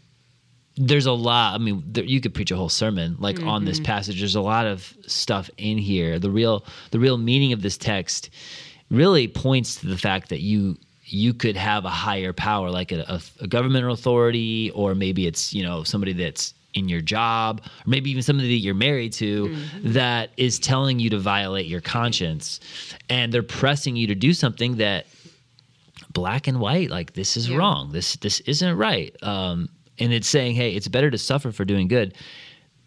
there's 0.75 1.05
a 1.05 1.11
lot. 1.11 1.53
I 1.53 1.57
mean, 1.59 1.83
there, 1.87 2.03
you 2.03 2.19
could 2.19 2.33
preach 2.33 2.51
a 2.51 2.55
whole 2.55 2.69
sermon 2.69 3.15
like 3.19 3.39
on 3.43 3.65
this 3.65 3.79
passage. 3.79 4.19
There's 4.19 4.35
a 4.35 4.41
lot 4.41 4.65
of 4.65 4.91
stuff 5.07 5.49
in 5.57 5.77
here. 5.77 6.19
The 6.19 6.31
real 6.31 6.65
the 6.91 6.99
real 6.99 7.17
meaning 7.17 7.53
of 7.53 7.61
this 7.61 7.77
text 7.77 8.29
really 8.89 9.27
points 9.27 9.75
to 9.77 9.87
the 9.87 9.97
fact 9.97 10.29
that 10.29 10.41
you 10.41 10.77
you 11.05 11.33
could 11.33 11.55
have 11.57 11.85
a 11.85 11.89
higher 11.89 12.33
power, 12.33 12.71
like 12.71 12.91
a, 12.91 13.01
a, 13.07 13.21
a 13.41 13.47
governmental 13.47 13.93
authority, 13.93 14.71
or 14.71 14.95
maybe 14.95 15.27
it's 15.27 15.53
you 15.53 15.61
know 15.63 15.83
somebody 15.83 16.13
that's 16.13 16.53
in 16.73 16.89
your 16.89 17.01
job, 17.01 17.61
or 17.63 17.83
maybe 17.85 18.09
even 18.09 18.23
somebody 18.23 18.47
that 18.49 18.63
you're 18.63 18.73
married 18.73 19.13
to 19.13 19.55
that 19.83 20.31
is 20.37 20.57
telling 20.57 20.99
you 20.99 21.11
to 21.11 21.19
violate 21.19 21.67
your 21.67 21.81
conscience, 21.81 22.59
and 23.09 23.31
they're 23.31 23.43
pressing 23.43 23.95
you 23.95 24.07
to 24.07 24.15
do 24.15 24.33
something 24.33 24.77
that 24.77 25.05
black 26.11 26.47
and 26.47 26.59
white 26.59 26.89
like 26.89 27.13
this 27.13 27.37
is 27.37 27.47
Yeah. 27.49 27.57
wrong 27.57 27.91
this 27.91 28.15
this 28.17 28.39
isn't 28.41 28.75
right 28.77 29.15
um 29.23 29.69
and 29.99 30.13
it's 30.13 30.27
saying 30.27 30.55
hey 30.55 30.71
it's 30.71 30.87
better 30.87 31.11
to 31.11 31.17
suffer 31.17 31.51
for 31.51 31.65
doing 31.65 31.87
good 31.87 32.15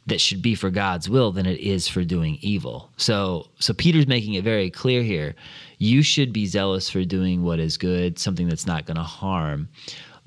that 0.06 0.20
should 0.20 0.42
be 0.42 0.54
for 0.54 0.70
god's 0.70 1.08
will 1.08 1.32
than 1.32 1.46
it 1.46 1.60
is 1.60 1.88
for 1.88 2.04
doing 2.04 2.38
evil 2.40 2.90
so 2.96 3.46
so 3.58 3.72
peter's 3.74 4.06
making 4.06 4.34
it 4.34 4.44
very 4.44 4.70
clear 4.70 5.02
here 5.02 5.34
you 5.78 6.02
should 6.02 6.32
be 6.32 6.46
zealous 6.46 6.88
for 6.88 7.04
doing 7.04 7.42
what 7.42 7.58
is 7.58 7.76
good 7.76 8.18
something 8.18 8.48
that's 8.48 8.66
not 8.66 8.86
going 8.86 8.96
to 8.96 9.02
harm 9.02 9.68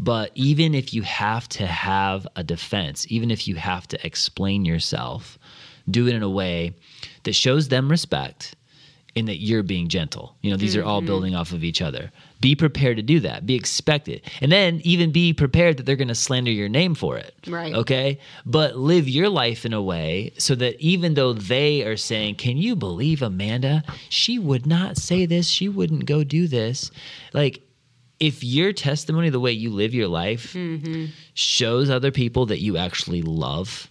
but 0.01 0.31
even 0.35 0.73
if 0.73 0.93
you 0.93 1.01
have 1.01 1.47
to 1.49 1.65
have 1.67 2.27
a 2.35 2.43
defense 2.43 3.05
even 3.09 3.31
if 3.31 3.47
you 3.47 3.55
have 3.55 3.87
to 3.87 4.05
explain 4.05 4.65
yourself 4.65 5.37
do 5.89 6.07
it 6.07 6.15
in 6.15 6.23
a 6.23 6.29
way 6.29 6.73
that 7.23 7.33
shows 7.33 7.69
them 7.69 7.89
respect 7.89 8.55
in 9.15 9.25
that 9.25 9.37
you're 9.37 9.63
being 9.63 9.87
gentle. 9.87 10.35
You 10.41 10.51
know, 10.51 10.57
these 10.57 10.75
are 10.75 10.83
all 10.83 10.99
mm-hmm. 10.99 11.07
building 11.07 11.35
off 11.35 11.51
of 11.51 11.63
each 11.63 11.81
other. 11.81 12.11
Be 12.41 12.55
prepared 12.55 12.97
to 12.97 13.03
do 13.03 13.19
that. 13.21 13.45
Be 13.45 13.55
expected. 13.55 14.21
And 14.41 14.51
then 14.51 14.81
even 14.83 15.11
be 15.11 15.33
prepared 15.33 15.77
that 15.77 15.85
they're 15.85 15.95
going 15.95 16.07
to 16.07 16.15
slander 16.15 16.51
your 16.51 16.69
name 16.69 16.95
for 16.95 17.17
it. 17.17 17.35
Right. 17.47 17.73
Okay? 17.73 18.19
But 18.45 18.77
live 18.77 19.09
your 19.09 19.29
life 19.29 19.65
in 19.65 19.73
a 19.73 19.81
way 19.81 20.33
so 20.37 20.55
that 20.55 20.79
even 20.79 21.15
though 21.15 21.33
they 21.33 21.83
are 21.83 21.97
saying, 21.97 22.35
"Can 22.35 22.57
you 22.57 22.75
believe 22.75 23.21
Amanda? 23.21 23.83
She 24.07 24.39
would 24.39 24.65
not 24.65 24.97
say 24.97 25.25
this. 25.25 25.49
She 25.49 25.67
wouldn't 25.67 26.05
go 26.05 26.23
do 26.23 26.47
this." 26.47 26.91
Like 27.33 27.61
if 28.19 28.43
your 28.43 28.73
testimony, 28.73 29.29
the 29.29 29.39
way 29.39 29.51
you 29.51 29.69
live 29.69 29.93
your 29.93 30.07
life, 30.07 30.53
mm-hmm. 30.53 31.05
shows 31.33 31.89
other 31.89 32.11
people 32.11 32.45
that 32.47 32.59
you 32.59 32.77
actually 32.77 33.21
love, 33.21 33.89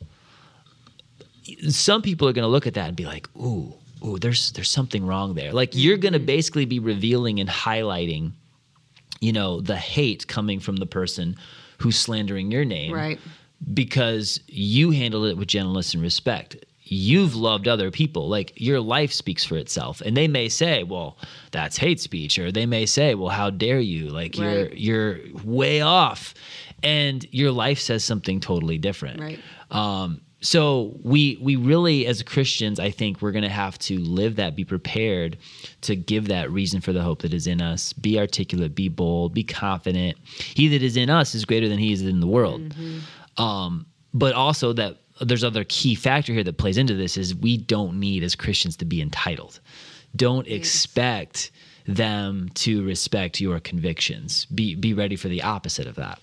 some 1.68 2.02
people 2.02 2.28
are 2.28 2.32
going 2.32 2.44
to 2.44 2.48
look 2.48 2.66
at 2.66 2.74
that 2.74 2.88
and 2.88 2.96
be 2.96 3.06
like, 3.06 3.28
"Ooh, 3.36 3.74
ooh, 4.04 4.18
there's 4.18 4.52
there's 4.52 4.70
something 4.70 5.06
wrong 5.06 5.34
there." 5.34 5.52
Like 5.52 5.70
you're 5.74 5.96
going 5.96 6.12
to 6.12 6.18
basically 6.20 6.64
be 6.64 6.78
revealing 6.78 7.40
and 7.40 7.48
highlighting, 7.48 8.32
you 9.20 9.32
know, 9.32 9.60
the 9.60 9.76
hate 9.76 10.26
coming 10.26 10.60
from 10.60 10.76
the 10.76 10.86
person 10.86 11.36
who's 11.78 11.98
slandering 11.98 12.50
your 12.50 12.64
name, 12.64 12.92
Right. 12.92 13.18
Because 13.74 14.40
you 14.46 14.92
handled 14.92 15.26
it 15.26 15.36
with 15.36 15.48
gentleness 15.48 15.92
and 15.94 16.02
respect. 16.02 16.64
You've 16.84 17.34
loved 17.34 17.66
other 17.66 17.90
people. 17.90 18.28
Like 18.28 18.52
your 18.56 18.80
life 18.80 19.12
speaks 19.12 19.44
for 19.44 19.56
itself. 19.56 20.00
And 20.00 20.16
they 20.16 20.28
may 20.28 20.48
say, 20.48 20.84
"Well, 20.84 21.18
that's 21.50 21.76
hate 21.76 22.00
speech," 22.00 22.38
or 22.38 22.50
they 22.52 22.66
may 22.66 22.86
say, 22.86 23.14
"Well, 23.14 23.30
how 23.30 23.50
dare 23.50 23.80
you? 23.80 24.08
Like 24.08 24.38
you're 24.38 24.68
you're 24.72 25.20
way 25.44 25.80
off." 25.80 26.34
And 26.82 27.26
your 27.32 27.50
life 27.50 27.80
says 27.80 28.04
something 28.04 28.38
totally 28.40 28.78
different. 28.78 29.20
Right. 29.20 29.40
Um, 29.72 30.20
so 30.40 30.96
we 31.02 31.38
we 31.40 31.56
really 31.56 32.06
as 32.06 32.22
Christians, 32.22 32.78
I 32.78 32.90
think 32.90 33.20
we're 33.20 33.32
going 33.32 33.42
to 33.42 33.48
have 33.48 33.78
to 33.80 33.98
live 33.98 34.36
that, 34.36 34.54
be 34.54 34.64
prepared 34.64 35.36
to 35.82 35.96
give 35.96 36.28
that 36.28 36.50
reason 36.50 36.80
for 36.80 36.92
the 36.92 37.02
hope 37.02 37.22
that 37.22 37.34
is 37.34 37.46
in 37.46 37.60
us. 37.60 37.92
Be 37.92 38.18
articulate, 38.18 38.74
be 38.74 38.88
bold, 38.88 39.34
be 39.34 39.42
confident. 39.42 40.16
He 40.24 40.68
that 40.68 40.82
is 40.82 40.96
in 40.96 41.10
us 41.10 41.34
is 41.34 41.44
greater 41.44 41.68
than 41.68 41.78
he 41.78 41.92
is 41.92 42.02
in 42.02 42.20
the 42.20 42.26
world. 42.26 42.74
Um, 43.36 43.86
but 44.14 44.34
also 44.34 44.72
that 44.74 44.98
there's 45.20 45.42
other 45.44 45.64
key 45.64 45.94
factor 45.96 46.32
here 46.32 46.44
that 46.44 46.58
plays 46.58 46.78
into 46.78 46.94
this 46.94 47.16
is 47.16 47.34
we 47.34 47.56
don't 47.56 47.98
need 47.98 48.22
as 48.22 48.36
Christians 48.36 48.76
to 48.76 48.84
be 48.84 49.02
entitled. 49.02 49.58
Don't 50.14 50.46
expect 50.46 51.50
them 51.86 52.48
to 52.54 52.84
respect 52.84 53.40
your 53.40 53.58
convictions. 53.58 54.44
Be 54.46 54.74
be 54.74 54.94
ready 54.94 55.16
for 55.16 55.28
the 55.28 55.42
opposite 55.42 55.86
of 55.86 55.96
that. 55.96 56.20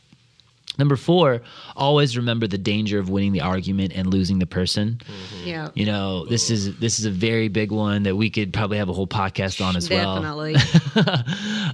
Number 0.77 0.95
four, 0.95 1.41
always 1.75 2.17
remember 2.17 2.47
the 2.47 2.57
danger 2.57 2.99
of 2.99 3.09
winning 3.09 3.31
the 3.31 3.41
argument 3.41 3.93
and 3.95 4.07
losing 4.07 4.39
the 4.39 4.45
person. 4.45 5.01
Yeah. 5.43 5.69
You 5.73 5.85
know, 5.85 6.25
this 6.25 6.49
is 6.49 6.77
this 6.77 6.99
is 6.99 7.05
a 7.05 7.11
very 7.11 7.47
big 7.47 7.71
one 7.71 8.03
that 8.03 8.15
we 8.15 8.29
could 8.29 8.53
probably 8.53 8.77
have 8.77 8.89
a 8.89 8.93
whole 8.93 9.07
podcast 9.07 9.65
on 9.65 9.75
as 9.75 9.89
well. 9.89 10.21
Definitely. 10.21 10.55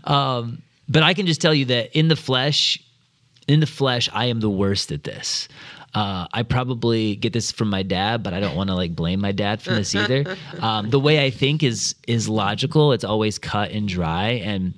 But 0.92 1.04
I 1.04 1.14
can 1.14 1.26
just 1.26 1.40
tell 1.40 1.54
you 1.54 1.66
that 1.66 1.98
in 1.98 2.10
the 2.10 2.18
flesh, 2.18 2.78
in 3.48 3.62
the 3.62 3.66
flesh, 3.68 4.10
I 4.12 4.26
am 4.26 4.42
the 4.42 4.50
worst 4.50 4.92
at 4.92 5.06
this. 5.06 5.48
Uh, 5.94 6.28
I 6.34 6.44
probably 6.44 7.16
get 7.16 7.32
this 7.32 7.52
from 7.52 7.70
my 7.70 7.84
dad, 7.84 8.24
but 8.24 8.34
I 8.34 8.42
don't 8.42 8.56
want 8.56 8.70
to 8.70 8.76
like 8.76 8.94
blame 8.96 9.22
my 9.22 9.32
dad 9.32 9.62
for 9.62 9.72
this 9.72 9.96
either. 9.96 10.36
Um, 10.60 10.90
the 10.90 11.00
way 11.00 11.24
I 11.26 11.30
think 11.30 11.64
is 11.64 11.96
is 12.08 12.28
logical. 12.30 12.92
It's 12.92 13.04
always 13.04 13.40
cut 13.40 13.72
and 13.72 13.88
dry, 13.88 14.42
and 14.44 14.74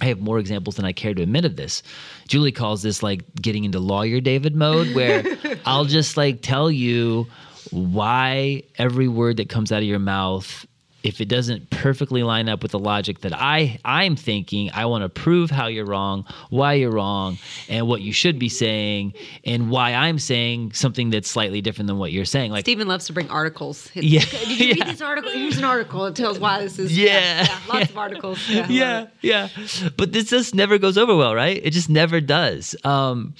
I 0.00 0.06
have 0.06 0.20
more 0.20 0.38
examples 0.38 0.76
than 0.76 0.84
I 0.84 0.92
care 0.92 1.14
to 1.14 1.22
admit 1.22 1.44
of 1.44 1.56
this. 1.56 1.82
Julie 2.28 2.52
calls 2.52 2.82
this 2.82 3.02
like 3.02 3.22
getting 3.34 3.64
into 3.64 3.80
lawyer 3.80 4.20
David 4.20 4.56
mode, 4.56 4.94
where 4.94 5.24
I'll 5.66 5.84
just 5.84 6.16
like 6.16 6.42
tell 6.42 6.70
you 6.70 7.26
why 7.70 8.62
every 8.78 9.08
word 9.08 9.36
that 9.36 9.48
comes 9.48 9.72
out 9.72 9.78
of 9.78 9.84
your 9.84 9.98
mouth, 9.98 10.66
if 11.02 11.20
it 11.20 11.28
doesn't 11.28 11.70
perfectly 11.70 12.22
line 12.22 12.48
up 12.48 12.62
with 12.62 12.72
the 12.72 12.78
logic 12.78 13.20
that 13.20 13.32
I 13.34 13.78
I'm 13.84 14.16
thinking, 14.16 14.70
I 14.74 14.84
want 14.86 15.02
to 15.02 15.08
prove 15.08 15.50
how 15.50 15.66
you're 15.66 15.86
wrong, 15.86 16.26
why 16.50 16.74
you're 16.74 16.90
wrong, 16.92 17.38
and 17.68 17.88
what 17.88 18.02
you 18.02 18.12
should 18.12 18.38
be 18.38 18.48
saying, 18.48 19.14
and 19.44 19.70
why 19.70 19.94
I'm 19.94 20.18
saying 20.18 20.72
something 20.72 21.10
that's 21.10 21.28
slightly 21.30 21.60
different 21.60 21.86
than 21.88 21.98
what 21.98 22.12
you're 22.12 22.24
saying. 22.26 22.52
Like 22.52 22.64
Stephen 22.64 22.86
loves 22.88 23.06
to 23.06 23.12
bring 23.12 23.30
articles. 23.30 23.90
Yeah. 23.94 24.20
Did 24.30 24.48
you 24.48 24.66
Yeah. 24.68 24.74
read 24.84 24.86
this 24.94 25.00
article? 25.00 25.30
Here's 25.32 25.56
an 25.58 25.64
article. 25.64 26.04
It 26.06 26.16
tells 26.16 26.38
why 26.38 26.60
this 26.60 26.78
is. 26.78 26.96
Yeah. 26.96 27.46
lots 27.68 27.86
Yeah. 27.86 27.90
of 27.92 27.96
articles. 28.06 28.48
Yeah. 28.48 28.66
yeah, 28.68 29.06
yeah. 29.22 29.48
But 29.96 30.12
this 30.12 30.28
just 30.30 30.54
never 30.54 30.76
goes 30.78 30.98
over 30.98 31.16
well, 31.16 31.34
right? 31.34 31.60
It 31.62 31.70
just 31.70 31.88
never 31.88 32.20
does. 32.20 32.76
Um, 32.84 33.34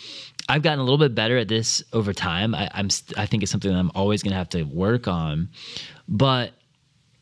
I've 0.48 0.62
gotten 0.62 0.78
a 0.80 0.82
little 0.82 0.98
bit 0.98 1.14
better 1.14 1.36
at 1.36 1.48
this 1.48 1.82
over 1.92 2.12
time. 2.12 2.54
I, 2.54 2.68
I'm, 2.74 2.90
st- 2.90 3.18
I 3.18 3.26
think 3.26 3.42
it's 3.42 3.52
something 3.52 3.70
that 3.70 3.78
I'm 3.78 3.92
always 3.94 4.22
going 4.22 4.32
to 4.32 4.36
have 4.38 4.48
to 4.50 4.64
work 4.64 5.06
on. 5.06 5.48
But 6.08 6.52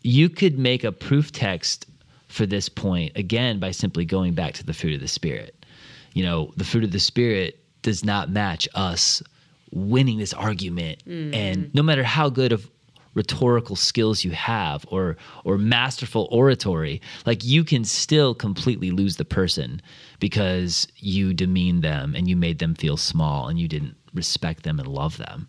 you 0.02 0.28
could 0.28 0.58
make 0.58 0.84
a 0.84 0.92
proof 0.92 1.32
text 1.32 1.86
for 2.28 2.46
this 2.46 2.68
point 2.68 3.12
again 3.16 3.58
by 3.58 3.70
simply 3.70 4.04
going 4.04 4.34
back 4.34 4.54
to 4.54 4.64
the 4.64 4.74
fruit 4.74 4.94
of 4.94 5.00
the 5.00 5.08
spirit. 5.08 5.64
You 6.12 6.24
know, 6.24 6.52
the 6.56 6.64
fruit 6.64 6.84
of 6.84 6.92
the 6.92 7.00
spirit 7.00 7.60
does 7.82 8.04
not 8.04 8.30
match 8.30 8.68
us 8.74 9.22
winning 9.70 10.18
this 10.18 10.32
argument, 10.32 11.04
mm. 11.06 11.34
and 11.34 11.74
no 11.74 11.82
matter 11.82 12.02
how 12.02 12.28
good 12.28 12.52
of 12.52 12.70
rhetorical 13.14 13.74
skills 13.74 14.22
you 14.22 14.30
have 14.30 14.86
or 14.90 15.16
or 15.44 15.58
masterful 15.58 16.28
oratory 16.30 17.00
like 17.26 17.42
you 17.42 17.64
can 17.64 17.82
still 17.82 18.32
completely 18.32 18.92
lose 18.92 19.16
the 19.16 19.24
person 19.24 19.82
because 20.20 20.86
you 20.98 21.34
demeaned 21.34 21.82
them 21.82 22.14
and 22.14 22.28
you 22.28 22.36
made 22.36 22.60
them 22.60 22.76
feel 22.76 22.96
small 22.96 23.48
and 23.48 23.58
you 23.58 23.66
didn't 23.66 23.96
respect 24.14 24.62
them 24.62 24.78
and 24.78 24.88
love 24.88 25.16
them. 25.16 25.48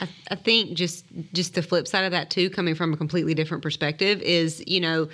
I, 0.00 0.08
I 0.30 0.34
think 0.36 0.74
just 0.76 1.04
just 1.32 1.54
the 1.54 1.62
flip 1.62 1.88
side 1.88 2.04
of 2.04 2.12
that 2.12 2.30
too, 2.30 2.50
coming 2.50 2.74
from 2.74 2.92
a 2.92 2.96
completely 2.96 3.34
different 3.34 3.62
perspective, 3.62 4.20
is 4.22 4.62
you 4.66 4.80
know 4.80 5.08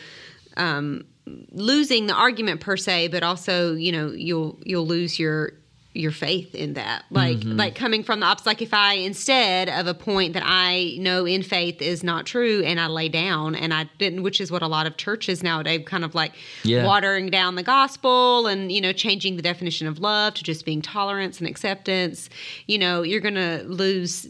um, 0.56 1.04
losing 1.52 2.06
the 2.06 2.14
argument 2.14 2.60
per 2.60 2.76
se, 2.76 3.08
but 3.08 3.22
also 3.22 3.74
you 3.74 3.92
know 3.92 4.12
you'll 4.12 4.58
you'll 4.64 4.86
lose 4.86 5.18
your 5.18 5.52
your 5.94 6.10
faith 6.10 6.54
in 6.54 6.74
that. 6.74 7.04
Like 7.10 7.38
mm-hmm. 7.38 7.56
like 7.56 7.74
coming 7.74 8.02
from 8.02 8.20
the 8.20 8.26
opposite 8.26 8.46
like 8.46 8.62
if 8.62 8.74
i 8.74 8.94
instead 8.94 9.68
of 9.68 9.86
a 9.86 9.94
point 9.94 10.32
that 10.34 10.42
i 10.44 10.96
know 10.98 11.24
in 11.24 11.42
faith 11.42 11.80
is 11.80 12.02
not 12.02 12.26
true 12.26 12.62
and 12.64 12.80
i 12.80 12.86
lay 12.86 13.08
down 13.08 13.54
and 13.54 13.72
i 13.72 13.88
didn't 13.98 14.22
which 14.22 14.40
is 14.40 14.50
what 14.50 14.62
a 14.62 14.66
lot 14.66 14.86
of 14.86 14.96
churches 14.96 15.42
nowadays 15.42 15.82
kind 15.86 16.04
of 16.04 16.14
like 16.14 16.32
Yeah. 16.64 16.84
watering 16.84 17.30
down 17.30 17.54
the 17.54 17.62
gospel 17.62 18.46
and 18.46 18.72
you 18.72 18.80
know 18.80 18.92
changing 18.92 19.36
the 19.36 19.42
definition 19.42 19.86
of 19.86 19.98
love 19.98 20.34
to 20.34 20.42
just 20.42 20.64
being 20.64 20.82
tolerance 20.82 21.38
and 21.38 21.48
acceptance. 21.48 22.28
You 22.66 22.78
know 22.78 23.02
you're 23.02 23.20
gonna 23.20 23.62
lose 23.66 24.28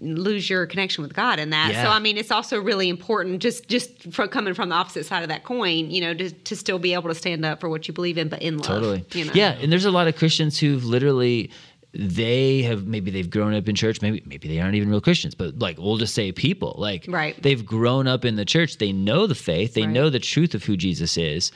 lose 0.00 0.48
your 0.48 0.66
connection 0.66 1.02
with 1.02 1.14
God 1.14 1.38
in 1.38 1.50
that. 1.50 1.72
Yeah. 1.72 1.84
So 1.84 1.90
I 1.90 1.98
mean, 1.98 2.16
it's 2.16 2.30
also 2.30 2.60
really 2.60 2.88
important 2.88 3.40
just 3.42 3.68
just 3.68 4.12
from 4.12 4.28
coming 4.28 4.54
from 4.54 4.68
the 4.70 4.74
opposite 4.74 5.06
side 5.06 5.22
of 5.22 5.28
that 5.28 5.44
coin, 5.44 5.90
you 5.90 6.00
know, 6.00 6.14
to, 6.14 6.30
to 6.30 6.56
still 6.56 6.78
be 6.78 6.94
able 6.94 7.08
to 7.08 7.14
stand 7.14 7.44
up 7.44 7.60
for 7.60 7.68
what 7.68 7.86
you 7.88 7.94
believe 7.94 8.18
in, 8.18 8.28
but 8.28 8.42
in 8.42 8.56
love. 8.58 8.66
Totally. 8.66 9.04
You 9.12 9.26
know? 9.26 9.32
Yeah, 9.34 9.52
and 9.60 9.70
there's 9.70 9.84
a 9.84 9.90
lot 9.90 10.08
of 10.08 10.16
Christians 10.16 10.58
who've 10.58 10.84
literally 10.84 11.50
they 11.92 12.62
have 12.62 12.86
maybe 12.86 13.10
they've 13.10 13.30
grown 13.30 13.52
up 13.52 13.68
in 13.68 13.74
church, 13.74 14.00
maybe 14.00 14.22
maybe 14.24 14.46
they 14.46 14.60
aren't 14.60 14.76
even 14.76 14.88
real 14.88 15.00
Christians, 15.00 15.34
but 15.34 15.58
like 15.58 15.76
we'll 15.76 15.96
just 15.96 16.14
say 16.14 16.30
people. 16.30 16.76
Like 16.78 17.04
Right. 17.08 17.40
they've 17.42 17.66
grown 17.66 18.06
up 18.06 18.24
in 18.24 18.36
the 18.36 18.44
church, 18.44 18.78
they 18.78 18.92
know 18.92 19.26
the 19.26 19.34
faith, 19.34 19.74
they 19.74 19.82
Right. 19.82 19.90
know 19.90 20.08
the 20.08 20.20
truth 20.20 20.54
of 20.54 20.64
who 20.64 20.76
Jesus 20.76 21.16
is, 21.16 21.50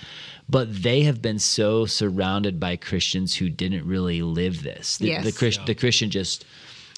but 0.49 0.82
they 0.82 1.03
have 1.03 1.22
been 1.22 1.38
so 1.38 1.86
surrounded 1.86 2.59
by 2.59 2.74
Christians 2.74 3.36
who 3.36 3.49
didn't 3.49 3.86
really 3.86 4.22
live 4.22 4.64
this. 4.64 4.97
The, 4.97 5.18
the, 5.18 5.30
Christ, 5.30 5.61
Yeah. 5.61 5.66
the 5.66 5.74
Christian 5.76 6.11
just 6.11 6.45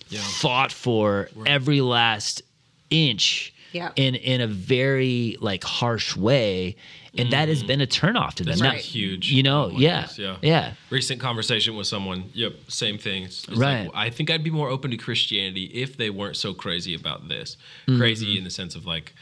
Yeah. 0.08 0.20
fought 0.20 0.72
for 0.72 1.28
every 1.46 1.80
last 1.80 2.42
inch 2.90 3.52
Yeah. 3.72 3.90
in 3.96 4.14
in 4.14 4.40
a 4.40 4.46
very 4.46 5.36
like 5.40 5.64
harsh 5.64 6.16
way, 6.16 6.76
and 7.18 7.30
that 7.32 7.48
has 7.48 7.62
been 7.62 7.80
a 7.80 7.86
turnoff 7.86 8.34
to 8.34 8.44
them. 8.44 8.58
That's 8.58 8.62
Right. 8.62 8.80
huge. 8.80 9.32
You 9.32 9.42
know, 9.42 9.70
yeah, 9.70 10.02
goodness, 10.02 10.18
yeah, 10.18 10.36
yeah. 10.42 10.72
Recent 10.90 11.20
conversation 11.20 11.74
with 11.76 11.86
someone. 11.86 12.30
Yep, 12.34 12.54
same 12.68 12.98
thing. 12.98 13.24
It's, 13.24 13.44
it's 13.48 13.56
Right. 13.58 13.84
Like, 13.86 13.90
I 13.94 14.10
think 14.10 14.30
I'd 14.30 14.44
be 14.44 14.50
more 14.50 14.68
open 14.70 14.90
to 14.92 14.96
Christianity 14.96 15.64
if 15.74 15.96
they 15.96 16.10
weren't 16.10 16.36
so 16.36 16.54
crazy 16.54 16.94
about 16.94 17.28
this. 17.28 17.56
Mm-hmm. 17.88 17.98
Crazy 17.98 18.38
in 18.38 18.44
the 18.44 18.50
sense 18.50 18.74
of 18.76 18.86
like 18.86 19.14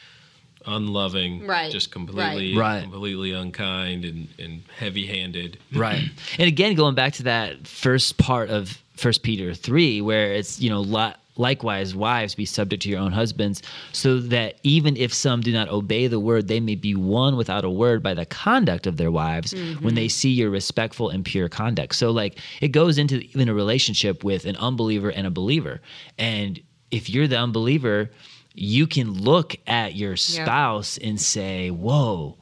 unloving, 0.66 1.46
Right, 1.46 1.70
Just 1.70 1.90
completely, 1.90 2.56
Right. 2.56 2.82
completely 2.82 3.32
unkind 3.32 4.04
and, 4.04 4.28
and 4.38 4.62
heavy-handed. 4.78 5.58
right 5.72 6.02
and 6.38 6.48
again 6.48 6.74
going 6.74 6.94
back 6.94 7.12
to 7.14 7.24
that 7.24 7.66
first 7.66 8.16
part 8.18 8.48
of 8.50 8.78
first 8.96 9.22
peter 9.22 9.54
3 9.54 10.00
where 10.00 10.32
it's 10.32 10.60
you 10.60 10.70
know 10.70 10.80
li- 10.80 11.14
likewise 11.36 11.94
wives 11.94 12.34
be 12.34 12.44
subject 12.44 12.82
to 12.82 12.88
your 12.88 13.00
own 13.00 13.12
husbands 13.12 13.62
so 13.92 14.18
that 14.18 14.54
even 14.62 14.96
if 14.96 15.12
some 15.12 15.40
do 15.40 15.52
not 15.52 15.68
obey 15.68 16.06
the 16.06 16.20
word 16.20 16.48
they 16.48 16.60
may 16.60 16.74
be 16.74 16.94
won 16.94 17.36
without 17.36 17.64
a 17.64 17.70
word 17.70 18.02
by 18.02 18.14
the 18.14 18.26
conduct 18.26 18.86
of 18.86 18.96
their 18.96 19.10
wives 19.10 19.52
when 19.80 19.94
they 19.94 20.06
mm-hmm. 20.06 20.08
see 20.08 20.30
your 20.30 20.50
respectful 20.50 21.10
and 21.10 21.24
pure 21.24 21.48
conduct. 21.48 21.94
So 21.94 22.10
like 22.10 22.38
it 22.60 22.68
goes 22.68 22.98
into 22.98 23.20
even 23.20 23.48
a 23.48 23.54
relationship 23.54 24.22
with 24.22 24.44
an 24.46 24.56
unbeliever 24.56 25.10
and 25.10 25.26
a 25.26 25.30
believer. 25.30 25.80
And 26.18 26.60
if 26.90 27.10
you're 27.10 27.28
the 27.28 27.38
unbeliever 27.38 28.10
you 28.56 28.86
can 28.86 29.12
look 29.12 29.56
at 29.66 29.96
your 29.96 30.16
spouse 30.16 30.96
and 30.98 31.20
say 31.20 31.70
whoa 31.70 32.38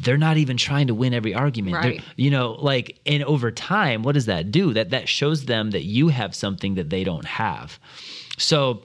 they're 0.00 0.18
not 0.18 0.36
even 0.36 0.56
trying 0.56 0.86
to 0.86 0.94
win 0.94 1.14
every 1.14 1.34
argument. 1.34 1.76
Right. 1.76 2.02
You 2.16 2.30
know, 2.30 2.52
like, 2.52 2.98
and 3.06 3.22
over 3.24 3.50
time, 3.50 4.02
what 4.02 4.12
does 4.12 4.26
that 4.26 4.50
do? 4.50 4.72
That 4.72 4.90
that 4.90 5.08
shows 5.08 5.44
them 5.44 5.70
that 5.70 5.84
you 5.84 6.08
have 6.08 6.34
something 6.34 6.74
that 6.74 6.90
they 6.90 7.04
don't 7.04 7.26
have. 7.26 7.78
So 8.38 8.84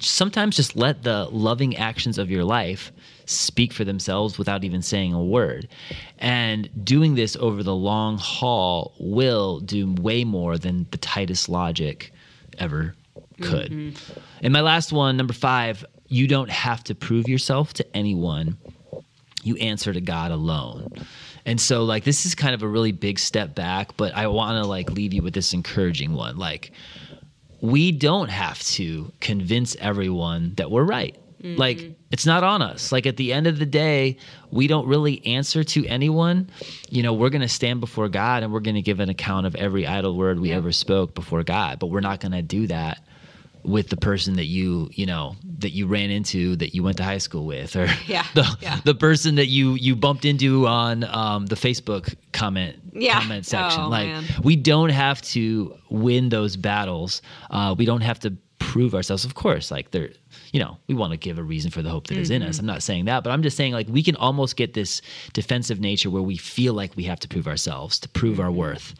sometimes 0.00 0.56
just 0.56 0.76
let 0.76 1.02
the 1.02 1.26
loving 1.30 1.76
actions 1.76 2.18
of 2.18 2.30
your 2.30 2.44
life 2.44 2.92
speak 3.26 3.72
for 3.72 3.84
themselves 3.84 4.38
without 4.38 4.64
even 4.64 4.82
saying 4.82 5.12
a 5.12 5.22
word. 5.22 5.68
And 6.18 6.68
doing 6.84 7.14
this 7.14 7.36
over 7.36 7.62
the 7.62 7.74
long 7.74 8.18
haul 8.18 8.94
will 8.98 9.60
do 9.60 9.92
way 9.94 10.24
more 10.24 10.58
than 10.58 10.86
the 10.90 10.98
tightest 10.98 11.48
logic 11.48 12.12
ever 12.58 12.94
could. 13.40 13.70
Mm-hmm. 13.70 14.20
And 14.42 14.52
my 14.52 14.60
last 14.60 14.92
one, 14.92 15.16
number 15.16 15.32
five, 15.32 15.84
you 16.08 16.28
don't 16.28 16.50
have 16.50 16.84
to 16.84 16.94
prove 16.94 17.28
yourself 17.28 17.72
to 17.74 17.96
anyone 17.96 18.58
you 19.46 19.56
answer 19.56 19.92
to 19.92 20.00
God 20.00 20.30
alone. 20.30 20.92
And 21.46 21.60
so 21.60 21.84
like 21.84 22.04
this 22.04 22.26
is 22.26 22.34
kind 22.34 22.54
of 22.54 22.62
a 22.62 22.68
really 22.68 22.92
big 22.92 23.18
step 23.18 23.54
back, 23.54 23.96
but 23.96 24.14
I 24.14 24.26
want 24.28 24.62
to 24.62 24.66
like 24.66 24.90
leave 24.90 25.12
you 25.12 25.22
with 25.22 25.34
this 25.34 25.52
encouraging 25.52 26.14
one. 26.14 26.36
Like 26.36 26.72
we 27.60 27.92
don't 27.92 28.28
have 28.28 28.60
to 28.62 29.12
convince 29.20 29.76
everyone 29.76 30.54
that 30.56 30.70
we're 30.70 30.84
right. 30.84 31.16
Mm-hmm. 31.42 31.58
Like 31.58 31.96
it's 32.10 32.24
not 32.24 32.42
on 32.42 32.62
us. 32.62 32.90
Like 32.90 33.06
at 33.06 33.18
the 33.18 33.32
end 33.32 33.46
of 33.46 33.58
the 33.58 33.66
day, 33.66 34.16
we 34.50 34.66
don't 34.66 34.86
really 34.86 35.24
answer 35.26 35.62
to 35.62 35.86
anyone. 35.86 36.48
You 36.88 37.02
know, 37.02 37.12
we're 37.12 37.28
going 37.28 37.42
to 37.42 37.48
stand 37.48 37.80
before 37.80 38.08
God 38.08 38.42
and 38.42 38.52
we're 38.52 38.60
going 38.60 38.76
to 38.76 38.82
give 38.82 39.00
an 39.00 39.10
account 39.10 39.46
of 39.46 39.54
every 39.54 39.86
idle 39.86 40.16
word 40.16 40.40
we 40.40 40.52
ever 40.52 40.72
spoke 40.72 41.14
before 41.14 41.42
God, 41.42 41.78
but 41.78 41.88
we're 41.88 42.00
not 42.00 42.20
going 42.20 42.32
to 42.32 42.42
do 42.42 42.66
that 42.68 43.04
with 43.62 43.88
the 43.88 43.96
person 43.96 44.36
that 44.36 44.44
you 44.44 44.90
you 44.92 45.06
know 45.06 45.36
that 45.58 45.70
you 45.70 45.86
ran 45.86 46.10
into 46.10 46.56
that 46.56 46.74
you 46.74 46.82
went 46.82 46.96
to 46.96 47.04
high 47.04 47.18
school 47.18 47.46
with 47.46 47.76
or 47.76 47.86
Yeah, 48.06 48.26
the, 48.34 48.46
yeah. 48.60 48.80
the 48.84 48.94
person 48.94 49.34
that 49.36 49.46
you 49.46 49.74
you 49.74 49.94
bumped 49.96 50.24
into 50.24 50.66
on 50.66 51.04
um, 51.04 51.46
the 51.46 51.54
facebook 51.54 52.14
comment 52.32 52.76
Yeah. 52.92 53.20
comment 53.20 53.46
section 53.46 53.82
Oh, 53.84 53.88
like 53.88 54.08
man. 54.08 54.24
we 54.42 54.56
don't 54.56 54.90
have 54.90 55.22
to 55.22 55.74
win 55.90 56.28
those 56.30 56.56
battles 56.56 57.22
uh, 57.50 57.74
we 57.78 57.84
don't 57.84 58.00
have 58.02 58.18
to 58.20 58.32
prove 58.58 58.94
ourselves 58.94 59.24
of 59.24 59.34
course 59.34 59.70
like 59.70 59.90
there 59.92 60.10
you 60.52 60.58
know 60.58 60.76
we 60.88 60.94
want 60.94 61.12
to 61.12 61.16
give 61.16 61.38
a 61.38 61.42
reason 61.42 61.70
for 61.70 61.82
the 61.82 61.90
hope 61.90 62.06
that 62.08 62.16
is 62.16 62.30
in 62.30 62.40
Mm-hmm. 62.42 62.50
us 62.50 62.58
i'm 62.58 62.66
not 62.66 62.82
saying 62.82 63.04
that 63.04 63.22
but 63.22 63.30
i'm 63.30 63.42
just 63.42 63.56
saying 63.56 63.72
like 63.72 63.86
we 63.88 64.02
can 64.02 64.16
almost 64.16 64.56
get 64.56 64.74
this 64.74 65.02
defensive 65.34 65.78
nature 65.80 66.10
where 66.10 66.22
we 66.22 66.36
feel 66.36 66.74
like 66.74 66.96
we 66.96 67.04
have 67.04 67.20
to 67.20 67.28
prove 67.28 67.46
ourselves 67.46 67.98
to 68.00 68.08
prove 68.08 68.34
Mm-hmm. 68.38 68.42
our 68.46 68.52
worth 68.52 68.94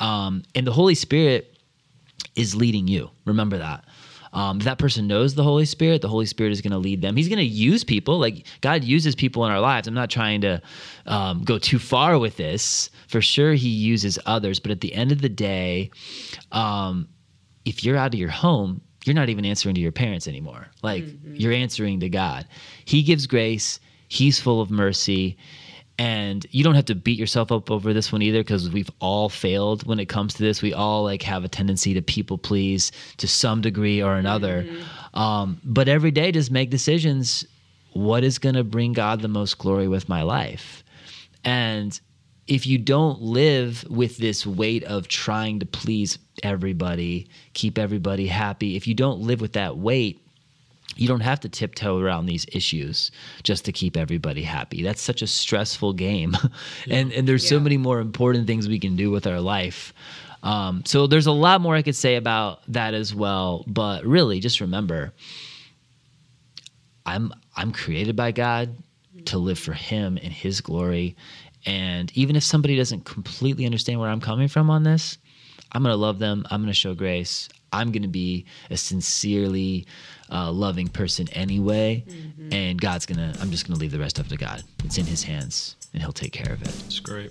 um, 0.00 0.42
and 0.54 0.66
the 0.66 0.72
holy 0.72 0.94
spirit 0.96 1.48
is 2.34 2.54
leading 2.56 2.88
you. 2.88 3.10
Remember 3.26 3.58
that. 3.58 3.84
Um, 4.32 4.58
that 4.60 4.78
person 4.78 5.06
knows 5.06 5.34
the 5.34 5.42
Holy 5.42 5.66
Spirit, 5.66 6.00
the 6.00 6.08
Holy 6.08 6.26
Spirit 6.26 6.52
is 6.52 6.60
going 6.60 6.72
to 6.72 6.78
lead 6.78 7.02
them. 7.02 7.16
He's 7.16 7.28
going 7.28 7.38
to 7.38 7.44
use 7.44 7.84
people. 7.84 8.18
Like 8.18 8.46
God 8.60 8.82
uses 8.82 9.14
people 9.14 9.44
in 9.44 9.52
our 9.52 9.60
lives. 9.60 9.86
I'm 9.86 9.94
not 9.94 10.10
trying 10.10 10.40
to 10.42 10.62
um, 11.06 11.44
go 11.44 11.58
too 11.58 11.78
far 11.78 12.18
with 12.18 12.36
this. 12.36 12.90
For 13.08 13.20
sure, 13.20 13.52
He 13.52 13.68
uses 13.68 14.18
others. 14.24 14.58
But 14.58 14.70
at 14.70 14.80
the 14.80 14.94
end 14.94 15.12
of 15.12 15.20
the 15.20 15.28
day, 15.28 15.90
um, 16.50 17.08
if 17.64 17.84
you're 17.84 17.96
out 17.96 18.14
of 18.14 18.18
your 18.18 18.30
home, 18.30 18.80
you're 19.04 19.14
not 19.14 19.28
even 19.28 19.44
answering 19.44 19.74
to 19.74 19.80
your 19.80 19.92
parents 19.92 20.28
anymore. 20.28 20.68
Like 20.82 21.04
you're 21.24 21.52
answering 21.52 22.00
to 22.00 22.08
God. 22.08 22.46
He 22.84 23.02
gives 23.02 23.26
grace. 23.26 23.80
He's 24.08 24.40
full 24.40 24.60
of 24.60 24.70
mercy. 24.70 25.36
And 25.98 26.46
you 26.50 26.64
don't 26.64 26.74
have 26.74 26.86
to 26.86 26.94
beat 26.94 27.18
yourself 27.18 27.52
up 27.52 27.70
over 27.70 27.92
this 27.92 28.10
one 28.10 28.22
either 28.22 28.40
because 28.40 28.70
we've 28.70 28.90
all 28.98 29.28
failed 29.28 29.86
when 29.86 30.00
it 30.00 30.06
comes 30.06 30.34
to 30.34 30.42
this. 30.42 30.62
We 30.62 30.72
all 30.72 31.04
like 31.04 31.22
have 31.22 31.44
a 31.44 31.48
tendency 31.48 31.94
to 31.94 32.02
people 32.02 32.38
please 32.38 32.92
to 33.18 33.28
some 33.28 33.60
degree 33.60 34.02
or 34.02 34.14
another. 34.14 34.66
Um, 35.14 35.60
but 35.62 35.88
every 35.88 36.10
day, 36.10 36.32
just 36.32 36.50
make 36.50 36.70
decisions. 36.70 37.44
What 37.92 38.24
is 38.24 38.38
going 38.38 38.54
to 38.54 38.64
bring 38.64 38.94
God 38.94 39.20
the 39.20 39.28
most 39.28 39.58
glory 39.58 39.86
with 39.86 40.08
my 40.08 40.22
life? 40.22 40.82
And 41.44 42.00
if 42.46 42.66
you 42.66 42.78
don't 42.78 43.20
live 43.20 43.84
with 43.88 44.16
this 44.16 44.46
weight 44.46 44.84
of 44.84 45.08
trying 45.08 45.60
to 45.60 45.66
please 45.66 46.18
everybody, 46.42 47.28
keep 47.54 47.78
everybody 47.78 48.26
happy, 48.26 48.76
if 48.76 48.86
you 48.86 48.94
don't 48.94 49.20
live 49.20 49.40
with 49.40 49.52
that 49.52 49.76
weight, 49.76 50.20
you 50.96 51.08
don't 51.08 51.20
have 51.20 51.40
to 51.40 51.48
tiptoe 51.48 51.98
around 51.98 52.26
these 52.26 52.46
issues 52.52 53.10
just 53.42 53.64
to 53.64 53.72
keep 53.72 53.96
everybody 53.96 54.42
happy. 54.42 54.82
That's 54.82 55.00
such 55.00 55.22
a 55.22 55.26
stressful 55.26 55.94
game. 55.94 56.36
and 56.90 57.12
and 57.12 57.28
there's 57.28 57.46
so 57.46 57.60
many 57.60 57.76
more 57.76 58.00
important 58.00 58.46
things 58.46 58.68
we 58.68 58.78
can 58.78 58.96
do 58.96 59.10
with 59.10 59.26
our 59.26 59.40
life. 59.40 59.92
Um, 60.42 60.82
so 60.84 61.06
there's 61.06 61.26
a 61.26 61.32
lot 61.32 61.60
more 61.60 61.74
I 61.74 61.82
could 61.82 61.96
say 61.96 62.16
about 62.16 62.60
that 62.68 62.94
as 62.94 63.14
well. 63.14 63.64
But 63.66 64.04
really, 64.04 64.40
just 64.40 64.60
remember, 64.60 65.12
I'm 67.06 67.32
I'm 67.56 67.72
created 67.72 68.16
by 68.16 68.32
God 68.32 68.76
to 69.26 69.38
live 69.38 69.58
for 69.58 69.72
Him 69.72 70.18
and 70.22 70.32
His 70.32 70.60
glory. 70.60 71.16
And 71.64 72.10
even 72.16 72.34
if 72.34 72.42
somebody 72.42 72.76
doesn't 72.76 73.04
completely 73.04 73.66
understand 73.66 74.00
where 74.00 74.08
I'm 74.10 74.20
coming 74.20 74.48
from 74.48 74.68
on 74.68 74.82
this, 74.82 75.18
I'm 75.72 75.82
gonna 75.82 75.96
love 75.96 76.18
them. 76.18 76.44
I'm 76.50 76.60
gonna 76.60 76.72
show 76.72 76.94
grace. 76.94 77.48
I'm 77.72 77.92
gonna 77.92 78.08
be 78.08 78.44
a 78.70 78.76
sincerely 78.76 79.86
uh, 80.32 80.50
loving 80.50 80.88
person 80.88 81.28
anyway. 81.32 82.04
And 82.50 82.80
God's 82.80 83.06
gonna. 83.06 83.34
I'm 83.40 83.50
just 83.50 83.66
gonna 83.66 83.78
leave 83.78 83.92
the 83.92 83.98
rest 83.98 84.18
up 84.18 84.28
to 84.28 84.36
God. 84.36 84.62
It's 84.84 84.98
in 84.98 85.06
His 85.06 85.22
hands, 85.22 85.76
and 85.92 86.02
He'll 86.02 86.12
take 86.12 86.32
care 86.32 86.52
of 86.52 86.62
it. 86.62 86.68
It's 86.86 87.00
great. 87.00 87.30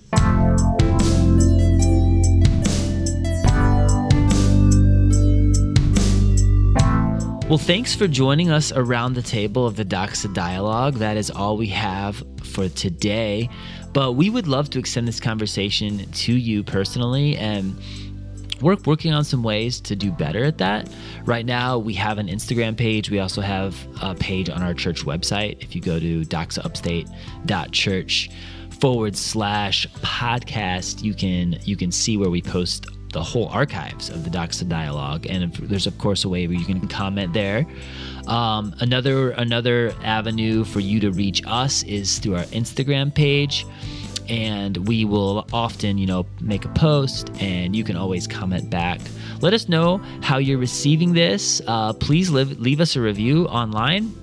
Well, 7.52 7.58
thanks 7.58 7.94
for 7.94 8.08
joining 8.08 8.50
us 8.50 8.72
around 8.72 9.16
the 9.16 9.22
table 9.22 9.68
of 9.68 9.76
the 9.76 9.84
Doxa 9.84 10.34
Dialogue. 10.34 10.96
That 10.96 11.18
is 11.18 11.30
all 11.30 11.58
we 11.58 11.68
have 11.68 12.24
for 12.44 12.70
today. 12.70 13.50
But 13.92 14.14
we 14.14 14.30
would 14.30 14.48
love 14.48 14.70
to 14.70 14.80
extend 14.80 15.06
this 15.06 15.20
conversation 15.20 16.10
to 16.10 16.34
you 16.34 16.64
personally 16.64 17.36
and 17.36 17.78
we're 18.62 18.78
working 18.86 19.14
on 19.14 19.24
some 19.24 19.44
ways 19.44 19.80
to 19.82 19.96
do 19.96 20.12
better 20.12 20.44
at 20.44 20.58
that. 20.60 20.90
Right 21.26 21.46
now, 21.46 21.78
we 21.78 21.94
have 21.96 22.18
an 22.18 22.28
Instagram 22.28 22.78
page. 22.78 23.10
We 23.10 23.20
also 23.20 23.42
have 23.42 23.76
a 24.02 24.16
page 24.16 24.50
on 24.50 24.62
our 24.62 24.74
church 24.74 25.06
website. 25.06 25.62
If 25.62 25.76
you 25.76 25.82
go 25.82 26.00
to 26.00 26.26
doxaupstate.church 26.26 28.30
forward 28.80 29.16
slash 29.16 29.88
podcast, 30.02 31.04
you 31.04 31.14
can 31.14 31.58
you 31.64 31.76
can 31.76 31.92
see 31.92 32.18
where 32.18 32.30
we 32.30 32.42
post 32.42 32.88
the 33.12 33.22
whole 33.22 33.48
archives 33.50 34.10
of 34.10 34.24
the 34.24 34.30
Doxa 34.30 34.68
dialogue, 34.68 35.26
and 35.28 35.54
there's 35.54 35.88
of 35.88 35.98
course 35.98 36.24
a 36.24 36.30
way 36.30 36.48
where 36.48 36.58
you 36.58 36.66
can 36.66 36.88
comment 36.88 37.34
there. 37.34 37.66
Um, 38.28 38.74
another 38.80 39.32
another 39.32 39.94
avenue 40.04 40.64
for 40.64 40.80
you 40.80 41.00
to 41.02 41.12
reach 41.12 41.42
us 41.46 41.84
is 41.84 42.20
through 42.20 42.36
our 42.36 42.46
Instagram 42.46 43.14
page 43.14 43.66
and 44.32 44.88
we 44.88 45.04
will 45.04 45.46
often, 45.52 45.98
you 45.98 46.08
know, 46.08 46.26
make 46.40 46.64
a 46.64 46.70
post 46.70 47.30
and 47.42 47.76
you 47.76 47.84
can 47.84 47.98
always 47.98 48.28
comment 48.28 48.70
back. 48.70 49.02
Let 49.42 49.54
us 49.54 49.68
know 49.68 49.98
how 50.22 50.38
you're 50.38 50.58
receiving 50.58 51.12
this. 51.12 51.62
Uh, 51.68 51.92
please 51.92 52.30
leave, 52.32 52.58
leave 52.58 52.80
us 52.80 52.96
a 52.96 53.02
review 53.02 53.46
online. 53.48 54.16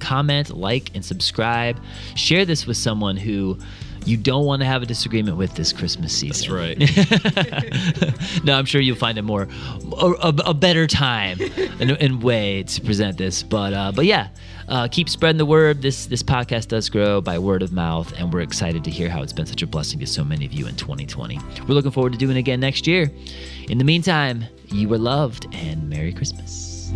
Comment, 0.00 0.50
like, 0.50 0.90
and 0.94 1.04
subscribe. 1.04 1.80
Share 2.16 2.44
this 2.44 2.66
with 2.66 2.76
someone 2.76 3.16
who 3.16 3.56
you 4.04 4.16
don't 4.16 4.44
want 4.44 4.60
to 4.60 4.66
have 4.66 4.82
a 4.82 4.86
disagreement 4.86 5.36
with 5.36 5.54
this 5.54 5.72
Christmas 5.72 6.12
season. 6.12 6.48
That's 6.48 6.48
right. 6.48 8.44
no, 8.44 8.58
I'm 8.58 8.64
sure 8.64 8.80
you'll 8.80 8.96
find 8.96 9.18
a 9.18 9.22
more, 9.22 9.46
a, 10.00 10.06
a, 10.20 10.34
a 10.46 10.54
better 10.54 10.88
time 10.88 11.38
and, 11.78 11.92
and 11.92 12.22
way 12.24 12.64
to 12.64 12.80
present 12.80 13.18
this. 13.18 13.44
But 13.44 13.72
uh, 13.72 13.92
but 13.92 14.04
yeah, 14.04 14.28
uh, 14.68 14.88
keep 14.88 15.08
spreading 15.08 15.38
the 15.38 15.46
word. 15.46 15.82
This 15.82 16.06
this 16.06 16.22
podcast 16.22 16.68
does 16.68 16.88
grow 16.88 17.20
by 17.20 17.38
word 17.38 17.62
of 17.62 17.72
mouth, 17.72 18.12
and 18.18 18.32
we're 18.32 18.40
excited 18.40 18.84
to 18.84 18.90
hear 18.90 19.08
how 19.08 19.22
it's 19.22 19.32
been 19.32 19.46
such 19.46 19.62
a 19.62 19.66
blessing 19.66 19.98
to 20.00 20.06
so 20.06 20.24
many 20.24 20.44
of 20.46 20.52
you 20.52 20.66
in 20.66 20.76
2020. 20.76 21.38
We're 21.66 21.74
looking 21.74 21.90
forward 21.90 22.12
to 22.12 22.18
doing 22.18 22.36
it 22.36 22.40
again 22.40 22.60
next 22.60 22.86
year. 22.86 23.10
In 23.68 23.78
the 23.78 23.84
meantime, 23.84 24.44
you 24.66 24.88
were 24.88 24.98
loved, 24.98 25.46
and 25.52 25.88
Merry 25.88 26.12
Christmas. 26.12 26.92